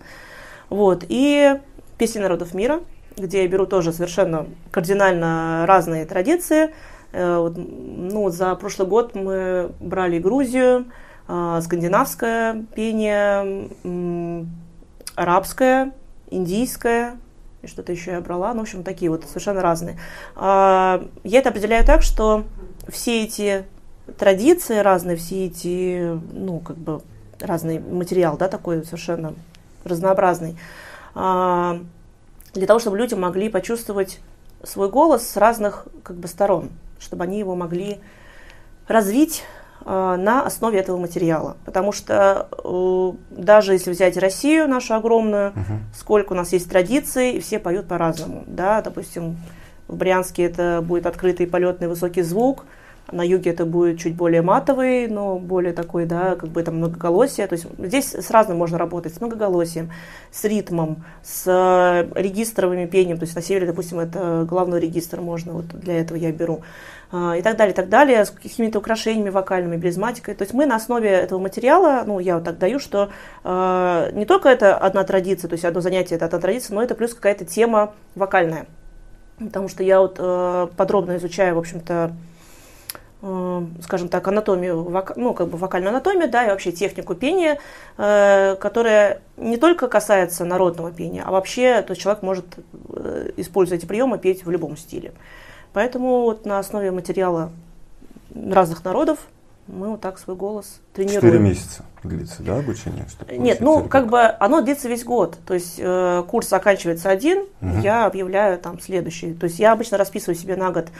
Вот, 0.70 1.04
и 1.06 1.60
песни 1.98 2.20
народов 2.20 2.54
мира. 2.54 2.80
где 3.16 3.42
я 3.42 3.48
беру 3.48 3.66
тоже 3.66 3.92
совершенно 3.92 4.46
кардинально 4.70 5.64
разные 5.66 6.06
традиции. 6.06 6.72
Э, 7.12 7.50
ну, 7.54 8.30
за 8.30 8.54
прошлый 8.54 8.88
год 8.88 9.14
мы 9.14 9.72
брали 9.80 10.18
Грузию, 10.18 10.86
э, 11.28 11.60
скандинавское 11.62 12.64
пение, 12.74 13.68
арабское, 15.14 15.92
индийское, 16.30 17.16
и 17.62 17.66
что-то 17.66 17.92
еще 17.92 18.12
я 18.12 18.20
брала, 18.20 18.52
ну, 18.54 18.60
в 18.60 18.62
общем, 18.62 18.84
такие 18.84 19.10
вот 19.10 19.24
совершенно 19.24 19.62
разные. 19.62 19.98
А, 20.36 21.04
Я 21.24 21.40
это 21.40 21.48
определяю 21.48 21.84
так, 21.84 22.02
что 22.02 22.44
все 22.88 23.24
эти 23.24 23.64
традиции 24.16 24.78
разные, 24.78 25.16
все 25.16 25.46
эти, 25.46 26.18
ну, 26.32 26.60
как 26.60 26.76
бы 26.76 27.02
разный 27.40 27.80
материал, 27.80 28.36
да, 28.36 28.48
такой 28.48 28.84
совершенно 28.84 29.34
разнообразный, 29.84 30.56
а, 31.14 31.80
для 32.54 32.66
того, 32.66 32.78
чтобы 32.78 32.96
люди 32.96 33.14
могли 33.14 33.48
почувствовать 33.48 34.20
свой 34.62 34.88
голос 34.88 35.28
с 35.28 35.36
разных 35.36 35.86
как 36.02 36.16
бы 36.16 36.28
сторон, 36.28 36.70
чтобы 36.98 37.24
они 37.24 37.38
его 37.38 37.54
могли 37.54 38.00
развить 38.86 39.44
а, 39.84 40.16
на 40.16 40.42
основе 40.42 40.78
этого 40.78 40.96
материала. 40.96 41.56
Потому 41.64 41.92
что 41.92 42.48
э, 42.64 43.12
даже 43.30 43.72
если 43.72 43.90
взять 43.90 44.16
Россию 44.16 44.68
нашу 44.68 44.94
огромную, 44.94 45.52
сколько 45.94 46.32
у 46.32 46.36
нас 46.36 46.52
есть 46.52 46.68
традиций, 46.68 47.32
и 47.32 47.40
все 47.40 47.58
поют 47.58 47.88
по-разному. 47.88 48.44
Да? 48.46 48.82
Допустим, 48.82 49.38
в 49.86 49.96
Брянске 49.96 50.44
это 50.44 50.82
будет 50.82 51.06
открытый 51.06 51.46
полетный 51.46 51.88
высокий 51.88 52.22
звук, 52.22 52.64
на 53.10 53.22
юге 53.22 53.50
это 53.50 53.64
будет 53.64 53.98
чуть 53.98 54.14
более 54.14 54.42
матовый, 54.42 55.08
но 55.08 55.38
более 55.38 55.72
такой, 55.72 56.06
да, 56.06 56.36
как 56.36 56.50
бы 56.50 56.60
это 56.60 56.70
многоголосие. 56.70 57.46
То 57.46 57.54
есть 57.54 57.66
здесь 57.78 58.14
с 58.14 58.30
разным 58.30 58.58
можно 58.58 58.78
работать, 58.78 59.14
с 59.14 59.20
многоголосием, 59.20 59.90
с 60.30 60.44
ритмом, 60.44 61.04
с 61.22 61.44
э, 61.46 62.08
регистровыми 62.20 62.86
пением. 62.86 63.18
То 63.18 63.24
есть 63.24 63.34
на 63.34 63.42
севере, 63.42 63.66
допустим, 63.66 63.98
это 63.98 64.44
главный 64.48 64.80
регистр 64.80 65.20
можно, 65.20 65.52
вот 65.52 65.66
для 65.68 66.00
этого 66.00 66.18
я 66.18 66.32
беру. 66.32 66.62
А, 67.10 67.36
И 67.36 67.42
так 67.42 67.56
далее, 67.56 67.72
и 67.72 67.76
так 67.76 67.88
далее, 67.88 68.24
с 68.24 68.30
какими-то 68.30 68.80
украшениями 68.80 69.30
вокальными, 69.30 69.76
белизматикой. 69.76 70.34
То 70.34 70.42
есть 70.42 70.52
мы 70.52 70.66
на 70.66 70.76
основе 70.76 71.08
этого 71.08 71.38
материала, 71.38 72.02
ну, 72.06 72.18
я 72.18 72.34
вот 72.34 72.44
так 72.44 72.58
даю, 72.58 72.78
что 72.78 73.08
э, 73.44 74.10
не 74.12 74.26
только 74.26 74.50
это 74.50 74.76
одна 74.76 75.04
традиция, 75.04 75.48
то 75.48 75.54
есть 75.54 75.64
одно 75.64 75.80
занятие 75.80 76.16
это 76.16 76.26
одна 76.26 76.38
традиция, 76.38 76.74
но 76.74 76.82
это 76.82 76.94
плюс 76.94 77.14
какая-то 77.14 77.46
тема 77.46 77.94
вокальная. 78.14 78.66
Потому 79.38 79.68
что 79.68 79.82
я 79.82 80.00
вот 80.00 80.16
э, 80.18 80.66
подробно 80.76 81.16
изучаю, 81.16 81.54
в 81.54 81.58
общем-то, 81.58 82.12
скажем 83.82 84.08
так, 84.08 84.28
анатомию, 84.28 84.82
вока- 84.84 85.14
ну, 85.16 85.34
как 85.34 85.48
бы 85.48 85.58
вокальную 85.58 85.90
анатомию, 85.90 86.30
да, 86.30 86.44
и 86.46 86.50
вообще 86.50 86.70
технику 86.70 87.14
пения, 87.16 87.58
э, 87.96 88.54
которая 88.60 89.20
не 89.36 89.56
только 89.56 89.88
касается 89.88 90.44
народного 90.44 90.92
пения, 90.92 91.24
а 91.26 91.32
вообще, 91.32 91.82
то 91.82 91.90
есть 91.92 92.00
человек 92.02 92.22
может, 92.22 92.44
э, 92.94 93.30
используя 93.36 93.76
эти 93.78 93.86
приемы, 93.86 94.18
петь 94.18 94.44
в 94.46 94.50
любом 94.50 94.76
стиле. 94.76 95.12
Поэтому 95.72 96.22
вот 96.22 96.46
на 96.46 96.60
основе 96.60 96.92
материала 96.92 97.50
разных 98.34 98.84
народов 98.84 99.18
мы 99.66 99.90
вот 99.90 100.00
так 100.00 100.18
свой 100.18 100.36
голос 100.36 100.80
тренируем. 100.94 101.20
Четыре 101.20 101.38
месяца 101.40 101.84
длится, 102.04 102.42
да, 102.42 102.58
обучение? 102.58 103.04
чтобы 103.08 103.32
Нет, 103.32 103.58
получить 103.58 103.60
ну 103.60 103.72
сертификат? 103.74 103.90
как 104.02 104.10
бы 104.10 104.22
оно 104.38 104.60
длится 104.62 104.88
весь 104.88 105.04
год. 105.04 105.36
То 105.46 105.54
есть 105.54 105.74
э, 105.78 106.22
курс 106.28 106.48
заканчивается 106.48 107.10
один, 107.10 107.44
Мгм. 107.60 107.80
я 107.80 108.06
объявляю 108.06 108.58
там 108.58 108.80
следующий. 108.80 109.34
То 109.34 109.44
есть 109.44 109.58
я 109.58 109.72
обычно 109.72 109.98
расписываю 109.98 110.36
себе 110.36 110.56
на 110.56 110.70
год 110.70 110.86
э, 110.86 110.90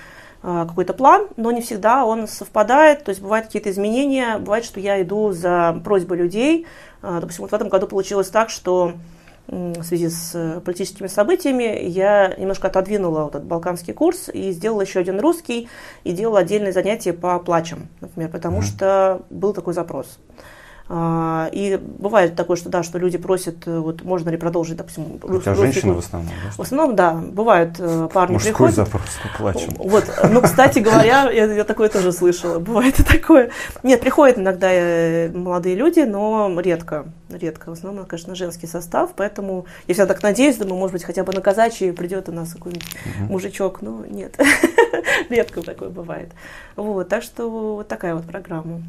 какой-то 0.42 0.92
план, 0.94 1.28
но 1.36 1.50
не 1.50 1.60
всегда 1.60 2.04
он 2.04 2.28
совпадает. 2.28 3.04
То 3.04 3.10
есть 3.10 3.20
бывают 3.20 3.46
какие-то 3.46 3.70
изменения, 3.70 4.38
бывает, 4.38 4.64
что 4.64 4.80
я 4.80 5.02
иду 5.02 5.32
за 5.32 5.80
просьбой 5.84 6.18
людей. 6.18 6.66
Э, 7.02 7.18
допустим, 7.20 7.42
вот 7.42 7.50
в 7.50 7.54
этом 7.54 7.68
году 7.68 7.86
получилось 7.86 8.28
так, 8.28 8.50
что 8.50 8.92
в 9.48 9.82
связи 9.82 10.10
с 10.10 10.32
э, 10.34 10.60
политическими 10.60 11.06
событиями 11.06 11.82
я 11.88 12.34
немножко 12.36 12.66
отодвинула 12.68 13.24
вот 13.24 13.34
этот 13.34 13.44
балканский 13.44 13.94
курс 13.94 14.28
и 14.28 14.50
сделала 14.52 14.82
еще 14.82 15.00
один 15.00 15.18
русский 15.20 15.70
и 16.04 16.12
делала 16.12 16.40
отдельное 16.40 16.70
занятие 16.72 17.14
по 17.14 17.38
плачам, 17.38 17.88
например, 18.02 18.30
потому 18.30 18.58
Мгм. 18.58 18.66
что 18.66 19.22
был 19.30 19.54
такой 19.54 19.72
запрос. 19.72 20.18
И 20.90 21.78
бывает 21.98 22.34
такое, 22.34 22.56
что 22.56 22.70
да, 22.70 22.82
что 22.82 22.96
люди 22.98 23.18
просят, 23.18 23.66
э, 23.66 23.78
вот 23.78 24.02
можно 24.04 24.30
ли 24.30 24.38
продолжить, 24.38 24.78
допустим, 24.78 25.16
У 25.16 25.18
тебя 25.18 25.28
рус- 25.28 25.46
русский 25.46 25.62
женщины 25.62 25.92
в 25.92 25.98
основном, 25.98 26.32
да? 26.42 26.50
В 26.50 26.60
основном, 26.60 26.96
да, 26.96 27.12
бывают 27.12 27.76
э, 27.78 28.08
парни 28.10 28.32
Мужской 28.34 28.52
приходят. 28.52 28.74
запрос 28.74 29.02
плачем. 29.36 29.74
Вот, 29.76 30.04
ну, 30.30 30.40
кстати 30.40 30.78
говоря, 30.78 31.30
я, 31.30 31.44
я 31.44 31.64
такое 31.64 31.90
тоже 31.90 32.10
слышала, 32.10 32.58
бывает 32.58 32.98
и 33.00 33.02
такое. 33.02 33.50
Нет, 33.82 34.00
приходят 34.00 34.38
иногда 34.38 34.68
э, 34.72 35.30
молодые 35.30 35.74
люди, 35.76 36.00
но 36.00 36.58
редко, 36.58 37.04
редко. 37.28 37.68
В 37.68 37.72
основном, 37.72 38.06
конечно, 38.06 38.34
женский 38.34 38.66
состав, 38.66 39.10
поэтому 39.14 39.66
я 39.88 39.94
всегда 39.94 40.06
так 40.14 40.22
надеюсь, 40.22 40.56
думаю, 40.56 40.76
может 40.78 40.94
быть, 40.94 41.04
хотя 41.04 41.22
бы 41.22 41.34
на 41.34 41.42
казачьи 41.42 41.90
придет 41.90 42.30
у 42.30 42.32
нас 42.32 42.54
какой-нибудь 42.54 42.88
Мгм. 43.04 43.26
мужичок, 43.26 43.82
но 43.82 44.06
нет, 44.08 44.40
редко 45.28 45.60
такое 45.60 45.90
бывает. 45.90 46.30
Вот, 46.76 47.10
так 47.10 47.22
что 47.22 47.50
вот 47.76 47.88
такая 47.88 48.14
вот 48.14 48.24
программа. 48.24 48.80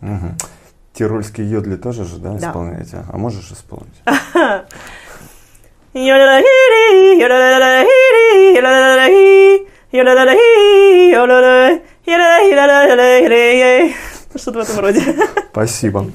Мгм. 0.00 0.36
Тирольский 0.98 1.44
йодли 1.44 1.76
тоже 1.76 2.04
же, 2.04 2.16
да, 2.16 2.32
Да. 2.32 2.48
исполняете? 2.48 3.04
А 3.08 3.16
можешь 3.18 3.52
исполнить? 3.52 3.94
Что-то 14.34 14.58
в 14.58 14.62
этом 14.62 14.80
роде. 14.80 15.02
Спасибо. 15.52 16.10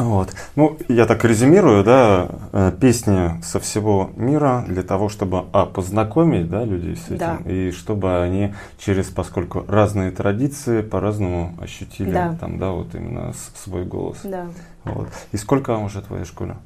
Вот. 0.00 0.34
Ну, 0.56 0.76
я 0.88 1.06
так 1.06 1.24
резюмирую, 1.24 1.84
да, 1.84 2.28
э, 2.52 2.72
песни 2.80 3.40
со 3.42 3.60
всего 3.60 4.10
мира 4.16 4.64
для 4.68 4.82
того, 4.82 5.08
чтобы, 5.08 5.44
а, 5.52 5.66
познакомить, 5.66 6.48
да, 6.48 6.64
людей 6.64 6.96
с 6.96 7.06
этим, 7.06 7.18
Да. 7.18 7.38
и 7.50 7.70
чтобы 7.72 8.20
они 8.22 8.54
через, 8.78 9.06
поскольку 9.06 9.64
разные 9.68 10.10
традиции, 10.10 10.82
по-разному 10.82 11.54
ощутили 11.60 12.12
Да. 12.12 12.36
там, 12.40 12.58
да, 12.58 12.70
вот 12.70 12.94
именно 12.94 13.32
свой 13.56 13.84
голос. 13.84 14.18
Да. 14.24 14.46
Вот. 14.84 15.08
И 15.32 15.36
сколько 15.36 15.72
вам 15.72 15.84
уже 15.84 16.00
твоей 16.02 16.24
школе? 16.24 16.56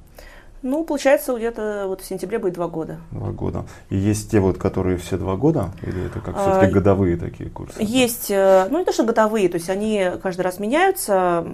Ну, 0.62 0.84
получается, 0.84 1.36
где-то 1.36 1.86
вот 1.88 2.00
в 2.02 2.04
сентябре 2.04 2.38
будет 2.38 2.54
два 2.54 2.68
года. 2.68 2.98
Два 3.10 3.30
года. 3.30 3.64
И 3.90 3.96
есть 3.96 4.30
те 4.30 4.38
вот, 4.38 4.58
которые 4.58 4.96
все 4.96 5.16
два 5.16 5.36
года, 5.36 5.70
или 5.82 6.06
это 6.06 6.20
как 6.20 6.36
А, 6.36 6.42
все-таки 6.42 6.72
годовые 6.72 7.16
такие 7.16 7.50
курсы? 7.50 7.74
Есть, 7.80 8.30
э, 8.30 8.68
ну 8.70 8.78
не 8.78 8.84
то, 8.84 8.92
что 8.92 9.04
годовые, 9.04 9.48
то 9.48 9.56
есть 9.56 9.68
они 9.68 10.10
каждый 10.22 10.42
раз 10.42 10.60
меняются. 10.60 11.44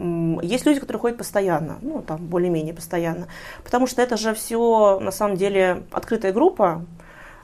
Есть 0.43 0.67
люди, 0.67 0.81
которые 0.81 1.01
ходят 1.01 1.19
постоянно, 1.19 1.79
ну 1.81 2.03
там 2.03 2.19
более-менее 2.19 2.75
постоянно. 2.75 3.29
Потому 3.65 3.87
что 3.87 4.03
это 4.03 4.17
же 4.17 4.35
все 4.35 5.01
на 5.01 5.11
самом 5.11 5.37
деле 5.37 5.83
открытая 5.91 6.33
группа. 6.33 6.85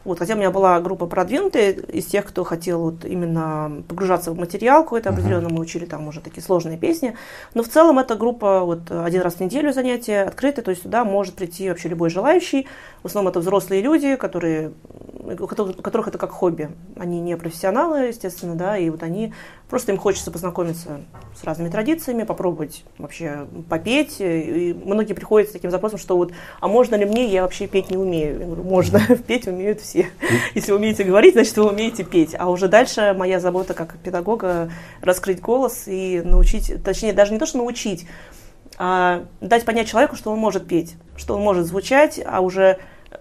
Вот, 0.04 0.18
хотя 0.18 0.34
у 0.34 0.36
меня 0.36 0.50
была 0.50 0.80
группа 0.80 1.06
продвинутая 1.06 1.72
из 1.72 2.04
тех, 2.06 2.26
кто 2.26 2.44
хотел 2.44 2.80
вот 2.80 3.04
именно 3.04 3.82
погружаться 3.88 4.32
в 4.32 4.38
материал 4.38 4.82
какой-то 4.84 5.10
Мгм. 5.10 5.18
определенный, 5.18 5.50
мы 5.50 5.60
учили 5.60 5.86
там 5.86 6.06
уже 6.08 6.20
такие 6.20 6.42
сложные 6.42 6.76
песни. 6.76 7.16
Но 7.54 7.62
в 7.62 7.68
целом 7.68 7.98
эта 7.98 8.14
группа 8.14 8.60
вот 8.60 8.90
один 8.90 9.22
раз 9.22 9.34
в 9.34 9.40
неделю 9.40 9.72
занятия 9.72 10.22
открытые, 10.24 10.64
то 10.64 10.70
есть 10.70 10.82
туда 10.82 11.04
может 11.04 11.34
прийти 11.34 11.68
вообще 11.68 11.88
любой 11.88 12.10
желающий. 12.10 12.66
В 13.02 13.06
основном 13.06 13.30
это 13.30 13.40
взрослые 13.40 13.80
люди, 13.80 14.16
которые, 14.16 14.72
у 15.38 15.46
которых 15.46 16.08
это 16.08 16.18
как 16.18 16.30
хобби. 16.30 16.70
Они 16.96 17.20
не 17.20 17.36
профессионалы, 17.36 18.06
естественно, 18.08 18.54
да, 18.54 18.76
и 18.76 18.90
вот 18.90 19.02
они 19.02 19.32
просто 19.74 19.90
им 19.90 19.98
хочется 19.98 20.30
познакомиться 20.30 21.00
с 21.34 21.42
разными 21.42 21.68
традициями, 21.68 22.22
попробовать 22.22 22.84
вообще 22.96 23.48
попеть. 23.68 24.18
И 24.20 24.72
многие 24.84 25.14
приходят 25.14 25.48
с 25.48 25.52
таким 25.52 25.72
запросом, 25.72 25.98
что 25.98 26.16
вот, 26.16 26.32
а 26.60 26.68
можно 26.68 26.94
ли 26.94 27.04
мне, 27.04 27.26
я 27.26 27.42
вообще 27.42 27.66
петь 27.66 27.90
не 27.90 27.96
умею. 27.96 28.38
Я 28.38 28.46
говорю, 28.46 28.62
можно, 28.62 29.00
петь 29.26 29.48
умеют 29.48 29.80
все. 29.80 30.06
Если 30.54 30.70
умеете 30.70 31.02
говорить, 31.02 31.34
значит, 31.34 31.56
вы 31.56 31.68
умеете 31.68 32.04
петь. 32.04 32.36
А 32.38 32.50
уже 32.50 32.68
дальше 32.68 33.16
моя 33.18 33.40
забота 33.40 33.74
как 33.74 33.98
педагога 33.98 34.70
раскрыть 35.00 35.40
голос 35.40 35.88
и 35.88 36.22
научить, 36.24 36.72
точнее, 36.84 37.12
даже 37.12 37.32
не 37.32 37.40
то, 37.40 37.46
что 37.46 37.58
научить, 37.58 38.06
а 38.78 39.24
дать 39.40 39.64
понять 39.64 39.88
человеку, 39.88 40.14
что 40.14 40.30
он 40.30 40.38
может 40.38 40.68
петь, 40.68 40.94
что 41.16 41.34
он 41.34 41.42
может 41.42 41.66
звучать, 41.66 42.20
а 42.24 42.42
уже 42.42 42.78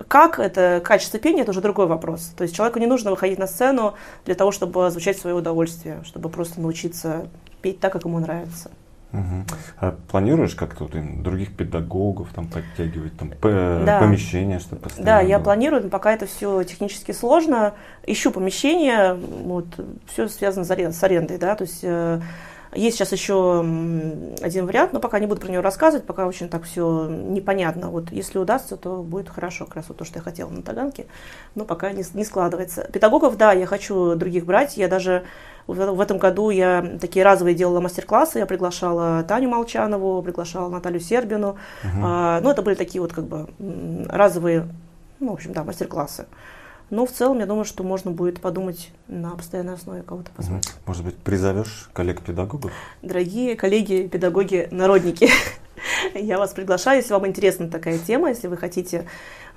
как 0.08 0.39
это 0.39 0.82
качество 0.84 1.20
пения, 1.20 1.41
это 1.44 1.52
уже 1.52 1.62
другой 1.62 1.88
вопрос. 1.88 2.32
То 2.38 2.44
есть 2.44 2.56
человеку 2.56 2.80
не 2.80 2.88
нужно 2.88 3.12
выходить 3.12 3.39
на 3.39 3.48
сцену 3.48 3.94
для 4.26 4.36
того, 4.36 4.52
чтобы 4.52 4.89
звучать 4.89 5.18
в 5.18 5.22
свое 5.22 5.36
удовольствие, 5.36 6.02
чтобы 6.06 6.30
просто 6.30 6.62
научиться 6.62 7.28
петь 7.62 7.80
так, 7.80 7.94
как 7.94 8.06
ему 8.06 8.20
нравится. 8.20 8.72
Мгм. 9.12 9.46
А 9.80 9.96
планируешь 10.10 10.56
как-то 10.56 10.86
вот 10.86 11.22
других 11.22 11.56
педагогов 11.56 12.30
там 12.34 12.48
подтягивать, 12.48 13.16
там 13.16 13.30
п- 13.30 13.84
Да. 13.86 14.00
помещение, 14.00 14.58
чтобы 14.58 14.82
постоянно 14.82 15.06
Да, 15.06 15.22
я 15.22 15.38
было? 15.38 15.44
планирую, 15.44 15.84
но 15.84 15.89
пока 15.89 16.14
это 16.14 16.26
все 16.26 16.64
технически 16.64 17.12
сложно. 17.12 17.74
Ищу 18.08 18.32
помещение, 18.32 19.14
вот, 19.14 19.68
все 20.12 20.28
связано 20.28 20.66
с 20.66 21.04
арендой, 21.04 21.38
да, 21.38 21.54
то 21.56 21.64
есть 21.64 21.82
э, 21.84 22.22
есть 22.76 22.98
сейчас 22.98 23.12
еще 23.12 23.60
один 24.42 24.66
вариант, 24.66 24.94
но 24.94 25.00
пока 25.00 25.20
не 25.20 25.28
буду 25.28 25.42
про 25.42 25.50
него 25.50 25.62
рассказывать, 25.62 26.06
пока 26.06 26.28
очень 26.28 26.50
так 26.50 26.64
все 26.64 27.08
непонятно. 27.08 27.90
Вот 27.90 28.12
если 28.12 28.38
удастся, 28.40 28.78
то 28.78 29.02
будет 29.02 29.30
хорошо, 29.30 29.66
как 29.66 29.78
раз 29.78 29.86
вот 29.88 29.98
то, 29.98 30.06
что 30.06 30.20
я 30.20 30.24
хотела 30.24 30.50
на 30.50 30.62
Таганке, 30.62 31.06
но 31.56 31.66
пока 31.66 31.92
не, 31.92 32.04
не 32.14 32.26
складывается. 32.26 32.88
Педагогов, 32.92 33.38
да, 33.38 33.54
я 33.54 33.66
хочу 33.66 34.16
других 34.16 34.46
брать, 34.46 34.78
я 34.78 34.88
даже 34.88 35.24
в, 35.68 36.02
этом 36.02 36.18
году 36.18 36.50
я 36.50 36.98
такие 37.00 37.24
разовые 37.24 37.56
делала 37.56 37.80
мастер-классы, 37.80 38.40
я 38.40 38.46
приглашала 38.46 39.24
Таню 39.24 39.50
Молчанову, 39.50 40.22
приглашала 40.22 40.70
Наталью 40.70 41.00
Сербину, 41.00 41.58
Мгм. 41.84 42.06
а, 42.06 42.42
ну, 42.42 42.50
это 42.50 42.62
были 42.62 42.76
такие 42.76 43.02
вот 43.02 43.14
как 43.14 43.26
бы 43.26 43.48
разовые 44.10 44.68
ну, 45.24 45.32
в 45.32 45.34
общем, 45.34 45.54
да, 45.54 45.64
мастер-классы. 45.64 46.26
Но 46.90 47.06
в 47.06 47.12
целом, 47.12 47.40
я 47.40 47.46
думаю, 47.46 47.66
что 47.66 47.84
можно 47.84 48.12
будет 48.12 48.40
подумать 48.40 48.92
на 49.08 49.32
постоянной 49.32 49.74
основе 49.74 50.04
кого-то 50.04 50.32
позвать. 50.32 50.72
Может 50.86 51.06
быть, 51.06 51.16
призовешь 51.16 51.90
коллег-педагогов? 51.94 52.72
Дорогие 53.02 53.56
коллеги, 53.56 54.08
педагоги, 54.08 54.68
народники, 54.72 55.30
я 56.14 56.38
вас 56.38 56.54
приглашаю, 56.54 56.98
если 56.98 57.14
вам 57.14 57.28
интересна 57.28 57.70
такая 57.70 57.98
тема, 57.98 58.30
если 58.30 58.48
вы 58.48 58.58
хотите 58.58 59.08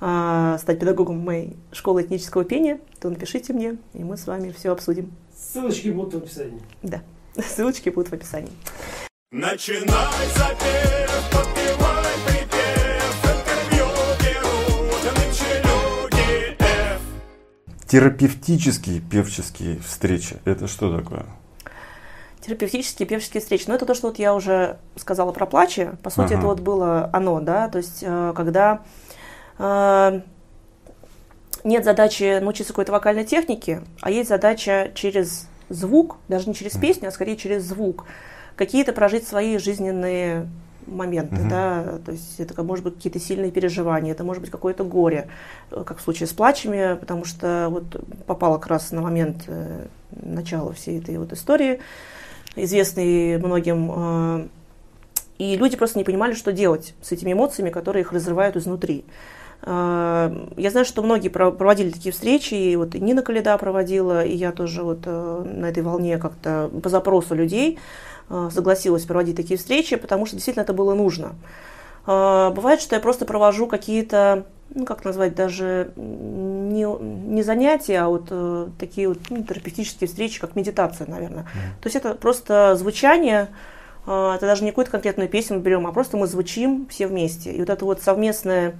э, 0.01 0.57
стать 0.59 0.79
педагогом 0.79 1.19
моей 1.19 1.55
школы 1.71 2.01
этнического 2.03 2.43
пения, 2.43 2.79
то 2.99 3.09
напишите 3.09 3.53
мне, 3.53 3.77
и 3.93 4.03
мы 4.03 4.17
с 4.17 4.27
вами 4.27 4.51
все 4.51 4.71
обсудим. 4.71 5.11
Ссылочки 5.35 5.89
будут 5.89 6.13
в 6.13 6.17
описании. 6.17 6.61
Да, 6.81 7.01
ссылочки 7.41 7.89
будут 7.89 8.09
в 8.09 8.13
описании. 8.13 8.51
Начинай 9.31 10.27
запев, 10.35 11.56
Терапевтические 17.87 18.99
певческие 18.99 19.79
встречи. 19.79 20.37
Это 20.45 20.67
что 20.67 20.95
такое? 20.95 21.25
Терапевтические 22.41 23.07
певческие 23.07 23.41
встречи. 23.41 23.65
Ну, 23.67 23.75
это 23.75 23.85
то, 23.85 23.93
что 23.93 24.07
вот 24.07 24.19
я 24.19 24.35
уже 24.35 24.77
сказала 24.95 25.31
про 25.31 25.45
плачи. 25.45 25.91
По 26.03 26.09
сути, 26.09 26.33
Ага. 26.33 26.35
это 26.35 26.47
вот 26.47 26.59
было 26.59 27.09
оно, 27.13 27.39
да, 27.39 27.69
то 27.69 27.77
есть, 27.77 27.99
э, 28.01 28.33
когда 28.35 28.83
э, 29.57 30.21
нет 31.63 31.83
задачи 31.83 32.39
научиться 32.39 32.73
какой-то 32.73 32.91
вокальной 32.91 33.25
технике, 33.25 33.83
а 34.01 34.11
есть 34.11 34.29
задача 34.29 34.91
через 34.93 35.47
звук, 35.69 36.17
даже 36.27 36.47
не 36.47 36.55
через 36.55 36.77
песню, 36.77 37.09
а 37.09 37.11
скорее 37.11 37.37
через 37.37 37.63
звук, 37.63 38.05
какие-то 38.55 38.93
прожить 38.93 39.27
свои 39.27 39.57
жизненные 39.57 40.47
моменты, 40.87 41.35
Мгм. 41.35 41.49
да, 41.49 41.99
то 42.05 42.11
есть 42.11 42.39
это 42.39 42.63
может 42.63 42.83
быть 42.83 42.95
какие-то 42.95 43.19
сильные 43.19 43.51
переживания, 43.51 44.11
это 44.13 44.23
может 44.23 44.41
быть 44.41 44.51
какое-то 44.51 44.83
горе, 44.83 45.27
э, 45.71 45.83
как 45.85 45.99
в 45.99 46.01
случае 46.01 46.27
с 46.27 46.33
плачами, 46.33 46.95
потому 46.95 47.25
что 47.25 47.67
вот 47.69 47.83
попала 48.25 48.57
как 48.57 48.67
раз 48.67 48.91
на 48.91 49.01
момент 49.01 49.43
э, 49.47 49.85
начала 50.11 50.71
всей 50.73 50.99
этой 50.99 51.17
вот 51.17 51.33
истории, 51.33 51.79
известный 52.55 53.37
многим, 53.37 53.91
э, 53.93 54.47
и 55.37 55.55
люди 55.55 55.77
просто 55.77 55.99
не 55.99 56.03
понимали, 56.05 56.33
что 56.33 56.51
делать 56.51 56.95
с 57.01 57.11
этими 57.11 57.33
эмоциями, 57.33 57.69
которые 57.69 58.01
их 58.01 58.11
разрывают 58.11 58.55
изнутри. 58.55 59.05
Я 59.65 60.69
знаю, 60.71 60.85
что 60.85 61.01
многие 61.01 61.29
про- 61.29 61.51
проводили 61.51 61.89
такие 61.89 62.11
встречи, 62.11 62.53
и 62.53 62.75
вот 62.75 62.93
и 62.93 62.99
Нина 62.99 63.23
Каледа 63.23 63.57
проводила, 63.57 64.23
и 64.23 64.35
я 64.35 64.51
тоже 64.51 64.83
вот 64.83 65.05
на 65.07 65.65
этой 65.67 65.81
волне 65.81 66.19
как-то 66.19 66.69
по 66.83 66.89
запросу 66.89 67.33
людей 67.33 67.79
согласилась 68.29 69.05
проводить 69.05 69.35
такие 69.35 69.57
встречи, 69.57 69.95
потому 69.95 70.25
что 70.25 70.35
действительно 70.35 70.63
это 70.63 70.73
было 70.73 70.93
нужно. 70.93 71.35
Э, 72.07 72.49
Бывает, 72.55 72.81
что 72.81 72.95
я 72.95 73.01
просто 73.01 73.25
провожу 73.25 73.67
какие-то, 73.67 74.45
ну 74.73 74.85
как 74.85 75.05
назвать, 75.05 75.35
даже 75.35 75.91
не, 75.95 76.85
не 76.85 77.43
занятия, 77.43 77.99
а 77.99 78.07
вот 78.07 78.27
э, 78.31 78.69
такие 78.79 79.09
вот 79.09 79.19
ну, 79.29 79.43
терапевтические 79.43 80.07
встречи, 80.07 80.39
как 80.39 80.55
медитация, 80.55 81.05
наверное. 81.07 81.43
То 81.81 81.87
есть 81.87 81.95
это 81.95 82.15
просто 82.15 82.75
звучание, 82.75 83.49
э, 84.07 84.33
это 84.35 84.45
даже 84.45 84.63
не 84.63 84.71
какую-то 84.71 84.91
конкретную 84.91 85.29
песню 85.29 85.57
мы 85.57 85.63
берем, 85.63 85.85
а 85.85 85.91
просто 85.91 86.17
мы 86.17 86.27
звучим 86.27 86.87
все 86.89 87.07
вместе. 87.07 87.51
И 87.51 87.59
вот 87.59 87.69
это 87.69 87.85
вот 87.85 88.01
совместное 88.01 88.75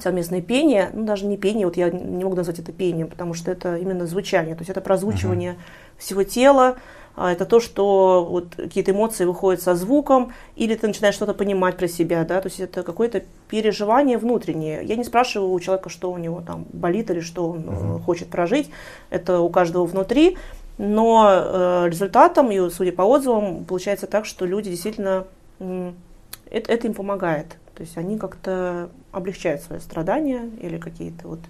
совместное 0.00 0.40
пение, 0.40 0.90
ну 0.92 1.04
даже 1.04 1.26
не 1.26 1.36
пение, 1.36 1.66
вот 1.66 1.76
я 1.76 1.90
не 1.90 2.24
могу 2.24 2.34
назвать 2.34 2.58
это 2.58 2.72
пением, 2.72 3.06
потому 3.06 3.34
что 3.34 3.50
это 3.50 3.76
именно 3.76 4.06
звучание, 4.06 4.54
то 4.54 4.62
есть 4.62 4.70
это 4.70 4.80
прозвучивание 4.80 5.56
всего 5.98 6.24
тела, 6.24 6.76
это 7.16 7.46
то, 7.46 7.60
что 7.60 8.26
вот 8.28 8.54
какие-то 8.56 8.90
эмоции 8.90 9.24
выходят 9.24 9.62
со 9.62 9.74
звуком, 9.74 10.32
или 10.56 10.74
ты 10.74 10.88
начинаешь 10.88 11.14
что-то 11.14 11.34
понимать 11.34 11.76
про 11.76 11.86
себя, 11.86 12.24
да, 12.24 12.40
то 12.40 12.48
есть 12.48 12.60
это 12.60 12.82
какое-то 12.82 13.22
переживание 13.48 14.18
внутреннее. 14.18 14.84
Я 14.84 14.96
не 14.96 15.04
спрашиваю 15.04 15.52
у 15.52 15.60
человека, 15.60 15.90
что 15.90 16.10
у 16.10 16.18
него 16.18 16.40
там 16.40 16.66
болит 16.72 17.10
или 17.10 17.20
что 17.20 17.50
он 17.50 17.64
э, 17.68 17.98
хочет 18.00 18.28
прожить, 18.28 18.70
это 19.10 19.40
у 19.40 19.48
каждого 19.48 19.86
внутри, 19.86 20.36
но 20.76 21.28
э, 21.30 21.88
результатом, 21.88 22.50
и 22.50 22.70
судя 22.70 22.92
по 22.92 23.02
отзывам, 23.02 23.64
получается 23.64 24.06
так, 24.06 24.26
что 24.26 24.44
люди 24.44 24.70
действительно, 24.70 25.24
м, 25.60 25.94
это, 26.50 26.72
это 26.72 26.86
им 26.88 26.94
помогает. 26.94 27.56
То 27.74 27.82
есть 27.82 27.96
они 27.96 28.18
как-то 28.18 28.88
облегчают 29.12 29.62
свои 29.62 29.78
страдания 29.80 30.50
или 30.60 30.78
какие-то 30.78 31.28
вот 31.28 31.40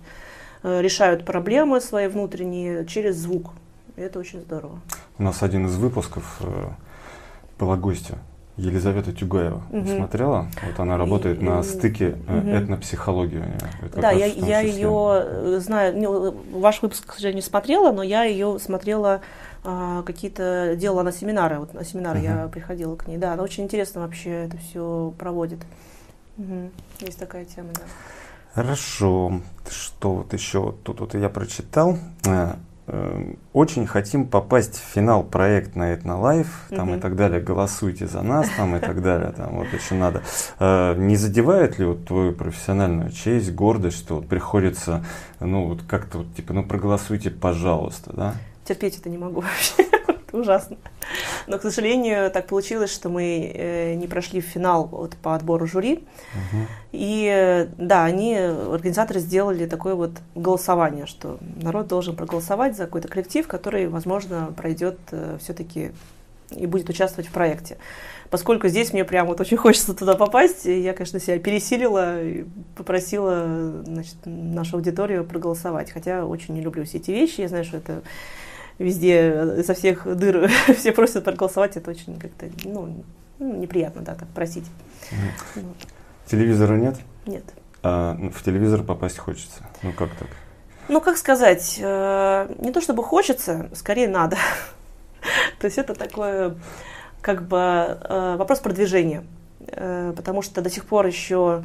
э, 0.62 0.82
решают 0.82 1.24
проблемы 1.24 1.80
свои 1.80 2.06
внутренние 2.06 2.86
через 2.86 3.16
звук. 3.16 3.50
И 3.96 4.00
это 4.00 4.18
очень 4.18 4.40
здорово. 4.40 4.80
У 5.18 5.22
нас 5.22 5.42
один 5.42 5.66
из 5.66 5.76
выпусков 5.76 6.38
э, 6.40 6.68
была 7.58 7.76
гостья 7.76 8.18
Елизавета 8.56 9.12
Тюгаева. 9.12 9.62
Мгм. 9.70 9.86
Смотрела? 9.96 10.46
Вот 10.66 10.78
она 10.80 10.96
работает 10.96 11.40
И- 11.40 11.44
на 11.44 11.62
стыке 11.62 12.16
э, 12.26 12.36
Мгм. 12.36 12.48
этнопсихологии. 12.50 13.36
у 13.38 13.40
неё. 13.44 13.58
Это 13.86 14.00
да, 14.00 14.10
я, 14.10 14.26
я 14.26 14.60
ее 14.60 15.60
знаю, 15.60 15.96
ну, 16.00 16.36
ваш 16.60 16.82
выпуск, 16.82 17.06
к 17.06 17.12
сожалению, 17.14 17.36
не 17.42 17.42
смотрела, 17.48 17.92
но 17.92 18.02
я 18.02 18.24
ее 18.24 18.58
смотрела 18.58 19.20
а, 19.66 20.02
какие-то, 20.02 20.76
делала 20.76 21.02
на 21.02 21.10
семинары, 21.10 21.58
вот 21.58 21.72
на 21.72 21.84
семинары 21.84 22.18
я 22.20 22.34
Мгм. 22.42 22.50
приходила 22.50 22.96
к 22.96 23.06
ней. 23.08 23.16
Да, 23.16 23.32
она 23.32 23.42
очень 23.42 23.64
интересно 23.64 24.02
вообще 24.02 24.44
это 24.46 24.58
все 24.58 25.14
проводит. 25.18 25.60
Мгм. 26.36 26.70
Есть 27.00 27.18
такая 27.18 27.44
тема, 27.46 27.68
да. 27.74 27.80
Хорошо. 28.54 29.40
Что 29.70 30.14
вот 30.16 30.32
еще 30.34 30.74
тут 30.84 31.00
вот 31.00 31.14
я 31.14 31.28
прочитал. 31.30 31.96
Э, 32.86 33.18
э, 33.30 33.34
Очень 33.52 33.86
хотим 33.86 34.26
попасть 34.26 34.76
в 34.76 34.82
финал 34.94 35.22
проект 35.22 35.74
на 35.76 35.94
Этнолайф, 35.94 36.66
там 36.70 36.88
и 36.90 36.92
Мгм. 36.92 37.00
так 37.00 37.16
далее. 37.16 37.40
Голосуйте 37.40 38.06
за 38.06 38.22
нас, 38.22 38.48
там 38.56 38.76
и 38.76 38.80
так 38.80 39.00
далее. 39.02 39.32
Там 39.32 39.56
вот 39.56 39.68
еще 39.72 39.94
надо. 39.94 40.22
Э, 40.58 40.94
Не 40.96 41.16
задевает 41.16 41.78
ли 41.78 41.84
вот 41.86 42.04
твою 42.04 42.32
профессиональную 42.32 43.10
честь, 43.10 43.52
гордость, 43.54 43.98
что 43.98 44.16
вот 44.16 44.28
приходится, 44.28 45.04
ну 45.40 45.68
вот 45.68 45.82
как-то 45.88 46.18
вот 46.18 46.34
типа, 46.34 46.52
ну 46.52 46.64
проголосуйте, 46.64 47.30
пожалуйста, 47.30 48.12
да? 48.12 48.34
Терпеть 48.64 48.98
это 48.98 49.08
не 49.08 49.18
могу 49.18 49.40
вообще. 49.40 49.84
Это 50.34 50.40
ужасно. 50.40 50.76
Но, 51.46 51.58
к 51.58 51.62
сожалению, 51.62 52.30
так 52.30 52.48
получилось, 52.48 52.92
что 52.92 53.08
мы 53.08 53.52
э, 53.54 53.94
не 53.94 54.08
прошли 54.08 54.40
в 54.40 54.44
финал 54.44 54.86
вот, 54.86 55.16
по 55.16 55.34
отбору 55.34 55.66
жюри. 55.66 56.04
Мгм. 56.34 56.66
И 56.92 57.30
э, 57.32 57.66
да, 57.78 58.04
они, 58.04 58.34
организаторы, 58.36 59.20
сделали 59.20 59.66
такое 59.66 59.94
вот 59.94 60.10
голосование, 60.34 61.06
что 61.06 61.38
народ 61.62 61.86
должен 61.86 62.16
проголосовать 62.16 62.76
за 62.76 62.86
какой-то 62.86 63.06
коллектив, 63.06 63.46
который, 63.46 63.86
возможно, 63.86 64.52
пройдет 64.56 64.98
все-таки 65.40 65.92
и 66.50 66.66
будет 66.66 66.88
участвовать 66.88 67.28
в 67.28 67.32
проекте. 67.32 67.78
Поскольку 68.30 68.68
здесь 68.68 68.92
мне 68.92 69.04
прям 69.04 69.28
вот 69.28 69.40
очень 69.40 69.56
хочется 69.56 69.94
туда 69.94 70.14
попасть, 70.14 70.64
я, 70.64 70.92
конечно, 70.94 71.20
себя 71.20 71.38
пересилила 71.38 72.22
и 72.22 72.44
попросила 72.74 73.82
значит, 73.84 74.16
нашу 74.24 74.76
аудиторию 74.76 75.24
проголосовать. 75.24 75.92
Хотя 75.92 76.26
очень 76.26 76.54
не 76.54 76.60
люблю 76.60 76.84
все 76.84 76.98
эти 76.98 77.12
вещи. 77.12 77.42
Я 77.42 77.48
знаю, 77.48 77.64
что 77.64 77.76
это 77.76 78.02
везде, 78.78 79.62
со 79.64 79.74
всех 79.74 80.06
дыр 80.16 80.50
все 80.76 80.92
просят 80.92 81.24
проголосовать. 81.24 81.76
Это 81.76 81.90
очень 81.90 82.18
как-то 82.18 82.46
ну, 82.64 83.04
ну, 83.38 83.56
неприятно, 83.56 84.02
да, 84.02 84.14
так 84.14 84.28
просить. 84.28 84.66
Вот. 85.54 85.76
Телевизора 86.26 86.76
нет? 86.76 86.96
Нет. 87.26 87.44
А 87.82 88.14
ну, 88.14 88.30
в 88.30 88.42
телевизор 88.42 88.82
попасть 88.82 89.18
хочется. 89.18 89.66
Ну 89.82 89.92
как 89.92 90.10
так? 90.16 90.28
Ну, 90.88 91.00
как 91.00 91.16
сказать, 91.16 91.78
э, 91.80 92.54
не 92.58 92.70
то 92.70 92.80
чтобы 92.80 93.02
хочется, 93.02 93.70
скорее 93.74 94.08
надо. 94.08 94.36
То 95.58 95.66
есть 95.66 95.78
это 95.78 95.94
такое, 95.94 96.56
как 97.22 97.46
бы, 97.48 97.58
э, 97.58 98.36
вопрос 98.36 98.60
продвижения. 98.60 99.24
Э, 99.68 100.12
Потому 100.14 100.42
что 100.42 100.60
до 100.60 100.68
сих 100.68 100.84
пор 100.84 101.06
еще 101.06 101.64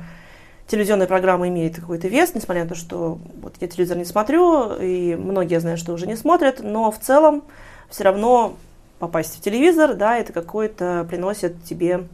телевизионная 0.69 1.07
программа 1.07 1.47
имеет 1.49 1.75
какой-то 1.75 2.07
вес, 2.07 2.33
несмотря 2.35 2.63
на 2.63 2.69
то, 2.69 2.75
что 2.75 3.17
вот 3.41 3.55
я 3.59 3.67
телевизор 3.67 3.97
не 3.97 4.05
смотрю, 4.05 4.75
и 4.79 5.15
многие 5.15 5.53
я 5.55 5.59
знаю, 5.59 5.77
что 5.77 5.93
уже 5.93 6.07
не 6.07 6.15
смотрят, 6.15 6.61
но 6.61 6.91
в 6.91 6.99
целом 6.99 7.43
все 7.89 8.03
равно 8.03 8.55
попасть 8.99 9.37
в 9.37 9.41
телевизор, 9.41 9.95
да, 9.95 10.17
это 10.17 10.31
какое-то 10.31 11.05
приносит 11.09 11.63
тебе 11.63 12.07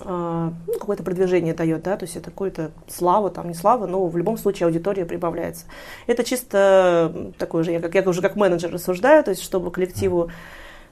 э, 0.00 0.50
ну, 0.66 0.72
какое-то 0.78 1.02
продвижение 1.02 1.54
дает, 1.54 1.82
да, 1.82 1.96
то 1.96 2.04
есть 2.04 2.16
это 2.16 2.30
какое-то 2.30 2.70
слава, 2.86 3.30
там 3.30 3.48
не 3.48 3.54
слава, 3.54 3.86
но 3.86 4.06
в 4.06 4.16
любом 4.16 4.38
случае 4.38 4.66
аудитория 4.66 5.04
прибавляется. 5.04 5.64
Это 6.06 6.22
чисто 6.22 7.32
такое 7.36 7.64
же, 7.64 7.72
я, 7.72 7.80
как, 7.80 7.94
я 7.96 8.02
уже 8.08 8.22
как 8.22 8.36
менеджер 8.36 8.70
рассуждаю, 8.70 9.24
то 9.24 9.30
есть 9.30 9.42
чтобы 9.42 9.72
коллективу 9.72 10.30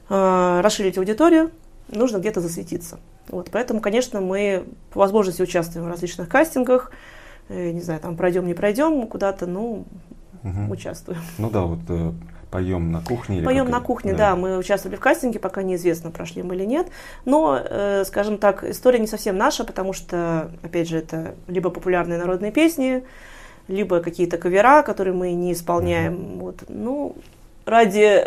э, 0.08 0.60
расширить 0.60 0.98
аудиторию, 0.98 1.52
нужно 1.88 2.18
где-то 2.18 2.40
засветиться. 2.40 2.98
Вот, 3.28 3.48
поэтому, 3.50 3.80
конечно, 3.80 4.20
мы 4.20 4.64
по 4.92 5.00
возможности 5.00 5.42
участвуем 5.42 5.86
в 5.86 5.90
различных 5.90 6.28
кастингах, 6.28 6.90
э, 7.48 7.70
не 7.70 7.80
знаю, 7.80 8.00
там 8.00 8.16
пройдем, 8.16 8.46
не 8.46 8.54
пройдем 8.54 9.06
куда-то, 9.06 9.46
ну, 9.46 9.84
Мгм. 10.42 10.70
участвуем. 10.70 11.20
Ну 11.38 11.48
да, 11.48 11.62
вот 11.62 11.78
э, 11.88 12.12
поем 12.50 12.92
на 12.92 13.00
кухне. 13.00 13.38
или 13.38 13.44
Поем 13.44 13.70
на 13.70 13.80
кухне, 13.80 14.12
да. 14.12 14.36
мы 14.36 14.58
участвовали 14.58 14.96
в 14.96 15.00
кастинге, 15.00 15.38
пока 15.38 15.62
неизвестно, 15.62 16.10
прошли 16.10 16.42
мы 16.42 16.54
или 16.54 16.64
нет. 16.64 16.88
Но, 17.24 17.58
э, 17.58 18.04
скажем 18.06 18.36
так, 18.38 18.62
история 18.62 18.98
не 18.98 19.06
совсем 19.06 19.36
наша, 19.38 19.64
потому 19.64 19.92
что, 19.94 20.50
опять 20.62 20.88
же, 20.88 20.98
это 20.98 21.34
либо 21.48 21.70
популярные 21.70 22.18
народные 22.18 22.52
песни, 22.52 23.04
либо 23.68 24.00
какие-то 24.00 24.36
кавера, 24.36 24.82
которые 24.82 25.14
мы 25.14 25.32
не 25.32 25.52
исполняем. 25.54 26.38
Вот, 26.40 26.64
ну, 26.68 27.16
ради, 27.66 28.24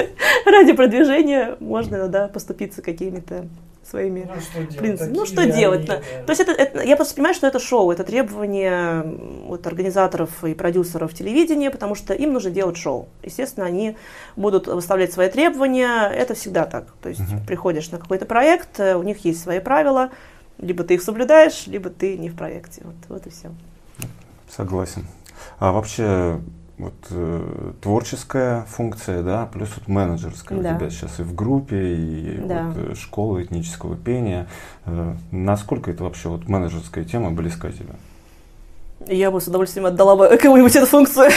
ради 0.46 0.72
продвижения 0.72 1.56
можно, 1.60 2.08
да, 2.08 2.28
поступиться 2.28 2.82
какими-то 2.82 3.46
своими 3.82 4.28
Ну, 4.32 4.40
что 4.40 4.58
делать? 4.60 4.76
принципами. 4.78 5.16
Ну, 5.16 5.26
что 5.26 5.46
делать? 5.46 5.78
они, 5.80 5.86
да. 5.88 5.96
То 6.26 6.30
есть 6.30 6.40
это, 6.40 6.52
это- 6.52 6.82
я 6.82 6.94
просто 6.96 7.14
понимаю, 7.14 7.34
что 7.34 7.46
это 7.48 7.58
шоу, 7.58 7.90
это 7.90 8.04
требование 8.04 9.02
вот, 9.46 9.66
организаторов 9.66 10.44
и 10.44 10.54
продюсеров 10.54 11.12
телевидения, 11.12 11.70
потому 11.70 11.94
что 11.96 12.14
им 12.14 12.32
нужно 12.32 12.50
делать 12.50 12.76
шоу. 12.76 13.08
Естественно, 13.24 13.66
они 13.66 13.96
будут 14.36 14.68
выставлять 14.68 15.12
свои 15.12 15.28
требования, 15.28 16.08
это 16.08 16.34
всегда 16.34 16.66
так. 16.66 16.86
То 17.02 17.08
есть 17.08 17.22
приходишь 17.48 17.90
на 17.90 17.98
какой-то 17.98 18.26
проект, 18.26 18.78
э, 18.78 18.94
у 18.94 19.02
них 19.02 19.24
есть 19.24 19.42
свои 19.42 19.58
правила, 19.58 20.10
либо 20.58 20.84
ты 20.84 20.94
их 20.94 21.02
соблюдаешь, 21.02 21.66
либо 21.66 21.90
ты 21.90 22.16
не 22.16 22.28
в 22.28 22.36
проекте. 22.36 22.82
Вот, 22.84 22.94
вот 23.08 23.26
и 23.26 23.30
все. 23.30 23.48
Согласен. 24.48 25.06
А 25.58 25.72
вообще 25.72 26.38
вот 26.80 26.94
э, 27.10 27.72
творческая 27.80 28.62
функция, 28.64 29.22
да, 29.22 29.46
плюс 29.46 29.70
вот 29.76 29.88
менеджерская 29.88 30.60
Да. 30.60 30.74
у 30.74 30.78
тебя 30.78 30.90
сейчас 30.90 31.20
и 31.20 31.22
в 31.22 31.34
группе, 31.34 31.94
и 31.96 32.40
Да. 32.44 32.68
вот, 32.74 32.76
э, 32.90 32.94
школа 32.94 33.42
этнического 33.42 33.96
пения. 33.96 34.46
Э, 34.86 35.14
насколько 35.30 35.90
это 35.90 36.04
вообще 36.04 36.28
вот 36.28 36.48
менеджерская 36.48 37.04
тема 37.04 37.30
близка 37.30 37.70
тебе? 37.70 37.94
Я 39.06 39.30
бы 39.30 39.40
с 39.40 39.48
удовольствием 39.48 39.86
отдала 39.86 40.14
бы 40.14 40.36
кому-нибудь 40.42 40.76
эту 40.76 40.86
функцию. 40.86 41.30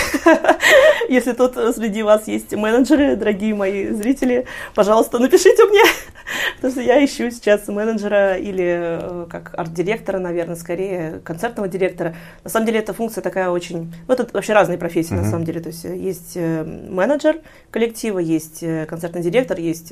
Если 1.10 1.32
тут 1.32 1.54
среди 1.76 2.04
вас 2.04 2.28
есть 2.28 2.54
менеджеры, 2.54 3.16
дорогие 3.16 3.56
мои 3.56 3.90
зрители, 3.90 4.46
пожалуйста, 4.76 5.18
напишите 5.18 5.64
мне. 5.66 5.82
Потому 6.56 6.74
что 6.74 6.82
я 6.82 7.04
ищу 7.04 7.32
сейчас 7.32 7.68
менеджера 7.70 8.36
или 8.36 8.66
э, 8.66 9.26
как 9.30 9.54
арт-директора, 9.58 10.20
наверное, 10.20 10.58
скорее 10.58 11.22
концертного 11.24 11.70
директора. 11.70 12.16
На 12.44 12.50
самом 12.50 12.66
деле 12.66 12.80
эта 12.80 12.94
функция 12.94 13.22
такая 13.22 13.50
очень... 13.50 13.94
Ну, 14.08 14.14
это 14.14 14.28
вообще 14.34 14.54
разные 14.54 14.78
профессии, 14.78 15.14
на 15.14 15.24
самом 15.24 15.46
деле. 15.46 15.62
То 15.62 15.68
есть 15.68 15.86
э, 15.86 15.96
есть 15.96 16.34
э, 16.36 16.64
менеджер 16.64 17.38
коллектива, 17.72 18.20
есть 18.20 18.64
концертный 18.88 19.22
директор, 19.22 19.58
есть 19.58 19.92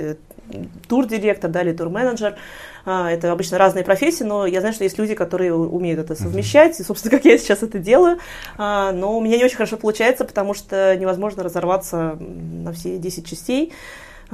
тур-директор, 0.88 1.50
да, 1.50 1.62
или 1.62 1.74
тур-менеджер. 1.74 2.36
А, 2.86 3.12
Это 3.12 3.32
обычно 3.32 3.58
разные 3.58 3.84
профессии, 3.84 4.24
но 4.24 4.46
я 4.46 4.60
знаю, 4.60 4.74
что 4.74 4.84
есть 4.84 4.98
люди, 4.98 5.14
которые 5.16 5.54
умеют 5.54 6.00
это 6.00 6.16
совмещать, 6.16 6.80
и, 6.80 6.84
собственно, 6.84 7.12
как 7.18 7.26
я 7.26 7.38
сейчас 7.38 7.64
это 7.64 7.80
делаю. 7.80 8.18
А, 8.58 8.92
Но 8.92 9.18
у 9.18 9.22
меня 9.22 9.38
не 9.38 9.46
очень 9.46 9.58
хорошо 9.58 9.78
получается, 9.78 10.26
потому 10.26 10.54
что 10.54 10.96
невозможно 10.96 11.44
разорваться 11.44 12.18
на 12.20 12.72
все 12.74 12.98
10 12.98 13.26
частей. 13.26 13.74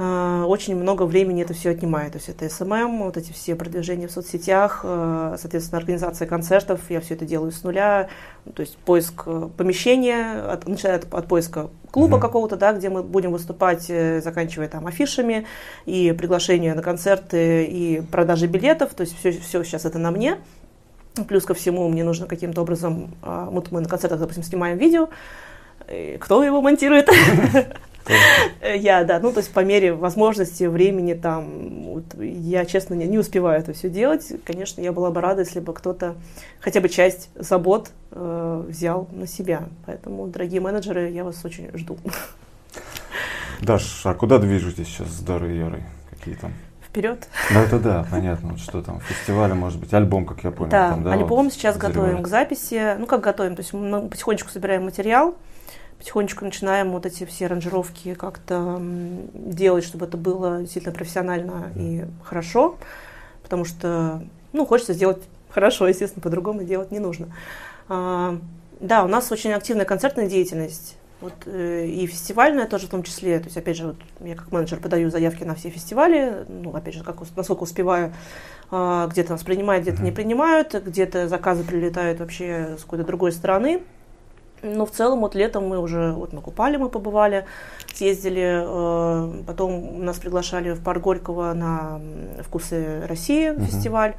А, 0.00 0.44
Очень 0.46 0.76
много 0.76 1.02
времени 1.02 1.42
это 1.42 1.54
все 1.54 1.70
отнимает. 1.70 2.12
То 2.12 2.18
есть 2.18 2.28
это 2.28 2.48
SMM, 2.48 3.02
вот 3.02 3.16
эти 3.16 3.32
все 3.32 3.56
продвижения 3.56 4.06
в 4.06 4.12
соцсетях, 4.12 4.80
э, 4.84 5.36
соответственно, 5.40 5.78
организация 5.78 6.28
концертов. 6.28 6.80
Я 6.88 7.00
все 7.00 7.14
это 7.14 7.26
делаю 7.26 7.50
с 7.50 7.64
нуля. 7.64 8.08
То 8.54 8.60
есть 8.62 8.76
поиск 8.78 9.24
э, 9.26 9.48
помещения, 9.56 10.40
от, 10.40 10.68
начиная 10.68 10.96
от, 10.96 11.12
от 11.12 11.26
поиска 11.26 11.68
клуба 11.90 12.16
Мгм. 12.16 12.20
какого-то, 12.20 12.56
да, 12.56 12.72
где 12.72 12.90
мы 12.90 13.02
будем 13.02 13.32
выступать, 13.32 13.86
э, 13.88 14.20
заканчивая 14.22 14.68
там 14.68 14.86
афишами 14.86 15.46
и 15.84 16.14
приглашения 16.16 16.76
на 16.76 16.82
концерты 16.82 17.64
и 17.64 18.00
продажи 18.00 18.46
билетов. 18.46 18.94
То 18.94 19.00
есть 19.00 19.18
все, 19.18 19.32
все 19.32 19.64
сейчас 19.64 19.84
это 19.84 19.98
на 19.98 20.12
мне. 20.12 20.36
Плюс 21.26 21.44
ко 21.44 21.54
всему 21.54 21.88
мне 21.88 22.04
нужно 22.04 22.26
каким-то 22.26 22.62
образом, 22.62 23.16
а, 23.22 23.46
вот 23.50 23.72
мы 23.72 23.80
на 23.80 23.88
концертах, 23.88 24.20
допустим, 24.20 24.44
снимаем 24.44 24.78
видео, 24.78 25.08
и 25.90 26.16
кто 26.20 26.44
его 26.44 26.60
монтирует? 26.62 27.10
Я, 28.62 29.04
да, 29.04 29.18
ну 29.20 29.32
то 29.32 29.38
есть 29.38 29.52
по 29.52 29.60
мере 29.60 29.92
возможности, 29.92 30.64
времени 30.64 31.14
там, 31.14 31.84
вот, 31.84 32.04
я, 32.20 32.64
честно, 32.64 32.94
не, 32.94 33.06
не 33.06 33.18
успеваю 33.18 33.60
это 33.60 33.72
все 33.72 33.88
делать. 33.88 34.32
Конечно, 34.44 34.80
я 34.80 34.92
была 34.92 35.10
бы 35.10 35.20
рада, 35.20 35.42
если 35.42 35.60
бы 35.60 35.72
кто-то 35.72 36.14
хотя 36.60 36.80
бы 36.80 36.88
часть 36.88 37.30
забот 37.34 37.90
э, 38.12 38.64
взял 38.68 39.08
на 39.12 39.26
себя. 39.26 39.68
Поэтому, 39.86 40.26
дорогие 40.26 40.60
менеджеры, 40.60 41.10
я 41.10 41.24
вас 41.24 41.44
очень 41.44 41.70
жду. 41.76 41.98
Даш, 43.60 44.02
а 44.04 44.14
куда 44.14 44.38
движетесь 44.38 44.86
сейчас 44.86 45.08
с 45.08 45.20
Дарой 45.20 45.56
Ярой? 45.56 45.82
Какие 46.10 46.34
там? 46.34 46.52
Вперед! 46.80 47.28
Ну 47.50 47.60
это 47.60 47.78
да, 47.78 48.06
понятно. 48.10 48.50
Вот 48.50 48.60
что 48.60 48.82
там, 48.82 49.00
фестивали, 49.00 49.52
может 49.52 49.78
быть, 49.78 49.92
альбом, 49.92 50.24
как 50.24 50.42
я 50.44 50.50
понял. 50.50 50.70
Да, 50.70 50.90
там, 50.90 51.04
да, 51.04 51.12
альбом 51.12 51.44
вот 51.44 51.52
сейчас 51.52 51.76
готовим 51.76 52.20
назревает. 52.20 52.24
к 52.24 52.28
записи. 52.28 52.96
Ну, 52.98 53.06
как 53.06 53.20
готовим? 53.20 53.56
То 53.56 53.60
есть 53.60 53.72
мы 53.72 54.08
потихонечку 54.08 54.50
собираем 54.50 54.84
материал, 54.84 55.34
потихонечку 55.98 56.44
начинаем 56.44 56.92
вот 56.92 57.06
эти 57.06 57.24
все 57.24 57.46
аранжировки 57.46 58.14
как-то 58.14 58.80
делать, 59.34 59.84
чтобы 59.84 60.06
это 60.06 60.16
было 60.16 60.60
действительно 60.60 60.94
профессионально 60.94 61.72
и 61.76 62.04
хорошо. 62.22 62.76
Потому 63.42 63.64
что, 63.64 64.22
ну, 64.52 64.66
хочется 64.66 64.92
сделать 64.92 65.22
хорошо, 65.50 65.88
естественно, 65.88 66.22
по-другому 66.22 66.62
делать 66.64 66.90
не 66.90 66.98
нужно. 66.98 67.28
А, 67.88 68.38
да, 68.80 69.04
у 69.04 69.08
нас 69.08 69.32
очень 69.32 69.52
активная 69.52 69.84
концертная 69.84 70.28
деятельность. 70.28 70.96
Вот, 71.20 71.32
э, 71.46 71.86
и 71.86 72.06
фестивальная 72.06 72.66
тоже 72.66 72.86
в 72.86 72.90
том 72.90 73.02
числе. 73.02 73.38
То 73.40 73.46
есть, 73.46 73.56
опять 73.56 73.76
же, 73.76 73.88
вот, 73.88 73.96
я 74.20 74.36
как 74.36 74.52
менеджер 74.52 74.78
подаю 74.78 75.10
заявки 75.10 75.42
на 75.42 75.56
все 75.56 75.68
фестивали, 75.70 76.44
ну, 76.48 76.74
опять 76.76 76.94
же, 76.94 77.02
как, 77.02 77.16
насколько 77.34 77.64
успеваю. 77.64 78.12
А, 78.70 79.08
где-то 79.08 79.32
нас 79.32 79.42
принимают, 79.42 79.82
где-то 79.82 80.02
не 80.02 80.12
принимают, 80.12 80.74
где-то 80.74 81.26
заказы 81.26 81.64
прилетают 81.64 82.20
вообще 82.20 82.76
с 82.78 82.82
какой-то 82.82 83.04
другой 83.04 83.32
стороны. 83.32 83.82
Но 84.62 84.86
в 84.86 84.90
целом 84.90 85.20
вот 85.20 85.34
летом 85.34 85.66
мы 85.68 85.78
уже 85.78 86.12
вот 86.12 86.32
на 86.32 86.40
Купале 86.40 86.78
мы 86.78 86.88
побывали, 86.88 87.46
съездили, 87.94 88.62
э, 88.64 89.42
потом 89.46 90.04
нас 90.04 90.18
приглашали 90.18 90.72
в 90.72 90.82
парк 90.82 91.02
Горького 91.02 91.52
на 91.52 92.00
«Вкусы 92.42 93.06
России» 93.06 93.50
Мгм. 93.50 93.64
фестиваль. 93.64 94.14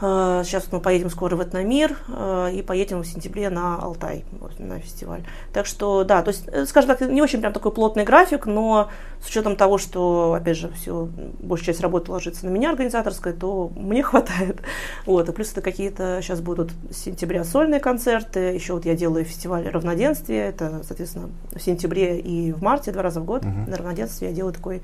Э, 0.00 0.42
Сейчас 0.44 0.68
мы 0.70 0.80
поедем 0.80 1.10
скоро 1.10 1.34
в 1.34 1.42
Этномир 1.42 1.96
э, 2.08 2.50
и 2.54 2.62
поедем 2.62 3.00
в 3.02 3.06
сентябре 3.06 3.50
на 3.50 3.76
Алтай, 3.76 4.24
на 4.58 4.78
фестиваль. 4.78 5.22
Так 5.52 5.66
что, 5.66 6.04
да, 6.04 6.22
то 6.22 6.28
есть, 6.30 6.44
э, 6.46 6.66
скажем 6.66 6.96
так, 6.96 7.00
не 7.08 7.20
очень 7.20 7.40
прям 7.40 7.52
такой 7.52 7.72
плотный 7.72 8.04
график, 8.04 8.46
но 8.46 8.90
с 9.20 9.28
учетом 9.28 9.56
того, 9.56 9.76
что, 9.78 10.34
опять 10.34 10.56
же, 10.56 10.70
все, 10.72 11.08
большая 11.40 11.66
часть 11.66 11.80
работы 11.80 12.12
ложится 12.12 12.46
на 12.46 12.50
меня 12.50 12.70
организаторская, 12.70 13.32
то 13.32 13.72
мне 13.74 14.02
хватает. 14.04 14.60
Вот, 15.04 15.28
и 15.28 15.32
плюс 15.32 15.50
это 15.52 15.62
какие-то 15.62 16.20
сейчас 16.22 16.40
будут 16.40 16.70
с 16.90 16.96
сентября 16.98 17.42
сольные 17.42 17.80
концерты, 17.80 18.38
еще 18.54 18.74
вот 18.74 18.84
я 18.84 18.94
делаю 18.94 19.24
фестиваль 19.24 19.68
равноденствия, 19.68 20.48
это, 20.48 20.82
соответственно, 20.86 21.30
в 21.52 21.60
сентябре 21.60 22.20
и 22.20 22.52
в 22.52 22.62
марте, 22.62 22.92
два 22.92 23.02
раза 23.02 23.20
в 23.20 23.24
год 23.24 23.44
Мгм. 23.44 23.70
на 23.70 23.76
равноденствие 23.76 24.30
я 24.30 24.36
делаю 24.36 24.52
такой, 24.54 24.82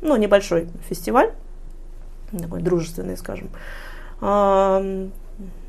ну, 0.00 0.16
небольшой 0.16 0.68
фестиваль, 0.88 1.32
такой 2.32 2.62
дружественный, 2.62 3.16
скажем. 3.16 3.50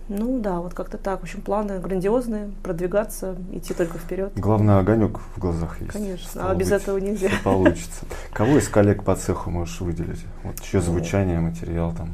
Ну 0.07 0.39
да, 0.39 0.59
вот 0.59 0.73
как-то 0.73 0.97
так. 0.97 1.19
В 1.19 1.23
общем, 1.23 1.41
планы 1.41 1.79
грандиозные, 1.79 2.51
продвигаться, 2.63 3.35
идти 3.51 3.73
только 3.73 3.97
вперед. 3.97 4.31
Главное, 4.35 4.79
огонек 4.79 5.19
в 5.35 5.39
глазах 5.39 5.81
есть. 5.81 5.93
Конечно, 5.93 6.29
Стало 6.29 6.51
а 6.51 6.55
без 6.55 6.69
быть, 6.69 6.81
этого 6.81 6.97
нельзя. 6.99 7.29
всё 7.29 7.41
получится. 7.43 8.05
Кого 8.31 8.57
из 8.57 8.69
коллег 8.69 9.03
по 9.03 9.15
цеху 9.15 9.49
можешь 9.49 9.81
выделить? 9.81 10.23
Вот 10.43 10.61
чье 10.61 10.79
звучание, 10.79 11.39
материал 11.39 11.93
там 11.93 12.09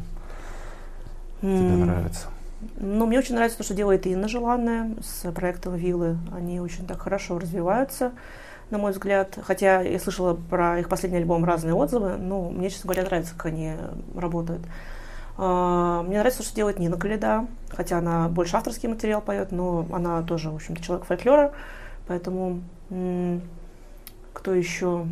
тебе 1.42 1.86
нравится? 1.86 2.28
Ну, 2.78 3.08
мне 3.08 3.20
очень 3.20 3.36
нравится 3.36 3.58
то, 3.58 3.64
что 3.64 3.74
делает 3.74 4.06
Инна 4.06 4.28
Желанная 4.28 4.96
с 5.02 5.30
проектом 5.32 5.76
Виллы. 5.76 6.18
Они 6.32 6.60
очень 6.60 6.86
так 6.86 7.02
хорошо 7.02 7.40
развиваются, 7.40 8.12
на 8.70 8.78
мой 8.78 8.92
взгляд. 8.92 9.38
Хотя 9.44 9.82
я 9.82 10.00
слышала 10.00 10.36
про 10.36 10.80
их 10.80 10.88
последний 10.88 11.18
альбом 11.18 11.44
разные 11.44 11.74
отзывы, 11.74 12.18
но 12.18 12.50
мне, 12.52 12.70
честно 12.70 12.88
говоря, 12.88 13.04
нравится, 13.08 13.34
как 13.36 13.48
они 13.48 13.74
работают. 14.16 14.62
А, 15.44 16.04
Мне 16.04 16.20
нравится, 16.20 16.42
то, 16.42 16.46
что 16.46 16.56
делает 16.56 16.78
Нина 16.78 16.98
Каледа, 16.98 17.48
хотя 17.70 17.98
она 17.98 18.30
больше 18.30 18.56
авторский 18.56 18.88
материал 18.88 19.22
поет, 19.22 19.52
но 19.52 19.88
она 19.92 20.22
тоже, 20.22 20.52
в 20.52 20.56
общем-то, 20.56 20.84
человек 20.84 21.08
фольклора, 21.08 21.52
поэтому 22.08 22.62
кто 24.34 24.54
еще? 24.54 25.08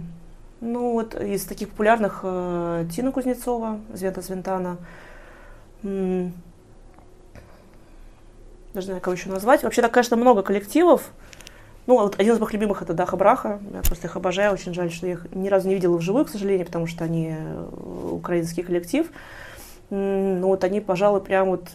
Ну, 0.61 0.91
вот 0.93 1.15
из 1.15 1.45
таких 1.45 1.69
популярных 1.69 2.19
э, 2.21 2.85
Тина 2.93 3.11
Кузнецова, 3.11 3.79
Звента 3.91 4.21
Звентана. 4.21 4.77
Даже 5.81 6.31
не 8.75 8.81
знаю, 8.81 9.01
кого 9.01 9.15
еще 9.15 9.29
назвать. 9.29 9.63
Вообще, 9.63 9.81
так, 9.81 9.91
конечно, 9.91 10.15
много 10.15 10.43
коллективов. 10.43 11.09
Ну, 11.87 11.97
вот 11.97 12.19
один 12.19 12.35
из 12.35 12.39
моих 12.39 12.53
любимых 12.53 12.83
это 12.83 12.93
Даха 12.93 13.17
Браха. 13.17 13.59
Я 13.73 13.81
просто 13.81 14.07
их 14.07 14.15
обожаю. 14.15 14.53
Очень 14.53 14.73
жаль, 14.75 14.91
что 14.91 15.07
я 15.07 15.13
их 15.13 15.27
ни 15.31 15.47
разу 15.47 15.69
не 15.69 15.75
видела 15.75 15.97
вживую, 15.97 16.25
к 16.25 16.29
сожалению, 16.29 16.67
потому 16.67 16.85
что 16.85 17.05
они 17.05 17.33
э, 17.35 17.69
украинский 18.11 18.61
коллектив. 18.61 19.09
Ну, 19.89 20.47
вот 20.47 20.63
они, 20.63 20.81
пожалуй, 20.81 21.21
прям 21.21 21.49
вот 21.49 21.69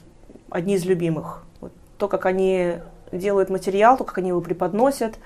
одни 0.51 0.75
из 0.75 0.85
любимых. 0.85 1.45
Вот 1.61 1.73
то, 1.99 2.09
как 2.09 2.27
они 2.27 2.75
делают 3.12 3.49
материал, 3.51 3.97
то, 3.97 4.05
как 4.05 4.19
они 4.19 4.29
его 4.29 4.41
преподносят, 4.41 5.19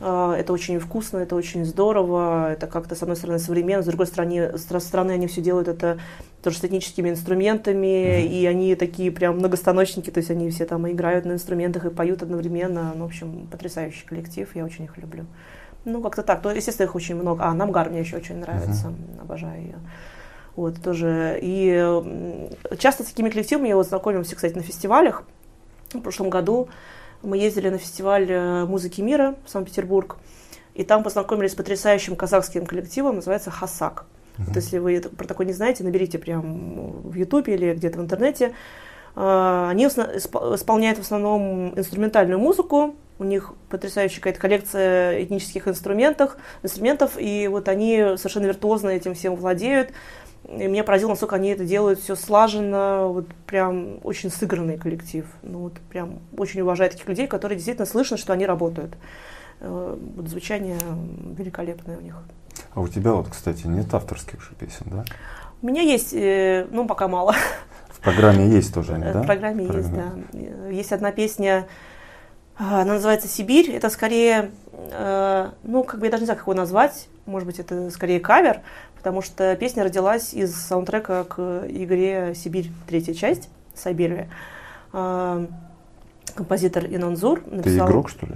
а, 0.00 0.34
это 0.34 0.52
очень 0.52 0.78
вкусно, 0.78 1.18
это 1.18 1.34
очень 1.36 1.64
здорово, 1.64 2.52
это 2.52 2.66
как-то, 2.66 2.94
с 2.94 3.02
одной 3.02 3.16
стороны, 3.16 3.38
современно, 3.38 3.82
с 3.82 3.86
другой 3.86 4.06
стороны, 4.06 4.56
с 4.56 4.64
другой 4.64 4.80
стороны 4.80 5.12
они 5.12 5.26
все 5.26 5.42
делают 5.42 5.68
это 5.68 5.98
тоже 6.42 6.58
с 6.58 6.64
этническими 6.64 7.10
инструментами, 7.10 8.22
Мгм. 8.22 8.32
и 8.32 8.46
они 8.46 8.74
такие 8.74 9.10
прям 9.10 9.36
многостаночники, 9.38 10.10
то 10.10 10.18
есть 10.18 10.30
они 10.30 10.48
все 10.50 10.64
там 10.64 10.88
играют 10.90 11.24
на 11.24 11.32
инструментах 11.32 11.84
и 11.86 11.90
поют 11.90 12.22
одновременно. 12.22 12.92
Ну, 12.94 13.04
в 13.04 13.08
общем, 13.08 13.48
потрясающий 13.50 14.06
коллектив, 14.06 14.48
я 14.54 14.64
очень 14.64 14.84
их 14.84 14.96
люблю. 14.96 15.26
Ну, 15.84 16.00
как-то 16.02 16.22
так. 16.22 16.42
То, 16.42 16.50
естественно, 16.50 16.86
их 16.86 16.94
очень 16.94 17.16
много. 17.16 17.44
А, 17.44 17.52
Намгар 17.54 17.90
мне 17.90 18.00
еще 18.00 18.16
очень 18.16 18.36
нравится, 18.36 18.92
обожаю 19.20 19.60
ее. 19.60 19.76
Вот, 20.56 20.82
тоже. 20.82 21.38
И 21.42 22.02
часто 22.78 23.04
с 23.04 23.06
такими 23.06 23.28
коллективами 23.28 23.68
я 23.68 23.76
вот 23.76 23.86
знакомимся, 23.86 24.34
кстати, 24.34 24.54
на 24.54 24.62
фестивалях. 24.62 25.22
В 25.92 26.00
прошлом 26.00 26.30
году 26.30 26.68
мы 27.22 27.38
ездили 27.38 27.68
на 27.68 27.78
фестиваль 27.78 28.26
э, 28.28 28.64
музыки 28.64 29.00
мира 29.00 29.36
в 29.44 29.50
Санкт-Петербург, 29.50 30.16
и 30.74 30.84
там 30.84 31.02
познакомились 31.02 31.52
с 31.52 31.54
потрясающим 31.54 32.16
казахским 32.16 32.66
коллективом, 32.66 33.16
называется 33.16 33.50
«Хасак». 33.50 34.06
Вот 34.38 34.54
если 34.56 34.78
вы 34.78 35.00
про 35.00 35.26
такое 35.26 35.46
не 35.46 35.54
знаете, 35.54 35.82
наберите 35.82 36.18
прям 36.18 36.90
в 37.02 37.14
Ютубе 37.14 37.54
или 37.54 37.72
где-то 37.72 37.98
в 37.98 38.02
интернете. 38.02 38.52
А, 39.14 39.70
Они 39.70 39.86
исполняют 39.86 40.98
в 40.98 41.02
основном 41.02 41.72
инструментальную 41.78 42.38
музыку. 42.38 42.96
У 43.18 43.24
них 43.24 43.54
потрясающая 43.70 44.16
какая-то 44.16 44.40
коллекция 44.40 45.24
этнических 45.24 45.68
инструментов, 45.68 46.36
инструментов, 46.62 47.12
и 47.16 47.48
вот 47.48 47.66
они 47.68 47.96
совершенно 48.18 48.44
виртуозно 48.44 48.90
этим 48.90 49.14
всем 49.14 49.36
владеют. 49.36 49.92
И 50.48 50.66
меня 50.68 50.84
поразило, 50.84 51.10
насколько 51.10 51.36
они 51.36 51.48
это 51.50 51.64
делают 51.64 51.98
все 52.00 52.14
слаженно, 52.14 53.06
вот 53.08 53.26
прям 53.46 53.98
очень 54.04 54.30
сыгранный 54.30 54.78
коллектив. 54.78 55.26
Ну 55.42 55.58
вот 55.60 55.74
прям 55.90 56.20
очень 56.36 56.60
уважаю 56.60 56.90
таких 56.90 57.08
людей, 57.08 57.26
которые 57.26 57.56
действительно 57.56 57.86
слышно, 57.86 58.16
что 58.16 58.32
они 58.32 58.46
работают. 58.46 58.94
Э, 59.60 59.96
Вот 60.16 60.28
звучание 60.28 60.78
великолепное 61.36 61.98
у 61.98 62.00
них. 62.00 62.16
А 62.74 62.80
у 62.80 62.88
тебя 62.88 63.12
вот, 63.12 63.28
кстати, 63.28 63.66
нет 63.66 63.92
авторских 63.92 64.40
же 64.42 64.50
песен, 64.58 64.86
да? 64.86 65.04
У 65.62 65.66
меня 65.66 65.82
есть, 65.82 66.12
э, 66.14 66.66
ну 66.70 66.86
пока 66.86 67.08
мало, 67.08 67.34
В 67.88 68.00
программе 68.00 68.46
есть 68.48 68.72
тоже 68.72 68.92
они, 68.94 69.04
Э, 69.04 69.12
да? 69.14 69.22
В 69.22 69.26
программе 69.26 69.66
В 69.66 69.74
есть, 69.76 69.88
программе. 69.90 70.24
да. 70.32 70.38
Э, 70.68 70.70
Есть 70.72 70.92
одна 70.92 71.10
песня, 71.10 71.66
а, 72.58 72.82
она 72.82 72.94
называется 72.94 73.26
«Сибирь». 73.28 73.70
Это 73.72 73.90
скорее, 73.90 74.50
ну, 75.62 75.84
как 75.84 76.00
бы 76.00 76.06
я 76.06 76.10
даже 76.10 76.22
не 76.22 76.26
знаю, 76.26 76.38
как 76.38 76.46
его 76.46 76.54
назвать. 76.54 77.08
Может 77.24 77.46
быть, 77.46 77.58
это 77.58 77.90
скорее 77.90 78.20
кавер, 78.20 78.60
потому 78.96 79.22
что 79.22 79.56
песня 79.56 79.84
родилась 79.84 80.34
из 80.34 80.54
саундтрека 80.54 81.24
к 81.24 81.64
игре 81.68 82.34
«Сибирь. 82.34 82.70
Третья 82.86 83.14
часть» 83.14 83.48
Сайберия. 83.74 84.28
А, 84.92 85.46
Композитор 86.34 86.84
Инонзур 86.84 87.40
Ты 87.40 87.56
написал... 87.56 87.88
игрок, 87.88 88.10
что 88.10 88.26
ли? 88.26 88.34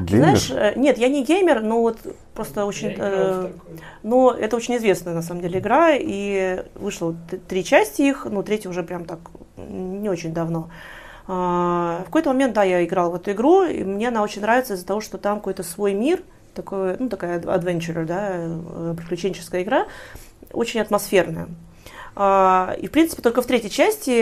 Геймер? 0.00 0.24
Знаешь, 0.24 0.50
э, 0.50 0.72
нет, 0.76 0.96
я 0.96 1.08
не 1.08 1.22
геймер, 1.22 1.60
но 1.60 1.82
вот 1.82 1.98
просто 2.34 2.64
очень... 2.64 2.94
Э, 2.96 3.52
но 4.02 4.32
это 4.32 4.56
очень 4.56 4.76
известная, 4.78 5.12
на 5.12 5.20
самом 5.20 5.42
деле, 5.42 5.58
игра, 5.58 5.90
и 5.92 6.64
вышло 6.74 7.08
вот 7.08 7.46
три 7.48 7.62
части 7.62 8.02
их, 8.02 8.24
ну, 8.24 8.42
третья 8.42 8.70
уже 8.70 8.82
прям 8.82 9.04
так 9.04 9.18
не 9.58 10.08
очень 10.08 10.32
давно. 10.32 10.70
А, 10.70 10.91
в 11.26 12.04
какой-то 12.04 12.30
момент, 12.30 12.54
да, 12.54 12.64
я 12.64 12.84
играла 12.84 13.10
в 13.10 13.14
эту 13.14 13.32
игру, 13.32 13.62
и 13.64 13.84
мне 13.84 14.08
она 14.08 14.22
очень 14.22 14.42
нравится 14.42 14.74
из-за 14.74 14.86
того, 14.86 15.00
что 15.00 15.18
там 15.18 15.38
какой-то 15.38 15.62
свой 15.62 15.94
мир, 15.94 16.20
такой, 16.54 16.96
ну, 16.98 17.08
такая 17.08 17.40
adventure, 17.40 18.04
да, 18.04 18.30
э, 18.32 18.94
приключенческая 18.96 19.62
игра, 19.62 19.86
очень 20.52 20.80
атмосферная. 20.80 21.48
А, 22.14 22.74
И, 22.78 22.88
в 22.88 22.90
принципе, 22.90 23.22
только 23.22 23.40
в 23.40 23.46
третьей 23.46 23.70
части, 23.70 24.20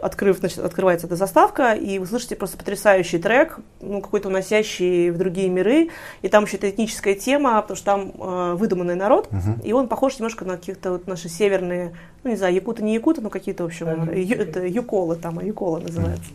открыв, 0.00 0.38
значит, 0.38 0.58
открывается 0.58 1.06
эта 1.06 1.16
заставка, 1.16 1.72
и 1.72 1.98
вы 1.98 2.06
слышите 2.06 2.36
просто 2.36 2.58
потрясающий 2.58 3.18
трек, 3.18 3.58
ну, 3.80 4.00
какой-то 4.02 4.28
уносящий 4.28 5.08
в 5.10 5.16
другие 5.16 5.48
миры, 5.48 5.88
и 6.22 6.28
там 6.28 6.44
еще 6.44 6.58
это 6.58 6.68
этническая 6.68 7.14
тема, 7.14 7.60
потому 7.62 7.76
что 7.76 7.84
там 7.86 8.12
э, 8.18 8.54
выдуманный 8.56 8.94
народ, 8.94 9.32
Мгм. 9.32 9.60
и 9.64 9.72
он 9.72 9.88
похож 9.88 10.18
немножко 10.18 10.44
на 10.44 10.56
каких-то 10.58 10.92
вот 10.92 11.06
наши 11.06 11.28
северные, 11.30 11.94
ну, 12.24 12.30
не 12.30 12.36
знаю, 12.36 12.52
якуты, 12.54 12.82
не 12.82 12.92
якуты, 12.94 13.22
но 13.22 13.30
какие-то, 13.30 13.62
в 13.62 13.66
общем, 13.66 13.86
Да, 14.06 14.12
ю- 14.12 14.36
это 14.36 14.66
юколы 14.66 15.16
там, 15.16 15.38
а 15.38 15.42
юколы 15.44 15.80
называется. 15.80 16.30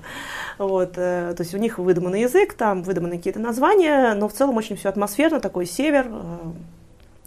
Вот, 0.58 0.94
э, 0.98 1.34
то 1.38 1.44
есть 1.44 1.54
у 1.54 1.58
них 1.60 1.78
выдуманный 1.78 2.22
язык, 2.22 2.54
там 2.54 2.82
выдуманы 2.82 3.18
какие-то 3.18 3.40
названия, 3.40 4.16
но 4.16 4.28
в 4.28 4.34
целом 4.34 4.58
очень 4.58 4.76
все 4.76 4.90
атмосферно, 4.90 5.40
такой 5.40 5.66
север, 5.68 6.08
э, 6.10 6.38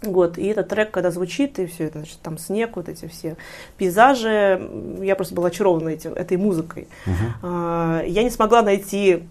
вот, 0.01 0.37
и 0.37 0.47
этот 0.47 0.69
трек, 0.69 0.91
когда 0.91 1.11
звучит, 1.11 1.59
и 1.59 1.65
все 1.65 1.85
это, 1.85 1.99
значит, 1.99 2.19
там 2.21 2.37
снег, 2.37 2.75
вот 2.75 2.87
эти 2.87 3.07
все 3.07 3.35
пейзажи, 3.77 4.61
я 5.01 5.15
просто 5.15 5.35
была 5.35 5.47
очарована 5.47 5.89
этим, 5.89 6.13
этой 6.13 6.37
музыкой. 6.37 6.87
А, 7.41 8.03
Я 8.05 8.23
не 8.23 8.29
смогла 8.29 8.61
найти 8.61 9.23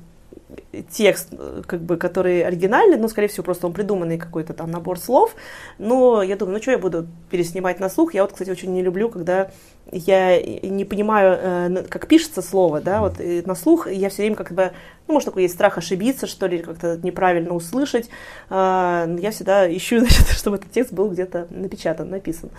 текст, 0.91 1.29
э, 1.33 1.63
как 1.67 1.83
бы, 1.83 1.97
который 1.97 2.43
оригинальный, 2.43 2.97
но, 2.97 3.09
скорее 3.09 3.29
всего, 3.29 3.45
просто 3.45 3.67
он 3.67 3.73
придуманный 3.73 4.19
какой-то 4.19 4.55
там 4.55 4.71
набор 4.71 4.99
слов. 4.99 5.35
Но 5.79 6.23
я 6.23 6.37
думаю, 6.37 6.57
ну 6.57 6.63
что 6.63 6.71
я 6.71 6.79
буду 6.79 7.07
переснимать 7.31 7.81
на 7.81 7.89
слух? 7.89 8.15
Я 8.15 8.23
вот, 8.23 8.33
кстати, 8.33 8.51
очень 8.51 8.73
не 8.73 8.83
люблю, 8.83 9.09
когда 9.09 9.51
я 9.91 10.41
не 10.41 10.85
понимаю, 10.85 11.39
э, 11.41 11.85
как 11.89 12.07
пишется 12.07 12.43
слово, 12.43 12.81
да, 12.81 13.01
вот 13.01 13.19
на 13.19 13.55
слух 13.55 13.91
я 13.91 14.11
все 14.11 14.23
время 14.23 14.37
как 14.37 14.53
бы, 14.53 14.73
ну, 15.07 15.15
может, 15.15 15.27
такой 15.27 15.43
есть 15.43 15.55
страх 15.55 15.79
ошибиться, 15.79 16.27
что 16.27 16.47
ли, 16.47 16.59
как-то 16.59 16.99
неправильно 17.03 17.55
услышать. 17.55 18.11
А, 18.51 19.09
Я 19.19 19.31
всегда 19.31 19.75
ищу, 19.75 19.99
значит, 20.01 20.29
чтобы 20.29 20.57
этот 20.57 20.71
текст 20.71 20.93
был 20.93 21.11
где-то 21.11 21.47
напечатан, 21.51 22.11
написан. 22.11 22.51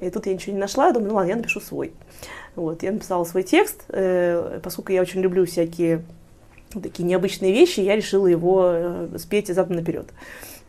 И 0.00 0.10
тут 0.10 0.26
я 0.26 0.34
ничего 0.34 0.54
не 0.54 0.60
нашла, 0.60 0.92
думаю, 0.92 1.10
ну 1.10 1.14
ладно, 1.16 1.30
я 1.30 1.36
напишу 1.36 1.60
свой. 1.60 1.92
Вот, 2.56 2.82
я 2.82 2.92
написала 2.92 3.24
свой 3.24 3.44
текст, 3.44 3.84
э, 3.88 4.60
поскольку 4.62 4.92
я 4.92 5.00
очень 5.00 5.20
люблю 5.20 5.46
всякие 5.46 6.04
такие 6.80 7.04
необычные 7.04 7.52
вещи, 7.52 7.80
я 7.80 7.96
решила 7.96 8.26
его 8.26 8.70
э, 8.72 9.08
спеть 9.18 9.48
задом 9.48 9.76
наперед. 9.76 10.08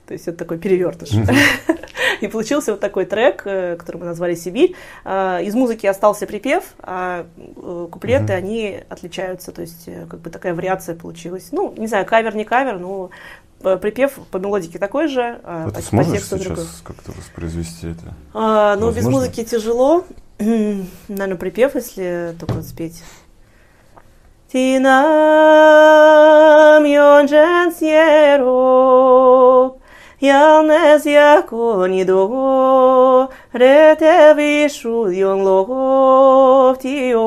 То 0.08 0.14
есть 0.14 0.28
это 0.28 0.38
такой 0.38 0.58
перевертыш. 0.58 1.12
И 2.22 2.28
получился 2.28 2.72
вот 2.72 2.82
такой 2.82 3.06
трек, 3.06 3.43
э, 3.45 3.76
который 3.78 3.97
мы 3.97 4.06
назвали 4.06 4.36
«Сибирь». 4.36 4.76
А, 5.06 5.39
Из 5.39 5.56
музыки 5.56 5.88
остался 5.88 6.26
припев, 6.26 6.74
а 6.80 7.26
э, 7.38 7.88
куплеты, 7.89 8.34
они 8.34 8.82
отличаются. 8.89 9.51
То 9.51 9.62
есть 9.62 9.89
как 10.10 10.20
бы 10.20 10.30
такая 10.30 10.54
вариация 10.54 10.95
получилась. 10.95 11.49
Ну, 11.51 11.74
не 11.78 11.88
знаю, 11.88 12.06
кавер, 12.06 12.36
не 12.36 12.43
кавер, 12.43 12.80
но 12.80 13.12
припев 13.62 14.20
по 14.30 14.38
мелодике 14.38 14.78
такой 14.78 15.08
же, 15.08 15.39
а 15.43 15.66
А 15.68 15.72
ты 15.72 15.76
по 15.76 15.82
сможешь 15.82 16.14
тексту 16.14 16.38
другой. 16.38 16.58
сейчас 16.58 16.82
как-то 16.84 17.12
воспроизвести 17.14 17.91
это? 17.91 18.14
А, 18.34 18.76
ну, 18.76 18.91
без 18.91 19.06
музыки 19.08 19.43
тяжело. 19.43 20.06
Наверное, 20.39 21.38
припев, 21.38 21.76
если 21.76 22.36
только 22.39 22.56
вот 22.56 22.66
спеть. 22.66 23.01
Тинам 24.54 24.86
йонжен 26.86 27.74
сьеро, 27.74 29.74
ялнез 30.22 31.06
яко 31.08 31.88
нидо, 31.88 33.30
рете 33.51 34.36
вишу 34.38 35.08
йонлогов 35.10 36.78
тиоп. 36.78 37.26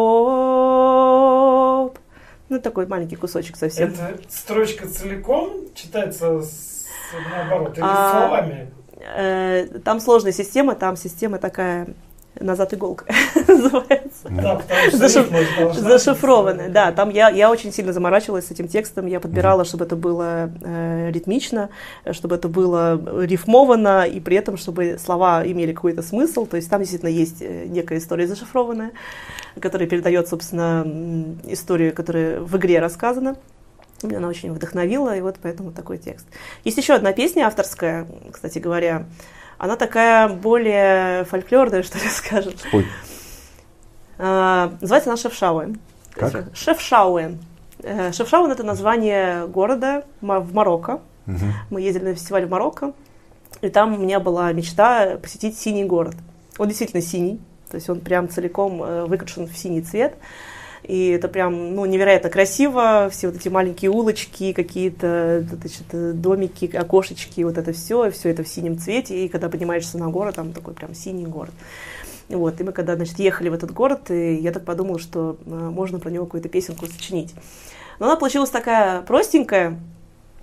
Ну, 2.48 2.60
такой 2.60 2.86
маленький 2.86 3.16
кусочек 3.16 3.56
совсем. 3.56 3.88
Эта 3.88 4.16
строчка 4.28 4.86
целиком 4.86 5.50
читается 5.74 6.40
с, 6.40 6.84
наоборот, 7.28 7.76
или 7.76 7.84
А, 7.84 8.10
словами? 8.12 8.70
Э, 9.00 9.66
Там 9.84 9.98
сложная 9.98 10.30
система, 10.30 10.76
там 10.76 10.94
система 10.94 11.38
такая 11.38 11.88
назад 12.40 12.74
иголка 12.74 13.06
называется. 13.48 14.28
Да, 14.30 14.60
Зашиф- 14.92 15.74
Зашифрованная, 15.74 16.68
да. 16.68 16.92
Там 16.92 17.10
я, 17.10 17.28
я 17.28 17.50
очень 17.50 17.72
сильно 17.72 17.92
заморачивалась 17.92 18.46
с 18.46 18.50
этим 18.50 18.68
текстом. 18.68 19.06
Я 19.06 19.20
подбирала, 19.20 19.64
чтобы 19.64 19.84
это 19.84 19.96
было 19.96 20.50
э, 20.62 21.10
ритмично, 21.12 21.70
чтобы 22.12 22.36
это 22.36 22.48
было 22.48 23.00
рифмовано, 23.24 24.04
и 24.04 24.20
при 24.20 24.36
этом, 24.36 24.56
чтобы 24.56 24.98
слова 24.98 25.46
имели 25.46 25.72
какой-то 25.72 26.02
смысл. 26.02 26.46
То 26.46 26.56
есть 26.56 26.68
там 26.70 26.80
действительно 26.80 27.10
есть 27.10 27.40
э, 27.40 27.66
некая 27.66 27.98
история 27.98 28.26
зашифрованная, 28.26 28.90
которая 29.60 29.88
передает, 29.88 30.28
собственно, 30.28 30.86
историю, 31.44 31.94
которая 31.94 32.40
в 32.40 32.56
игре 32.56 32.80
рассказана. 32.80 33.36
Меня 34.02 34.18
она 34.18 34.28
очень 34.28 34.52
вдохновила, 34.52 35.16
и 35.16 35.22
вот 35.22 35.36
поэтому 35.40 35.72
такой 35.72 35.96
текст. 35.96 36.26
Есть 36.64 36.76
еще 36.76 36.92
одна 36.94 37.12
песня 37.12 37.46
авторская, 37.46 38.06
кстати 38.30 38.58
говоря. 38.58 39.06
Она 39.58 39.76
такая 39.76 40.28
более 40.28 41.24
фольклорная, 41.24 41.82
что 41.84 41.98
ли, 41.98 42.08
скажем. 42.08 42.56
Спой. 42.56 42.86
А, 44.18 44.72
Называется 44.80 45.10
она 45.10 45.16
Шефшауэн. 45.16 45.78
Как? 46.12 46.46
Шефшауэн. 46.54 47.38
Э, 47.82 48.12
Шефшауэн 48.12 48.50
это 48.50 48.62
название 48.62 49.46
города 49.46 50.04
в 50.20 50.54
Марокко. 50.54 51.00
Мгм. 51.26 51.52
Мы 51.70 51.82
ездили 51.82 52.04
на 52.04 52.14
фестиваль 52.14 52.46
в 52.46 52.50
Марокко, 52.50 52.92
и 53.60 53.68
там 53.68 53.94
у 53.94 53.98
меня 53.98 54.20
была 54.20 54.52
мечта 54.52 55.18
посетить 55.20 55.58
синий 55.58 55.84
город. 55.84 56.14
Он 56.58 56.68
действительно 56.68 57.02
синий, 57.02 57.40
то 57.70 57.76
есть 57.76 57.90
он 57.90 58.00
прям 58.00 58.28
целиком 58.28 58.82
э, 58.82 59.04
выкрашен 59.06 59.46
в 59.46 59.56
синий 59.56 59.82
цвет. 59.82 60.16
И 60.86 61.08
это 61.08 61.26
прям, 61.26 61.74
ну, 61.74 61.84
невероятно 61.84 62.30
красиво, 62.30 63.08
все 63.10 63.26
вот 63.26 63.36
эти 63.36 63.48
маленькие 63.48 63.90
улочки, 63.90 64.52
какие-то, 64.52 65.44
значит, 65.48 66.20
домики, 66.20 66.70
окошечки, 66.76 67.40
вот 67.40 67.58
это 67.58 67.72
все, 67.72 68.10
все 68.12 68.28
это 68.28 68.44
в 68.44 68.48
синем 68.48 68.78
цвете, 68.78 69.24
и 69.24 69.28
когда 69.28 69.48
поднимаешься 69.48 69.98
на 69.98 70.08
город, 70.08 70.36
там 70.36 70.52
такой 70.52 70.74
прям 70.74 70.94
синий 70.94 71.26
город. 71.26 71.52
Вот, 72.28 72.60
и 72.60 72.64
мы 72.64 72.70
когда, 72.72 72.94
значит, 72.94 73.18
ехали 73.18 73.48
в 73.48 73.54
этот 73.54 73.72
город, 73.72 74.10
и 74.12 74.34
я 74.36 74.52
так 74.52 74.64
подумала, 74.64 74.98
что 75.00 75.38
э, 75.44 75.50
можно 75.50 75.98
про 75.98 76.10
него 76.10 76.24
какую-то 76.24 76.48
песенку 76.48 76.86
сочинить. 76.86 77.34
Но 77.98 78.06
она 78.06 78.16
получилась 78.16 78.50
такая 78.50 79.02
простенькая, 79.02 79.78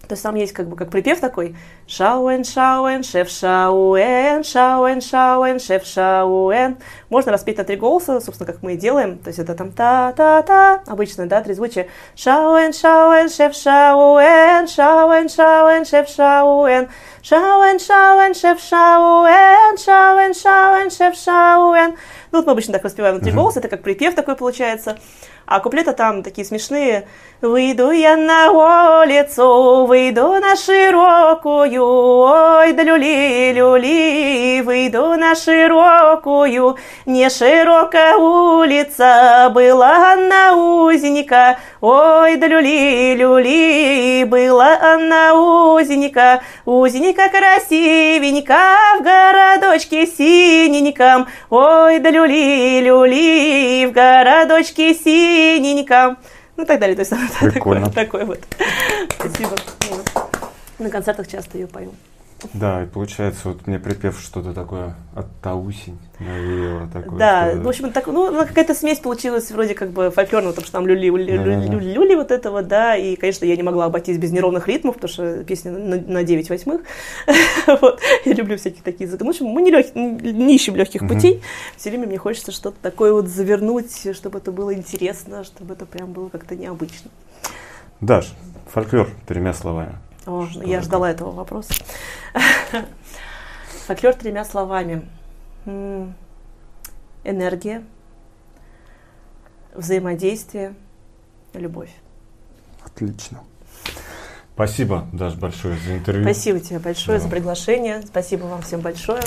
то 0.08 0.16
есть 0.16 0.24
там 0.24 0.36
есть 0.36 0.52
как 0.52 0.68
бы 0.68 0.76
как 0.76 0.90
припев 0.90 1.22
такой 1.22 1.56
«Шауэн, 1.88 2.44
шауэн, 2.44 3.04
шеф 3.04 3.30
шауэн, 3.30 4.44
шауэн, 4.44 5.00
шауэн, 5.00 5.60
шеф 5.60 5.86
шауэн». 5.86 6.78
Можно 7.10 7.32
распеть 7.32 7.58
на 7.58 7.64
три 7.64 7.78
голоса, 7.78 8.20
собственно, 8.20 8.52
как 8.52 8.62
мы 8.62 8.74
и 8.74 8.78
делаем. 8.78 9.18
То 9.18 9.30
есть 9.30 9.40
это 9.40 9.56
там 9.56 9.72
та-та-та, 9.72 10.84
обычно, 10.88 11.26
да, 11.26 11.42
трезвучие. 11.42 11.88
«Шауэн, 12.16 12.74
шауэн, 12.74 13.30
шеф 13.30 13.56
шауэн, 13.56 14.68
шауэн, 14.68 15.30
шауэн, 15.30 15.86
шеф 15.86 16.10
шауэн». 16.10 16.90
Шауэн, 17.24 17.80
шауэн, 17.80 18.34
шеф 18.34 18.60
шауэн, 18.60 19.78
шауэн, 19.78 20.34
шауэн, 20.34 20.90
шеф 20.92 21.16
шауэн. 21.16 21.92
Ну, 22.32 22.40
вот 22.40 22.46
мы 22.46 22.52
обычно 22.52 22.74
так 22.74 22.84
распеваем 22.84 23.16
внутри 23.16 23.32
голоса, 23.32 23.60
это 23.60 23.70
как 23.70 23.82
припев 23.82 24.14
такой 24.14 24.36
получается. 24.36 24.98
А 25.45 25.60
куплеты 25.60 25.94
там 25.94 26.24
такие 26.24 26.45
смешные. 26.45 27.06
Выйду 27.41 27.91
я 27.91 28.15
на 28.15 28.52
улицу, 28.52 29.86
выйду 29.86 30.40
на 30.40 30.56
широкую, 30.56 31.84
ой, 31.86 32.72
да 32.72 32.84
люли, 32.84 33.52
люли, 33.52 34.61
выйду 34.61 35.18
на 35.18 35.36
широкую. 35.36 36.78
Не 37.06 37.30
широкая 37.30 38.15
улица, 38.15 39.52
была 39.53 40.14
она 40.14 40.56
узенька, 40.56 41.57
ой, 41.82 42.38
да 42.38 42.48
люли, 42.48 43.15
люли, 43.15 44.24
была 44.24 44.78
она 44.80 45.34
узенька, 45.34 46.41
узенька 46.64 47.28
красивенька, 47.28 48.78
в 48.99 49.03
городочке 49.03 50.07
синеньком, 50.07 51.28
ой, 51.49 51.99
да 51.99 52.10
люли, 52.10 52.80
люли, 52.80 53.86
в 53.86 53.91
городочке 53.91 54.94
синеньком. 54.94 55.32
Ну 56.55 56.64
и 56.64 56.65
так 56.68 56.80
далее. 56.80 56.95
То 56.95 57.01
есть 57.01 57.11
она 57.11 57.27
такой, 57.51 57.89
такой 57.91 58.26
вот. 58.26 58.39
Спасибо. 59.19 59.55
Вот. 59.89 60.10
На 60.80 60.89
концертах 60.89 61.27
часто 61.27 61.57
ее 61.57 61.68
пою. 61.68 61.93
Да, 62.53 62.84
и 62.84 62.86
получается, 62.86 63.49
вот 63.49 63.68
мне 63.68 63.80
припев 63.80 64.20
что-то 64.20 64.53
такое 64.53 64.95
от 65.15 65.28
Таусень 65.41 65.98
навеяло 66.20 66.88
такое. 66.91 67.20
Да, 67.20 67.49
что-то. 67.49 67.64
в 67.64 67.68
общем, 67.70 67.91
так, 67.91 68.07
ну, 68.07 68.32
ну, 68.32 68.45
какая-то 68.45 68.74
смесь 68.74 68.99
получилась 68.99 69.52
вроде 69.52 69.74
как 69.74 69.91
бы 69.91 70.11
фольклорного, 70.11 70.52
потому 70.52 70.65
что 70.65 70.74
там 70.74 70.88
люли, 70.88 71.07
люли, 71.07 71.32
люли, 71.32 71.68
люли, 71.68 71.94
люли 71.94 72.15
вот 72.15 72.32
этого, 72.32 72.61
да, 72.61 72.95
и, 72.95 73.15
конечно, 73.15 73.45
я 73.45 73.56
не 73.56 73.64
могла 73.64 73.86
обойтись 73.86 74.18
без 74.18 74.32
неровных 74.32 74.68
ритмов, 74.68 74.95
потому 74.95 75.11
что 75.11 75.44
песня 75.44 75.72
на, 75.72 75.98
на 75.98 76.24
9 76.24 76.49
восьмых, 76.49 76.82
вот, 77.82 77.99
я 78.26 78.34
люблю 78.34 78.57
всякие 78.57 78.84
такие 78.84 79.06
языки. 79.07 79.24
Ну, 79.24 79.32
в 79.32 79.34
общем, 79.34 79.45
мы 79.48 79.61
не, 79.61 79.72
лег- 79.72 79.95
не 79.95 80.56
ищем 80.56 80.76
легких 80.76 81.02
путей, 81.07 81.41
все 81.78 81.90
время 81.90 82.07
мне 82.07 82.18
хочется 82.18 82.52
что-то 82.52 82.78
такое 82.82 83.14
вот 83.14 83.28
завернуть, 83.28 84.15
чтобы 84.15 84.40
это 84.40 84.52
было 84.52 84.74
интересно, 84.74 85.44
чтобы 85.44 85.74
это 85.74 85.86
прям 85.86 86.11
было 86.14 86.30
как-то 86.30 86.56
необычно. 86.56 87.10
Даш, 88.02 88.34
фольклор 88.72 89.10
тремя 89.28 89.53
словами. 89.53 89.95
О, 90.26 90.45
Что 90.48 90.60
я 90.60 90.66
такое? 90.66 90.82
ждала 90.82 91.12
этого 91.12 91.32
вопроса. 91.32 91.74
Фольклор 93.88 94.14
тремя 94.14 94.45
словами. 94.45 95.08
Энергия, 97.26 97.84
взаимодействие, 99.74 100.76
любовь. 101.54 101.91
Отлично. 102.86 103.44
Спасибо, 104.56 105.08
Даш, 105.14 105.36
большое 105.36 105.78
за 105.80 105.95
интервью. 105.98 106.24
Спасибо 106.24 106.60
тебе 106.60 106.80
большое 106.80 107.18
Да. 107.18 107.24
за 107.24 107.30
приглашение. 107.30 108.02
Спасибо 108.04 108.45
вам 108.45 108.62
всем 108.62 108.82
большое. 108.82 109.24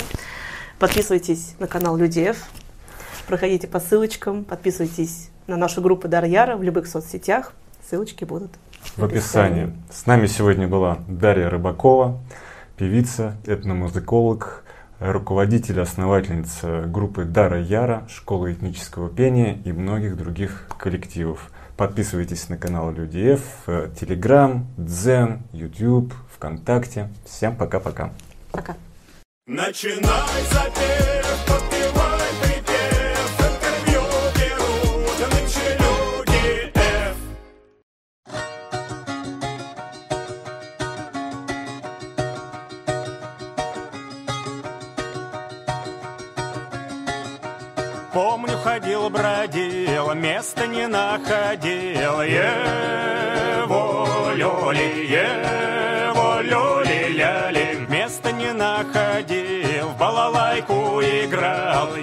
Подписывайтесь 0.79 1.55
на 1.59 1.67
канал 1.67 1.97
Люди 1.97 2.19
F. 2.21 2.37
Проходите 3.27 3.67
по 3.67 3.79
ссылочкам. 3.79 4.45
Подписывайтесь 4.45 5.29
на 5.47 5.57
нашу 5.57 5.81
группу 5.81 6.07
Дарьяра 6.07 6.55
в 6.55 6.63
любых 6.63 6.87
соцсетях. 6.87 7.53
Ссылочки 7.89 8.23
будут 8.23 8.51
в 8.97 9.03
описании. 9.03 9.73
С 9.91 10.05
нами 10.05 10.27
сегодня 10.27 10.67
была 10.67 10.99
Дарья 11.07 11.49
Рыбакова, 11.49 12.19
певица, 12.75 13.37
этномузыколог, 13.45 14.63
руководитель, 14.99 15.79
основательница 15.79 16.83
группы 16.87 17.23
Дара 17.23 17.61
Яра, 17.61 18.07
школы 18.09 18.53
этнического 18.53 19.09
пения 19.09 19.59
и 19.63 19.71
многих 19.71 20.17
других 20.17 20.67
коллективов. 20.79 21.51
Подписывайтесь 21.75 22.49
на 22.49 22.57
канал 22.57 22.91
Люди 22.91 23.37
э, 23.67 23.89
Телеграм, 23.99 24.65
Дзен, 24.77 25.43
YouTube, 25.53 26.11
ВКонтакте. 26.35 27.09
Всем 27.25 27.55
пока-пока. 27.55 28.11
Пока. 28.51 28.75
Начинай 29.45 30.43
запев, 30.51 31.76
места 50.37 50.67
не 50.67 50.87
находил. 50.87 52.21
Его 52.21 53.67
люли, 54.35 55.07
его 55.09 56.41
люли 56.41 57.13
ляли, 57.17 57.87
места 57.89 58.31
не 58.31 58.53
находил, 58.53 59.87
в 59.87 59.97
балалайку 59.97 61.01
играл. 61.01 61.95